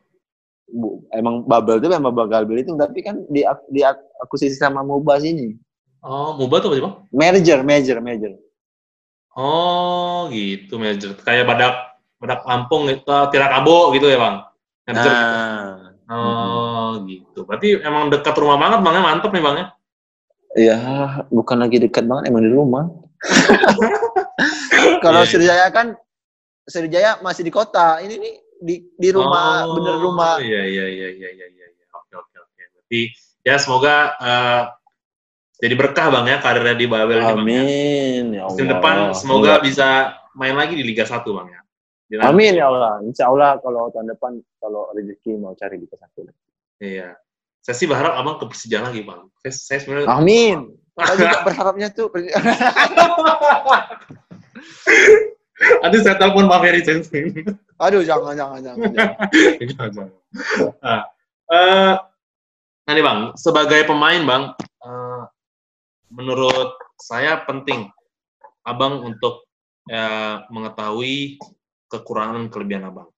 Bu, 0.68 1.00
emang 1.16 1.48
Babel 1.48 1.80
itu 1.80 1.88
memang 1.88 2.12
bakal 2.12 2.44
beli 2.44 2.60
itu, 2.60 2.76
tapi 2.76 3.00
kan 3.00 3.24
di 3.32 3.40
di 3.72 3.80
akuisisi 4.20 4.56
sama 4.56 4.84
Moba 4.84 5.16
sini. 5.16 5.56
Oh, 6.04 6.36
Muba 6.36 6.60
tuh 6.60 6.72
apa 6.72 6.76
sih 6.76 6.84
bang? 6.84 6.94
Merger, 7.08 7.58
merger, 7.64 7.98
merger. 8.04 8.32
Oh, 9.32 10.26
gitu 10.34 10.76
major. 10.82 11.14
Kayak 11.22 11.46
badak 11.46 11.74
badak 12.18 12.42
Lampung 12.42 12.90
itu 12.90 13.00
Tirakabo 13.06 13.94
gitu 13.94 14.10
ya 14.10 14.18
bang? 14.18 14.36
Major 14.90 15.12
gitu. 15.14 15.36
Oh, 16.08 16.96
gitu. 17.04 17.44
Berarti 17.44 17.80
emang 17.84 18.08
dekat 18.08 18.32
rumah 18.40 18.56
banget 18.56 18.80
bang 18.80 18.94
ya? 18.96 19.02
Mantep 19.04 19.30
nih 19.32 19.44
bang 19.44 19.56
ya? 19.56 19.66
ya 20.56 20.78
bukan 21.28 21.60
lagi 21.60 21.76
dekat 21.76 22.08
banget, 22.08 22.32
emang 22.32 22.42
di 22.42 22.50
rumah. 22.50 22.88
Kalau 25.04 25.20
Iya, 25.22 25.26
iya. 25.26 25.30
Sriwijaya 25.30 25.66
kan, 25.70 25.86
Sriwijaya 26.64 27.10
masih 27.20 27.44
di 27.44 27.52
kota. 27.52 28.00
Ini 28.00 28.14
nih 28.16 28.34
di 28.58 28.74
di 28.96 29.08
rumah, 29.12 29.68
Oh, 29.68 29.76
bener 29.78 29.96
rumah. 30.00 30.34
Iya, 30.40 30.62
iya, 30.66 30.84
iya, 30.88 31.08
iya, 31.12 31.28
iya, 31.30 31.46
iya. 31.52 31.66
iya. 31.68 31.86
Oke, 31.94 32.14
oke, 32.16 32.36
oke. 32.40 32.62
Berarti 32.74 33.00
ya 33.44 33.54
semoga 33.60 33.94
eh, 34.18 34.62
jadi 35.58 35.74
berkah 35.74 36.06
bang 36.10 36.26
ya 36.32 36.36
karirnya 36.38 36.74
di 36.78 36.86
Babel 36.86 37.18
ini 37.18 37.24
bang. 37.24 37.28
ya. 37.28 37.34
Amin, 37.36 38.24
ya 38.32 38.40
Allah. 38.46 38.54
Musim 38.54 38.66
depan 38.70 38.94
semoga 39.12 39.52
bisa 39.60 39.88
main 40.32 40.54
lagi 40.54 40.74
di 40.78 40.84
Liga 40.86 41.04
1 41.04 41.20
bang 41.26 41.48
ya. 41.52 41.60
Amin 42.16 42.56
ya 42.56 42.72
Allah. 42.72 43.04
Insya 43.04 43.28
Allah 43.28 43.60
kalau 43.60 43.92
tahun 43.92 44.16
depan 44.16 44.40
kalau 44.56 44.88
rezeki 44.96 45.36
mau 45.36 45.52
cari 45.52 45.76
di 45.76 45.86
satu. 45.92 46.24
Iya. 46.80 47.12
Saya 47.60 47.76
sih 47.76 47.84
berharap 47.84 48.16
abang 48.16 48.40
ke 48.40 48.48
Persija 48.48 48.80
lagi 48.80 49.04
bang. 49.04 49.28
Saya, 49.44 49.52
saya 49.52 49.78
sebenarnya 49.84 50.08
Amin. 50.08 50.72
Saya 50.98 51.14
juga 51.14 51.38
berharapnya 51.44 51.88
tuh. 51.92 52.08
Nanti 55.58 55.96
saya 56.02 56.14
telepon 56.18 56.46
Pak 56.46 56.60
Ferry. 56.62 56.82
Aduh, 57.82 58.02
jangan, 58.06 58.34
jangan, 58.34 58.58
jangan. 58.62 58.90
jangan. 58.94 59.14
Jangan. 59.74 60.08
Nah, 60.82 61.02
eh, 61.50 61.94
nah 62.86 62.92
nih 62.94 63.04
bang, 63.04 63.20
sebagai 63.34 63.82
pemain 63.86 64.22
bang, 64.22 64.44
eh, 64.58 65.22
menurut 66.14 66.78
saya 66.98 67.42
penting 67.46 67.90
abang 68.62 69.02
untuk 69.02 69.46
eh, 69.90 70.36
mengetahui 70.50 71.38
kekurangan 71.88 72.46
dan 72.46 72.48
kelebihan 72.52 72.84
abang. 72.88 73.08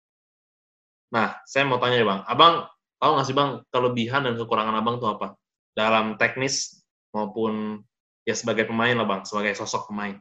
Nah, 1.10 1.42
saya 1.42 1.66
mau 1.66 1.82
tanya 1.82 1.98
ya 1.98 2.06
bang, 2.06 2.20
abang 2.26 2.54
tahu 3.02 3.10
nggak 3.18 3.26
sih 3.26 3.34
bang 3.34 3.50
kelebihan 3.74 4.22
dan 4.30 4.34
kekurangan 4.38 4.78
abang 4.78 5.02
itu 5.02 5.08
apa 5.10 5.34
dalam 5.74 6.14
teknis 6.14 6.84
maupun 7.10 7.82
ya 8.22 8.34
sebagai 8.38 8.70
pemain 8.70 8.94
lah 8.94 9.06
bang, 9.06 9.22
sebagai 9.26 9.58
sosok 9.58 9.90
pemain. 9.90 10.14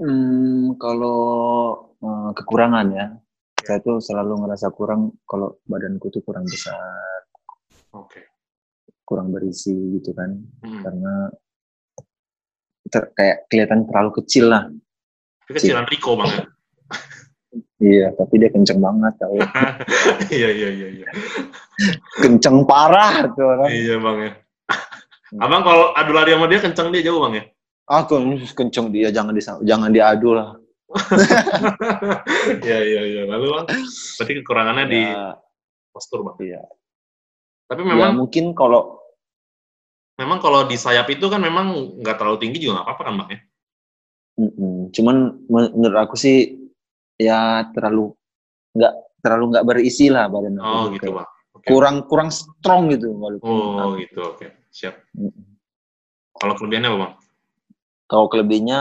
Hmm, 0.00 0.72
kalau 0.80 1.20
eh, 2.00 2.30
kekurangan 2.32 2.86
ya, 2.96 3.06
saya 3.60 3.78
tuh 3.84 4.00
selalu 4.00 4.40
ngerasa 4.42 4.72
kurang 4.72 5.12
kalau 5.28 5.60
badanku 5.68 6.08
tuh 6.08 6.24
kurang 6.24 6.48
besar, 6.48 7.28
Oke. 7.92 8.24
kurang 9.04 9.28
berisi 9.28 9.76
gitu 10.00 10.16
kan, 10.16 10.32
Hmm. 10.64 10.80
karena 10.80 11.14
ter- 12.88 13.12
kayak 13.12 13.46
kelihatan 13.52 13.84
terlalu 13.84 14.10
kecil 14.24 14.48
lah. 14.48 14.72
Kecilan 15.44 15.84
Rico 15.84 16.16
bang 16.16 16.30
ya. 16.32 16.44
Iya, 17.82 18.14
tapi 18.14 18.38
dia 18.38 18.46
kenceng 18.46 18.78
banget 18.78 19.10
tau. 19.18 19.34
Iya 20.30 20.48
iya 20.54 20.68
iya 20.70 20.88
iya. 21.02 21.06
kenceng 22.22 22.62
parah 22.62 23.26
tuh 23.34 23.42
orang. 23.42 23.68
Iya 23.74 23.98
bang 23.98 24.16
ya. 24.22 24.32
Abang 25.42 25.66
kalau 25.66 25.90
adu 25.98 26.12
lari 26.14 26.30
sama 26.30 26.46
dia 26.46 26.62
kenceng 26.62 26.94
dia 26.94 27.02
jauh 27.02 27.18
bang 27.26 27.42
ya. 27.42 27.44
Aku 27.90 28.22
kenceng 28.54 28.94
dia 28.94 29.10
jangan 29.10 29.34
dis 29.34 29.50
jangan 29.66 29.90
diadu 29.90 30.30
lah. 30.38 30.54
Iya 32.62 32.78
iya 32.86 33.02
iya. 33.02 33.22
Lalu 33.26 33.46
bang, 33.50 33.66
berarti 34.14 34.32
kekurangannya 34.38 34.84
di 34.86 35.02
Ya, 35.02 35.34
postur 35.90 36.22
bang. 36.22 36.36
iya. 36.38 36.62
Tapi 37.66 37.82
Ya, 37.82 37.88
memang 37.98 38.14
mungkin 38.14 38.54
kalau 38.54 39.02
memang 40.14 40.38
kalau 40.38 40.70
di 40.70 40.78
sayap 40.78 41.10
itu 41.10 41.26
kan 41.26 41.42
memang 41.42 41.98
nggak 41.98 42.14
terlalu 42.14 42.38
tinggi 42.38 42.62
juga 42.62 42.78
nggak 42.78 42.86
apa-apa 42.86 43.02
kan 43.02 43.14
bang 43.18 43.30
ya. 43.34 43.40
Cuman 44.94 45.16
men- 45.50 45.72
menurut 45.74 45.98
aku 45.98 46.14
sih 46.14 46.61
ya 47.20 47.66
terlalu 47.72 48.12
nggak 48.72 48.94
terlalu 49.22 49.44
nggak 49.54 49.66
berisi 49.66 50.06
lah 50.08 50.26
badan 50.28 50.58
aku. 50.58 50.66
Oh 50.66 50.84
gitu 50.92 51.10
bang. 51.14 51.28
Oke. 51.52 51.66
Kurang 51.68 51.96
kurang 52.10 52.30
strong 52.32 52.90
gitu 52.90 53.12
walaupun. 53.14 53.48
Oh 53.78 53.94
gitu 54.00 54.20
oke 54.24 54.46
siap. 54.72 54.98
Mm-mm. 55.14 55.56
Kalau 56.36 56.54
kelebihannya 56.58 56.88
apa 56.90 56.98
bang? 56.98 57.14
Kalau 58.10 58.26
kelebihnya 58.28 58.80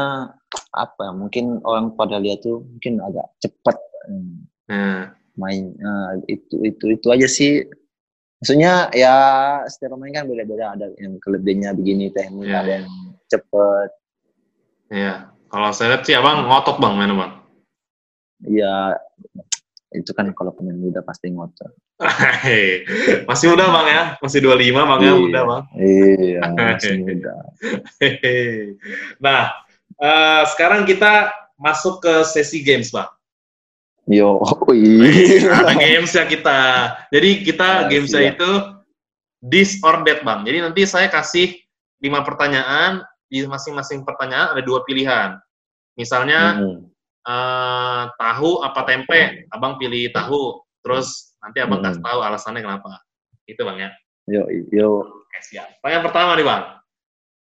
apa? 0.75 1.01
ya, 1.07 1.11
Mungkin 1.15 1.63
orang 1.63 1.95
pada 1.95 2.19
lihat 2.19 2.43
tuh 2.43 2.63
mungkin 2.67 2.99
agak 2.99 3.27
cepat 3.39 3.77
mm, 4.11 4.35
Nah, 4.71 5.11
main 5.39 5.71
Nah, 5.79 6.19
itu 6.27 6.59
itu 6.63 6.95
itu 6.95 7.07
aja 7.11 7.27
sih. 7.27 7.63
Maksudnya 8.41 8.89
ya 8.91 9.13
setiap 9.69 9.93
pemain 9.93 10.09
kan 10.11 10.25
beda-beda 10.25 10.73
ada 10.73 10.89
yang 10.97 11.21
kelebihannya 11.21 11.77
begini 11.77 12.09
teknik, 12.09 12.49
Iya, 12.49 12.57
ada 12.57 12.71
yang 12.81 12.87
cepet. 13.29 13.89
iya. 14.89 15.13
Kalau 15.51 15.69
saya 15.75 15.93
lihat 15.93 16.03
sih 16.07 16.15
abang 16.17 16.47
ngotot 16.49 16.79
bang 16.81 16.93
mana 16.97 17.13
bang. 17.13 17.31
Ya 18.45 18.97
itu 19.91 20.15
kan 20.15 20.31
kalau 20.31 20.55
pemain 20.55 20.73
muda 20.73 21.03
pasti 21.03 21.27
ngotot. 21.29 21.75
Masih 23.27 23.51
muda 23.51 23.67
bang 23.69 23.87
ya, 23.91 24.03
masih 24.23 24.39
25 24.39 24.87
bang 24.87 24.99
ya, 24.99 25.05
Iya. 25.05 25.15
muda 25.19 25.41
bang. 25.43 25.63
Iya, 25.77 26.39
masih 26.55 26.93
muda. 27.03 27.35
Nah, 29.19 29.41
eh, 29.99 30.43
sekarang 30.55 30.87
kita 30.87 31.29
masuk 31.59 32.01
ke 32.01 32.13
sesi 32.25 32.63
games, 32.63 32.89
Bang. 32.89 33.11
Yo, 34.09 34.41
Wih, 34.65 35.13
iya. 35.37 35.61
Ada 35.61 35.75
games 35.77 36.11
ya 36.11 36.25
kita. 36.25 36.59
Jadi 37.13 37.29
kita 37.45 37.67
Ah, 37.67 37.87
gamesnya 37.87 38.21
siap. 38.25 38.33
itu 38.33 38.51
this 39.45 39.77
or 39.85 40.01
that, 40.01 40.25
Bang. 40.25 40.41
Jadi 40.41 40.57
nanti 40.57 40.81
saya 40.89 41.05
kasih 41.07 41.53
lima 42.01 42.25
pertanyaan, 42.25 43.05
di 43.29 43.45
masing-masing 43.45 44.01
pertanyaan 44.01 44.57
ada 44.57 44.61
dua 44.65 44.81
pilihan. 44.83 45.37
Misalnya, 45.95 46.57
Mm-mm. 46.57 46.90
Eh, 47.21 48.03
tahu 48.15 48.51
apa 48.61 48.81
tempe, 48.83 49.45
Abang 49.49 49.77
pilih 49.77 50.09
tahu. 50.09 50.61
Terus 50.81 51.37
nanti 51.37 51.61
Abang 51.61 51.81
Mm-mm. 51.81 51.93
kasih 51.93 52.03
tahu 52.03 52.19
alasannya 52.21 52.61
kenapa. 52.61 53.01
Itu, 53.45 53.61
Bang 53.61 53.77
ya. 53.77 53.89
Yo, 54.29 54.45
yo, 54.69 54.89
Oke, 55.27 55.39
siap. 55.41 55.81
Pertanyaan 55.81 56.05
pertama 56.05 56.31
nih, 56.37 56.45
Bang. 56.45 56.63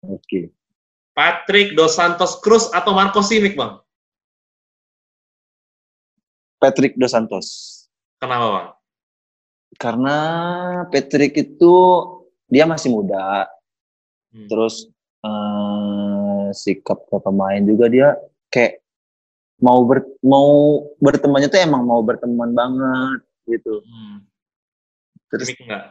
oke. 0.05 0.41
Patrick 1.15 1.73
Dos 1.73 1.95
Santos 1.95 2.37
Cruz 2.43 2.67
atau 2.69 2.91
Marco 2.91 3.23
Simic, 3.23 3.55
Bang? 3.55 3.79
Patrick 6.59 6.95
Dos 6.97 7.11
Santos. 7.13 7.47
Kenapa, 8.19 8.45
Bang? 8.49 8.67
Karena 9.75 10.17
Patrick 10.87 11.35
itu 11.35 11.73
dia 12.47 12.63
masih 12.63 12.93
muda, 12.93 13.49
Hmm. 14.29 14.51
terus 14.51 14.91
eh, 15.25 16.47
sikap 16.53 17.01
ke 17.07 17.17
pemain 17.17 17.63
juga 17.63 17.89
dia 17.89 18.13
kayak 18.51 18.84
mau 19.63 19.87
ber, 19.87 20.03
mau 20.19 20.83
bertemannya 20.99 21.47
tuh 21.47 21.61
emang 21.63 21.83
mau 21.87 22.01
berteman 22.03 22.51
banget 22.51 23.21
gitu. 23.47 23.79
Hmm. 23.85 24.25
Terus 25.31 25.47
Simic 25.51 25.61
enggak? 25.67 25.85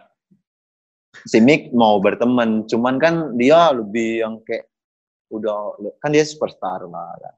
si 1.22 1.38
Mick 1.38 1.70
mau 1.70 2.02
berteman, 2.02 2.66
cuman 2.66 2.98
kan 2.98 3.14
dia 3.38 3.70
lebih 3.70 4.26
yang 4.26 4.34
kayak 4.42 4.66
udah 5.30 5.78
kan 6.02 6.10
dia 6.10 6.26
superstar 6.26 6.84
lah. 6.84 7.14
kan. 7.22 7.34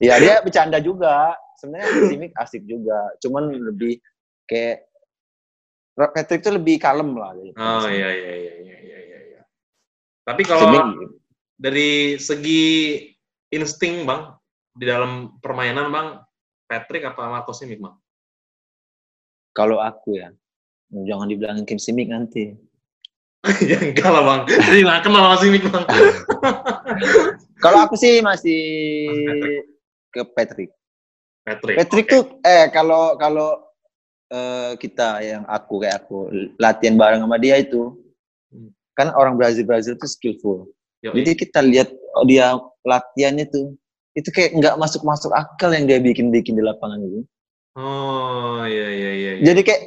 Iya 0.00 0.14
dia 0.22 0.34
bercanda 0.40 0.80
juga. 0.80 1.36
Sebenarnya 1.60 1.88
si 2.10 2.14
Mick 2.18 2.34
asik 2.34 2.64
juga, 2.66 3.12
cuman 3.22 3.54
lebih 3.54 4.00
kayak 4.50 4.88
Patrick 5.94 6.42
tuh 6.42 6.58
lebih 6.58 6.80
kalem 6.82 7.14
lah. 7.14 7.36
gitu. 7.38 7.54
oh 7.54 7.86
iya 7.86 8.08
iya 8.10 8.32
iya 8.34 8.54
iya 8.64 8.76
iya 8.82 8.98
iya. 8.98 9.18
iya. 9.30 9.42
Tapi 10.26 10.42
kalau 10.42 10.96
dari 11.54 12.18
segi 12.18 12.98
insting 13.52 14.02
bang 14.08 14.41
di 14.72 14.84
dalam 14.88 15.36
permainan 15.40 15.92
bang 15.92 16.08
Patrick 16.64 17.04
apa 17.04 17.28
Marco 17.28 17.52
Simic 17.52 17.80
bang? 17.80 17.94
Kalau 19.52 19.76
aku 19.78 20.16
ya, 20.16 20.32
jangan 20.88 21.28
dibilangin 21.28 21.68
Kim 21.68 21.76
Simic 21.76 22.08
nanti. 22.08 22.56
ya 23.70 23.76
enggak 23.82 24.06
lah 24.06 24.22
bang, 24.22 24.40
jadi 24.48 24.80
nggak 24.86 25.00
kenal 25.04 25.22
sama 25.28 25.36
Simic 25.42 25.62
bang. 25.68 25.84
Kalau 27.62 27.78
aku 27.86 27.94
sih 27.94 28.18
masih 28.18 28.58
ke 30.10 30.22
Patrick. 30.34 30.70
Patrick. 31.46 31.76
Patrick 31.78 32.06
oke. 32.06 32.12
tuh 32.14 32.22
eh 32.42 32.66
kalau 32.74 33.14
kalau 33.14 33.54
eh, 34.30 34.74
kita 34.78 35.22
yang 35.22 35.42
aku 35.46 35.78
kayak 35.78 36.02
aku 36.02 36.26
latihan 36.58 36.98
bareng 36.98 37.22
sama 37.22 37.38
dia 37.38 37.58
itu 37.58 37.98
Hmm. 38.52 38.68
kan 38.92 39.08
orang 39.16 39.40
Brazil 39.40 39.64
Brazil 39.64 39.96
tuh 39.96 40.04
skillful. 40.04 40.68
Yoi. 41.00 41.24
Jadi 41.24 41.30
kita 41.40 41.64
lihat 41.64 41.88
oh, 42.12 42.28
dia 42.28 42.52
latihannya 42.84 43.48
tuh 43.48 43.72
itu 44.12 44.28
kayak 44.28 44.56
nggak 44.60 44.74
masuk 44.76 45.02
masuk 45.02 45.32
akal 45.32 45.72
yang 45.72 45.88
dia 45.88 45.98
bikin 46.00 46.28
bikin 46.28 46.56
di 46.56 46.62
lapangan 46.64 47.00
itu. 47.00 47.24
Oh 47.72 48.60
iya 48.68 48.88
iya 48.92 49.10
iya. 49.16 49.32
iya. 49.40 49.44
Jadi 49.48 49.60
kayak, 49.64 49.82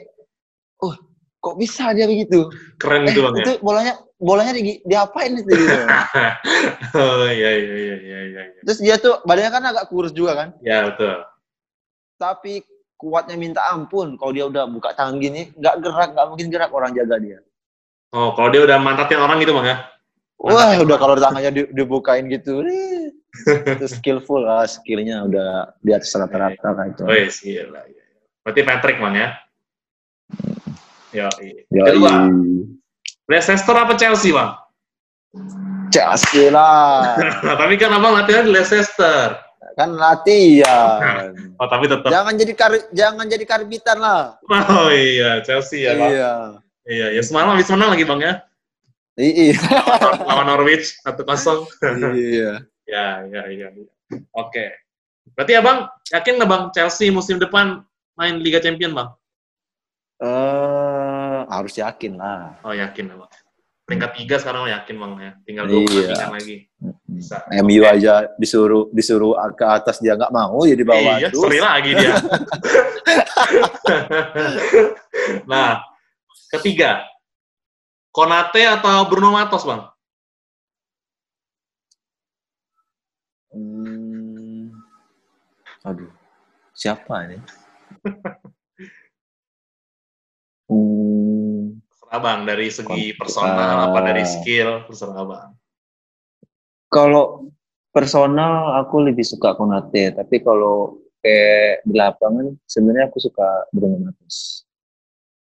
oh 0.81 0.93
kok 1.37 1.55
bisa 1.61 1.93
dia 1.93 2.09
begitu? 2.09 2.49
Keren 2.81 3.05
Eh, 3.05 3.13
itu 3.13 3.21
bang 3.21 3.35
ya. 3.37 3.43
itu 3.45 3.51
bolanya 3.61 3.93
bolanya 4.17 4.53
di, 4.57 4.81
diapain 4.81 5.37
itu 5.37 5.51
gitu. 5.53 5.81
oh 6.97 7.29
iya 7.29 7.49
iya 7.53 7.75
iya 7.77 7.95
iya 8.01 8.19
iya. 8.25 8.41
iya. 8.49 8.61
Terus 8.65 8.79
dia 8.81 8.95
tuh 8.97 9.21
badannya 9.29 9.51
kan 9.53 9.63
agak 9.69 9.85
kurus 9.93 10.09
juga 10.09 10.33
kan. 10.33 10.49
Ya 10.65 10.89
betul. 10.89 11.21
Tapi 12.17 12.65
kuatnya 12.97 13.37
minta 13.37 13.61
ampun. 13.69 14.17
Kalau 14.17 14.31
dia 14.33 14.49
udah 14.49 14.65
buka 14.65 14.97
tangan 14.97 15.21
gini, 15.21 15.53
nggak 15.53 15.85
gerak, 15.85 16.09
nggak 16.17 16.27
mungkin 16.33 16.47
gerak 16.49 16.71
orang 16.73 16.97
jaga 16.97 17.21
dia. 17.21 17.39
Oh 18.09 18.33
kalau 18.33 18.49
dia 18.49 18.65
udah 18.65 18.81
mantatin 18.81 19.21
orang 19.21 19.37
gitu 19.43 19.53
bang 19.61 19.67
ya? 19.69 19.77
Wah, 20.35 20.75
udah 20.77 20.97
kalau 20.99 21.15
tangannya 21.15 21.51
di- 21.53 21.71
dibukain 21.71 22.27
gitu, 22.27 22.59
itu 23.77 23.87
skillful 23.89 24.43
lah, 24.43 24.63
skillnya 24.65 25.25
udah 25.27 25.75
di 25.83 25.91
atas 25.91 26.11
rata-rata 26.15 26.69
lah 26.71 26.85
itu. 26.89 27.03
Oh 27.03 27.13
iya 27.13 27.29
gila. 27.29 27.81
iya. 27.85 28.03
Berarti 28.45 28.61
Patrick 28.61 28.97
bang 29.01 29.15
ya? 29.15 29.29
Ya. 31.15 31.27
Yoi. 31.39 31.55
Kedua, 31.71 32.13
Leicester 33.25 33.75
apa 33.75 33.93
Chelsea 33.95 34.35
bang? 34.35 34.51
Chelsea 35.89 36.51
lah, 36.51 37.15
Tapi 37.61 37.79
kan 37.79 37.95
abang 37.95 38.15
latihan 38.15 38.43
di 38.43 38.51
Leicester. 38.51 39.39
kan 39.75 39.91
latihan. 39.91 41.31
Oh 41.59 41.71
tapi 41.71 41.87
tetap. 41.87 42.11
Jangan 42.11 42.35
jadi 42.35 42.51
kar, 42.51 42.73
jangan 42.91 43.25
jadi 43.31 43.45
karbitan 43.47 43.95
lah. 44.03 44.35
Oh 44.51 44.91
iya 44.91 45.39
Chelsea 45.39 45.87
ya 45.87 45.95
bang. 45.95 46.11
Iya. 46.11 46.31
Iya 46.85 47.07
ya 47.15 47.21
semalam 47.23 47.55
habis 47.55 47.71
menang 47.71 47.95
lagi 47.95 48.03
bang 48.03 48.19
ya. 48.19 48.33
Iya. 49.15 49.55
Lawan 50.27 50.51
Norwich 50.51 50.99
satu 50.99 51.23
kosong. 51.23 51.63
Iya. 52.11 52.67
Ya 52.85 53.25
ya 53.25 53.41
iya. 53.49 53.67
iya. 53.73 53.89
Oke. 54.33 54.65
Berarti 55.33 55.53
abang 55.57 55.89
yakin 56.13 56.37
nggak 56.37 56.49
bang 56.49 56.63
Chelsea 56.69 57.09
musim 57.09 57.41
depan 57.41 57.81
main 58.13 58.37
Liga 58.37 58.61
Champion 58.61 58.93
bang? 58.93 59.09
Eh, 60.21 61.39
harus 61.49 61.73
yakin 61.75 62.15
lah. 62.15 62.61
Oh 62.61 62.71
yakin 62.71 63.11
abang. 63.11 63.29
Peringkat 63.85 64.11
tiga 64.17 64.35
sekarang 64.41 64.69
yakin 64.69 64.95
bang 64.97 65.13
ya. 65.17 65.31
Tinggal 65.45 65.65
dua 65.65 65.81
Iya. 65.85 66.29
lagi. 66.29 66.57
Bisa. 67.05 67.37
MU 67.61 67.81
aja 67.85 68.29
disuruh 68.37 68.89
disuruh 68.93 69.33
ke 69.53 69.65
atas 69.65 70.01
dia 70.01 70.17
nggak 70.17 70.33
mau 70.33 70.65
ya 70.65 70.75
di 70.77 70.85
bawah 70.85 71.21
Iya, 71.21 71.29
seri 71.33 71.59
lagi 71.61 71.91
dia. 71.93 72.13
nah, 75.49 75.81
ketiga. 76.53 77.05
Konate 78.15 78.63
atau 78.63 79.03
Bruno 79.11 79.35
Matos, 79.35 79.67
Bang? 79.67 79.91
Aduh, 85.85 86.09
siapa 86.73 87.29
ini? 87.29 87.37
hmm. 90.73 91.77
Terserah, 91.85 92.19
Bang. 92.25 92.39
Dari 92.49 92.67
segi 92.73 93.13
personal, 93.13 93.85
ah. 93.85 93.93
apa 93.93 93.99
dari 94.01 94.25
skill, 94.25 94.89
terserah, 94.89 95.21
Bang. 95.29 95.53
Kalau 96.89 97.53
personal 97.93 98.81
aku 98.81 99.05
lebih 99.05 99.21
suka 99.21 99.53
Konate, 99.53 100.09
tapi 100.17 100.41
kalau 100.41 101.05
kayak 101.21 101.85
di 101.85 101.93
lapangan 101.93 102.57
sebenarnya 102.65 103.13
aku 103.13 103.21
suka 103.21 103.69
Bruno 103.69 104.09
Matos. 104.09 104.65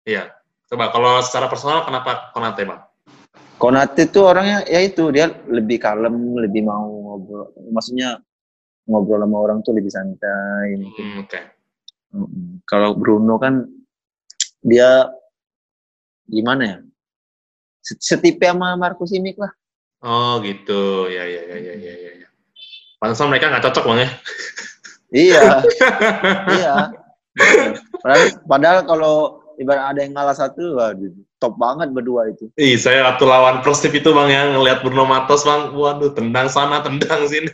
Iya. 0.08 0.32
Coba, 0.72 0.96
kalau 0.96 1.20
secara 1.20 1.52
personal, 1.52 1.84
kenapa 1.84 2.32
Konate, 2.32 2.64
Bang? 2.64 2.88
Konate 3.60 4.08
tuh 4.08 4.32
orangnya 4.32 4.64
ya 4.64 4.80
itu 4.80 5.12
dia 5.12 5.28
lebih 5.52 5.76
kalem, 5.84 6.40
lebih 6.40 6.64
mau 6.64 6.88
ngobrol. 6.88 7.52
Maksudnya 7.70 8.24
ngobrol 8.90 9.22
sama 9.22 9.38
orang 9.38 9.60
tuh 9.62 9.74
lebih 9.78 9.92
santai. 9.94 10.78
mungkin. 10.78 11.06
Hmm, 11.06 11.22
Oke. 11.26 11.40
Mm-mm. 12.12 12.48
Kalau 12.68 12.96
Bruno 12.98 13.40
kan 13.40 13.66
dia 14.62 15.08
gimana 16.28 16.64
ya? 16.64 16.78
Se- 17.82 17.98
Setipe 17.98 18.46
sama 18.46 18.76
Marcus 18.78 19.10
Simic 19.10 19.40
lah. 19.40 19.52
Oh, 20.02 20.42
gitu. 20.42 21.08
Ya, 21.08 21.24
ya, 21.26 21.42
ya, 21.46 21.58
ya, 21.58 21.74
ya, 21.78 21.94
ya. 21.94 22.12
ya. 22.26 22.28
Pantesan 23.02 23.30
mereka 23.30 23.50
nggak 23.50 23.66
cocok, 23.70 23.86
Bang, 23.86 24.00
ya? 24.02 24.10
Iya, 25.12 25.44
iya. 26.58 26.76
Padahal, 28.02 28.24
padahal 28.46 28.80
kalau 28.86 29.16
ibarat 29.58 29.94
ada 29.94 30.00
yang 30.06 30.14
ngalah 30.14 30.38
satu, 30.38 30.78
waduh, 30.78 31.12
top 31.42 31.58
banget 31.58 31.90
berdua 31.94 32.30
itu. 32.30 32.50
Ih, 32.58 32.78
saya 32.78 33.06
waktu 33.10 33.26
lawan 33.26 33.62
Persib 33.66 33.94
itu, 33.94 34.10
Bang, 34.14 34.30
ya, 34.30 34.54
ngelihat 34.54 34.86
Bruno 34.86 35.06
Matos, 35.06 35.46
Bang. 35.46 35.74
Waduh, 35.74 36.14
tendang 36.14 36.50
sana, 36.50 36.82
tendang 36.86 37.26
sini. 37.30 37.50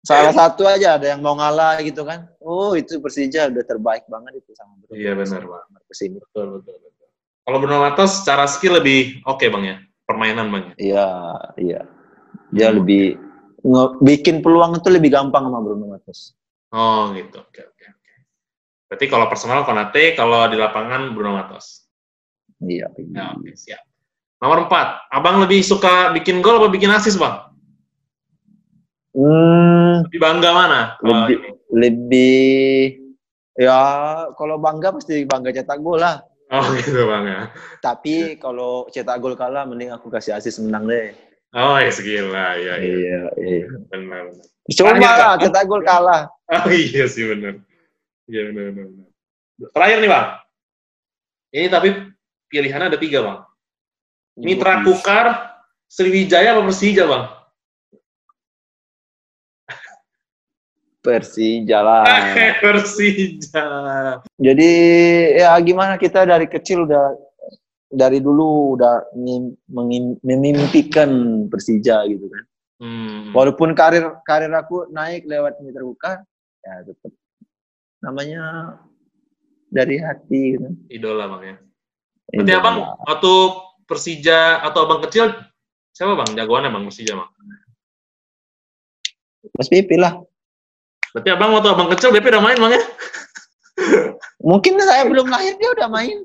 Salah 0.00 0.32
satu 0.32 0.64
aja 0.64 0.96
ada 0.96 1.12
yang 1.12 1.20
mau 1.20 1.36
ngalah 1.36 1.76
gitu 1.84 2.08
kan. 2.08 2.24
Oh, 2.40 2.72
itu 2.72 2.96
Persija 2.98 3.52
udah 3.52 3.64
terbaik 3.68 4.08
banget 4.08 4.40
itu 4.40 4.56
sama 4.56 4.72
Bruno. 4.80 4.96
Iya, 4.96 5.12
benar, 5.12 5.42
Bang. 5.44 5.68
Simic. 5.92 6.24
Betul, 6.32 6.58
betul, 6.58 6.76
betul. 6.80 7.08
Kalau 7.44 7.58
Bruno 7.60 7.78
Matos 7.84 8.22
secara 8.24 8.48
skill 8.48 8.78
lebih 8.78 9.20
oke 9.26 9.42
bang 9.42 9.64
ya, 9.66 9.76
permainan 10.06 10.48
bang 10.48 10.62
ya. 10.64 10.74
Iya, 10.78 11.08
iya. 11.58 11.80
Dia 12.54 12.68
Hmm. 12.72 12.78
lebih 12.80 13.18
nge- 13.60 13.94
bikin 14.00 14.36
peluang 14.40 14.78
itu 14.78 14.88
lebih 14.88 15.10
gampang 15.12 15.50
sama 15.50 15.58
Bruno 15.60 15.90
Matos. 15.90 16.32
Oh 16.70 17.10
gitu, 17.12 17.42
oke 17.42 17.60
oke 17.60 17.84
oke. 17.90 18.14
Berarti 18.86 19.04
kalau 19.10 19.26
personal 19.26 19.66
Konate, 19.66 20.14
kalau 20.14 20.46
di 20.46 20.56
lapangan 20.56 21.10
Bruno 21.12 21.34
Matos. 21.36 21.90
Iya. 22.62 22.86
Ya, 23.10 23.34
oke 23.34 23.50
siap. 23.52 23.82
Nomor 24.40 24.70
empat, 24.70 25.10
abang 25.12 25.42
lebih 25.42 25.60
suka 25.60 26.14
bikin 26.14 26.40
gol 26.40 26.56
apa 26.56 26.70
bikin 26.72 26.88
asis 26.88 27.18
bang? 27.18 27.49
Hmm, 29.20 30.08
Lebih 30.08 30.20
bangga 30.20 30.50
mana? 30.56 30.80
Lebih 31.04 31.36
ini? 31.36 31.48
lebih 31.70 32.98
ya 33.54 33.78
kalau 34.34 34.56
bangga 34.56 34.96
pasti 34.96 35.28
bangga 35.28 35.52
cetak 35.52 35.78
gol 35.84 36.00
lah. 36.00 36.24
Oh 36.50 36.64
gitu 36.80 37.04
bang 37.04 37.24
ya. 37.28 37.40
Tapi 37.84 38.40
kalau 38.40 38.88
cetak 38.88 39.20
gol 39.20 39.36
kalah 39.36 39.68
mending 39.68 39.92
aku 39.92 40.08
kasih 40.08 40.40
asis 40.40 40.56
menang 40.58 40.88
deh. 40.88 41.12
Oh 41.52 41.76
ya 41.76 41.90
segila, 41.92 42.54
ya, 42.56 42.78
ya. 42.78 42.86
Iya, 42.86 43.20
iya. 43.42 43.66
benar. 43.90 44.34
Coba 44.70 44.94
Terakhir, 44.96 45.18
lah 45.18 45.34
cetak 45.36 45.64
gol 45.68 45.82
kalah. 45.84 46.22
Oh 46.50 46.70
iya 46.72 47.04
sih 47.06 47.28
benar. 47.28 47.60
Iya 48.24 48.50
benar 48.50 48.72
benar. 48.72 48.88
benar. 48.88 49.08
Terakhir 49.76 49.98
nih 50.00 50.10
bang, 50.10 50.26
ini 51.52 51.66
tapi 51.68 51.88
pilihannya 52.48 52.88
ada 52.96 52.98
tiga 52.98 53.18
bang. 53.20 53.38
Mitra 54.40 54.80
Kukar, 54.80 55.26
Sriwijaya 55.84 56.56
apa 56.56 56.64
Persija 56.64 57.04
bang? 57.04 57.24
Persija 61.00 61.78
lah. 61.80 62.04
Persija. 62.62 63.64
Jadi 64.36 64.70
ya 65.40 65.56
gimana 65.64 65.96
kita 65.96 66.28
dari 66.28 66.44
kecil 66.44 66.84
udah 66.84 67.16
dari 67.90 68.22
dulu 68.22 68.78
udah 68.78 69.10
memimpikan 70.22 71.10
Persija 71.48 72.04
gitu 72.06 72.28
kan. 72.28 72.44
Hmm. 72.80 73.36
Walaupun 73.36 73.76
karir 73.76 74.08
karir 74.24 74.52
aku 74.56 74.88
naik 74.88 75.28
lewat 75.28 75.60
Mitra 75.60 75.84
Kukar, 75.84 76.16
ya 76.64 76.74
tetap 76.84 77.12
namanya 78.00 78.76
dari 79.68 80.00
hati 80.00 80.56
gitu. 80.56 80.68
Idola 80.88 81.28
bang 81.36 81.42
ya. 81.44 81.56
Berarti 82.30 82.52
abang 82.56 82.76
waktu 83.04 83.34
Persija 83.84 84.62
atau 84.64 84.86
abang 84.86 85.02
kecil 85.04 85.34
siapa 85.92 86.14
bang 86.14 86.38
jagoannya 86.38 86.72
bang 86.72 86.84
Persija 86.88 87.12
bang? 87.18 87.30
Mas 89.56 89.68
Pipi 89.68 89.96
lah. 89.96 90.29
Berarti 91.10 91.28
abang 91.30 91.50
waktu 91.52 91.68
abang 91.68 91.88
kecil 91.90 92.10
BP 92.10 92.26
udah 92.28 92.42
main 92.42 92.56
bang 92.56 92.72
ya? 92.78 92.82
Mungkin 94.40 94.72
saya 94.78 95.04
belum 95.04 95.26
lahir 95.26 95.56
dia 95.56 95.70
udah 95.72 95.88
main. 95.88 96.16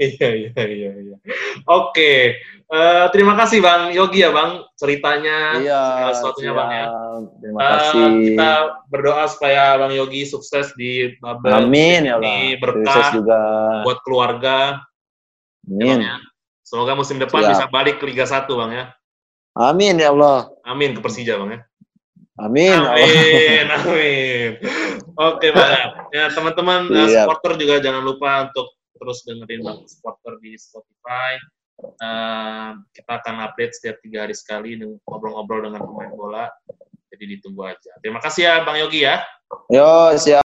iya 0.00 0.28
iya 0.34 0.62
iya 0.66 0.90
iya. 0.98 1.16
Oke, 1.64 2.36
Eh, 2.70 3.06
terima 3.10 3.34
kasih 3.34 3.58
bang 3.58 3.90
Yogi 3.90 4.22
ya 4.22 4.30
bang 4.30 4.62
ceritanya 4.78 5.58
Iya. 5.58 5.80
segala 5.82 6.12
sesuatunya 6.14 6.52
bang 6.54 6.70
ya. 6.70 6.86
Terima 7.42 7.58
Eh, 7.58 7.66
kasih. 7.66 8.06
kita 8.30 8.50
berdoa 8.86 9.24
supaya 9.26 9.62
bang 9.74 9.92
Yogi 9.98 10.22
sukses 10.22 10.70
di 10.78 11.10
Babel 11.18 11.66
Amin 11.66 12.06
ya 12.06 12.14
Allah. 12.14 12.30
ini 12.30 12.54
berkah 12.56 12.94
Sukses 12.94 13.10
juga. 13.12 13.42
buat 13.82 13.98
keluarga. 14.02 14.86
ya, 15.60 15.66
Bang, 15.66 15.82
Amin. 15.82 15.98
ya. 16.00 16.14
Semoga 16.62 16.94
musim 16.94 17.18
depan 17.18 17.42
Siap. 17.42 17.50
bisa 17.52 17.66
balik 17.66 17.98
ke 17.98 18.06
Liga 18.06 18.22
1, 18.22 18.54
Bang 18.54 18.70
ya. 18.70 18.94
Amin 19.52 19.98
ya 19.98 20.14
Allah. 20.14 20.49
Amin 20.70 20.94
ke 20.94 21.02
Persija, 21.02 21.34
Bang 21.34 21.50
ya. 21.50 21.60
Amin. 22.38 22.78
Amin, 22.78 23.66
amin. 23.68 24.50
Oke, 25.18 25.50
Bang. 25.50 26.08
Ya, 26.14 26.30
teman-teman 26.30 26.86
Siap. 26.88 27.26
supporter 27.26 27.52
juga 27.58 27.82
jangan 27.82 28.06
lupa 28.06 28.48
untuk 28.48 28.70
terus 28.96 29.26
dengerin 29.26 29.66
Bang 29.66 29.82
Supporter 29.90 30.38
di 30.38 30.54
Spotify. 30.54 31.34
Eh, 31.80 32.70
kita 32.92 33.12
akan 33.24 33.50
update 33.50 33.72
setiap 33.76 33.96
tiga 34.04 34.28
hari 34.28 34.36
sekali 34.36 34.76
dengan 34.76 35.00
ngobrol-ngobrol 35.08 35.68
dengan 35.68 35.82
pemain 35.82 36.12
bola. 36.14 36.46
Jadi 37.10 37.24
ditunggu 37.36 37.66
aja. 37.66 37.90
Terima 37.98 38.22
kasih 38.22 38.42
ya, 38.46 38.54
Bang 38.62 38.78
Yogi 38.78 39.02
ya. 39.02 39.20
Yo, 39.72 40.14
siap. 40.14 40.44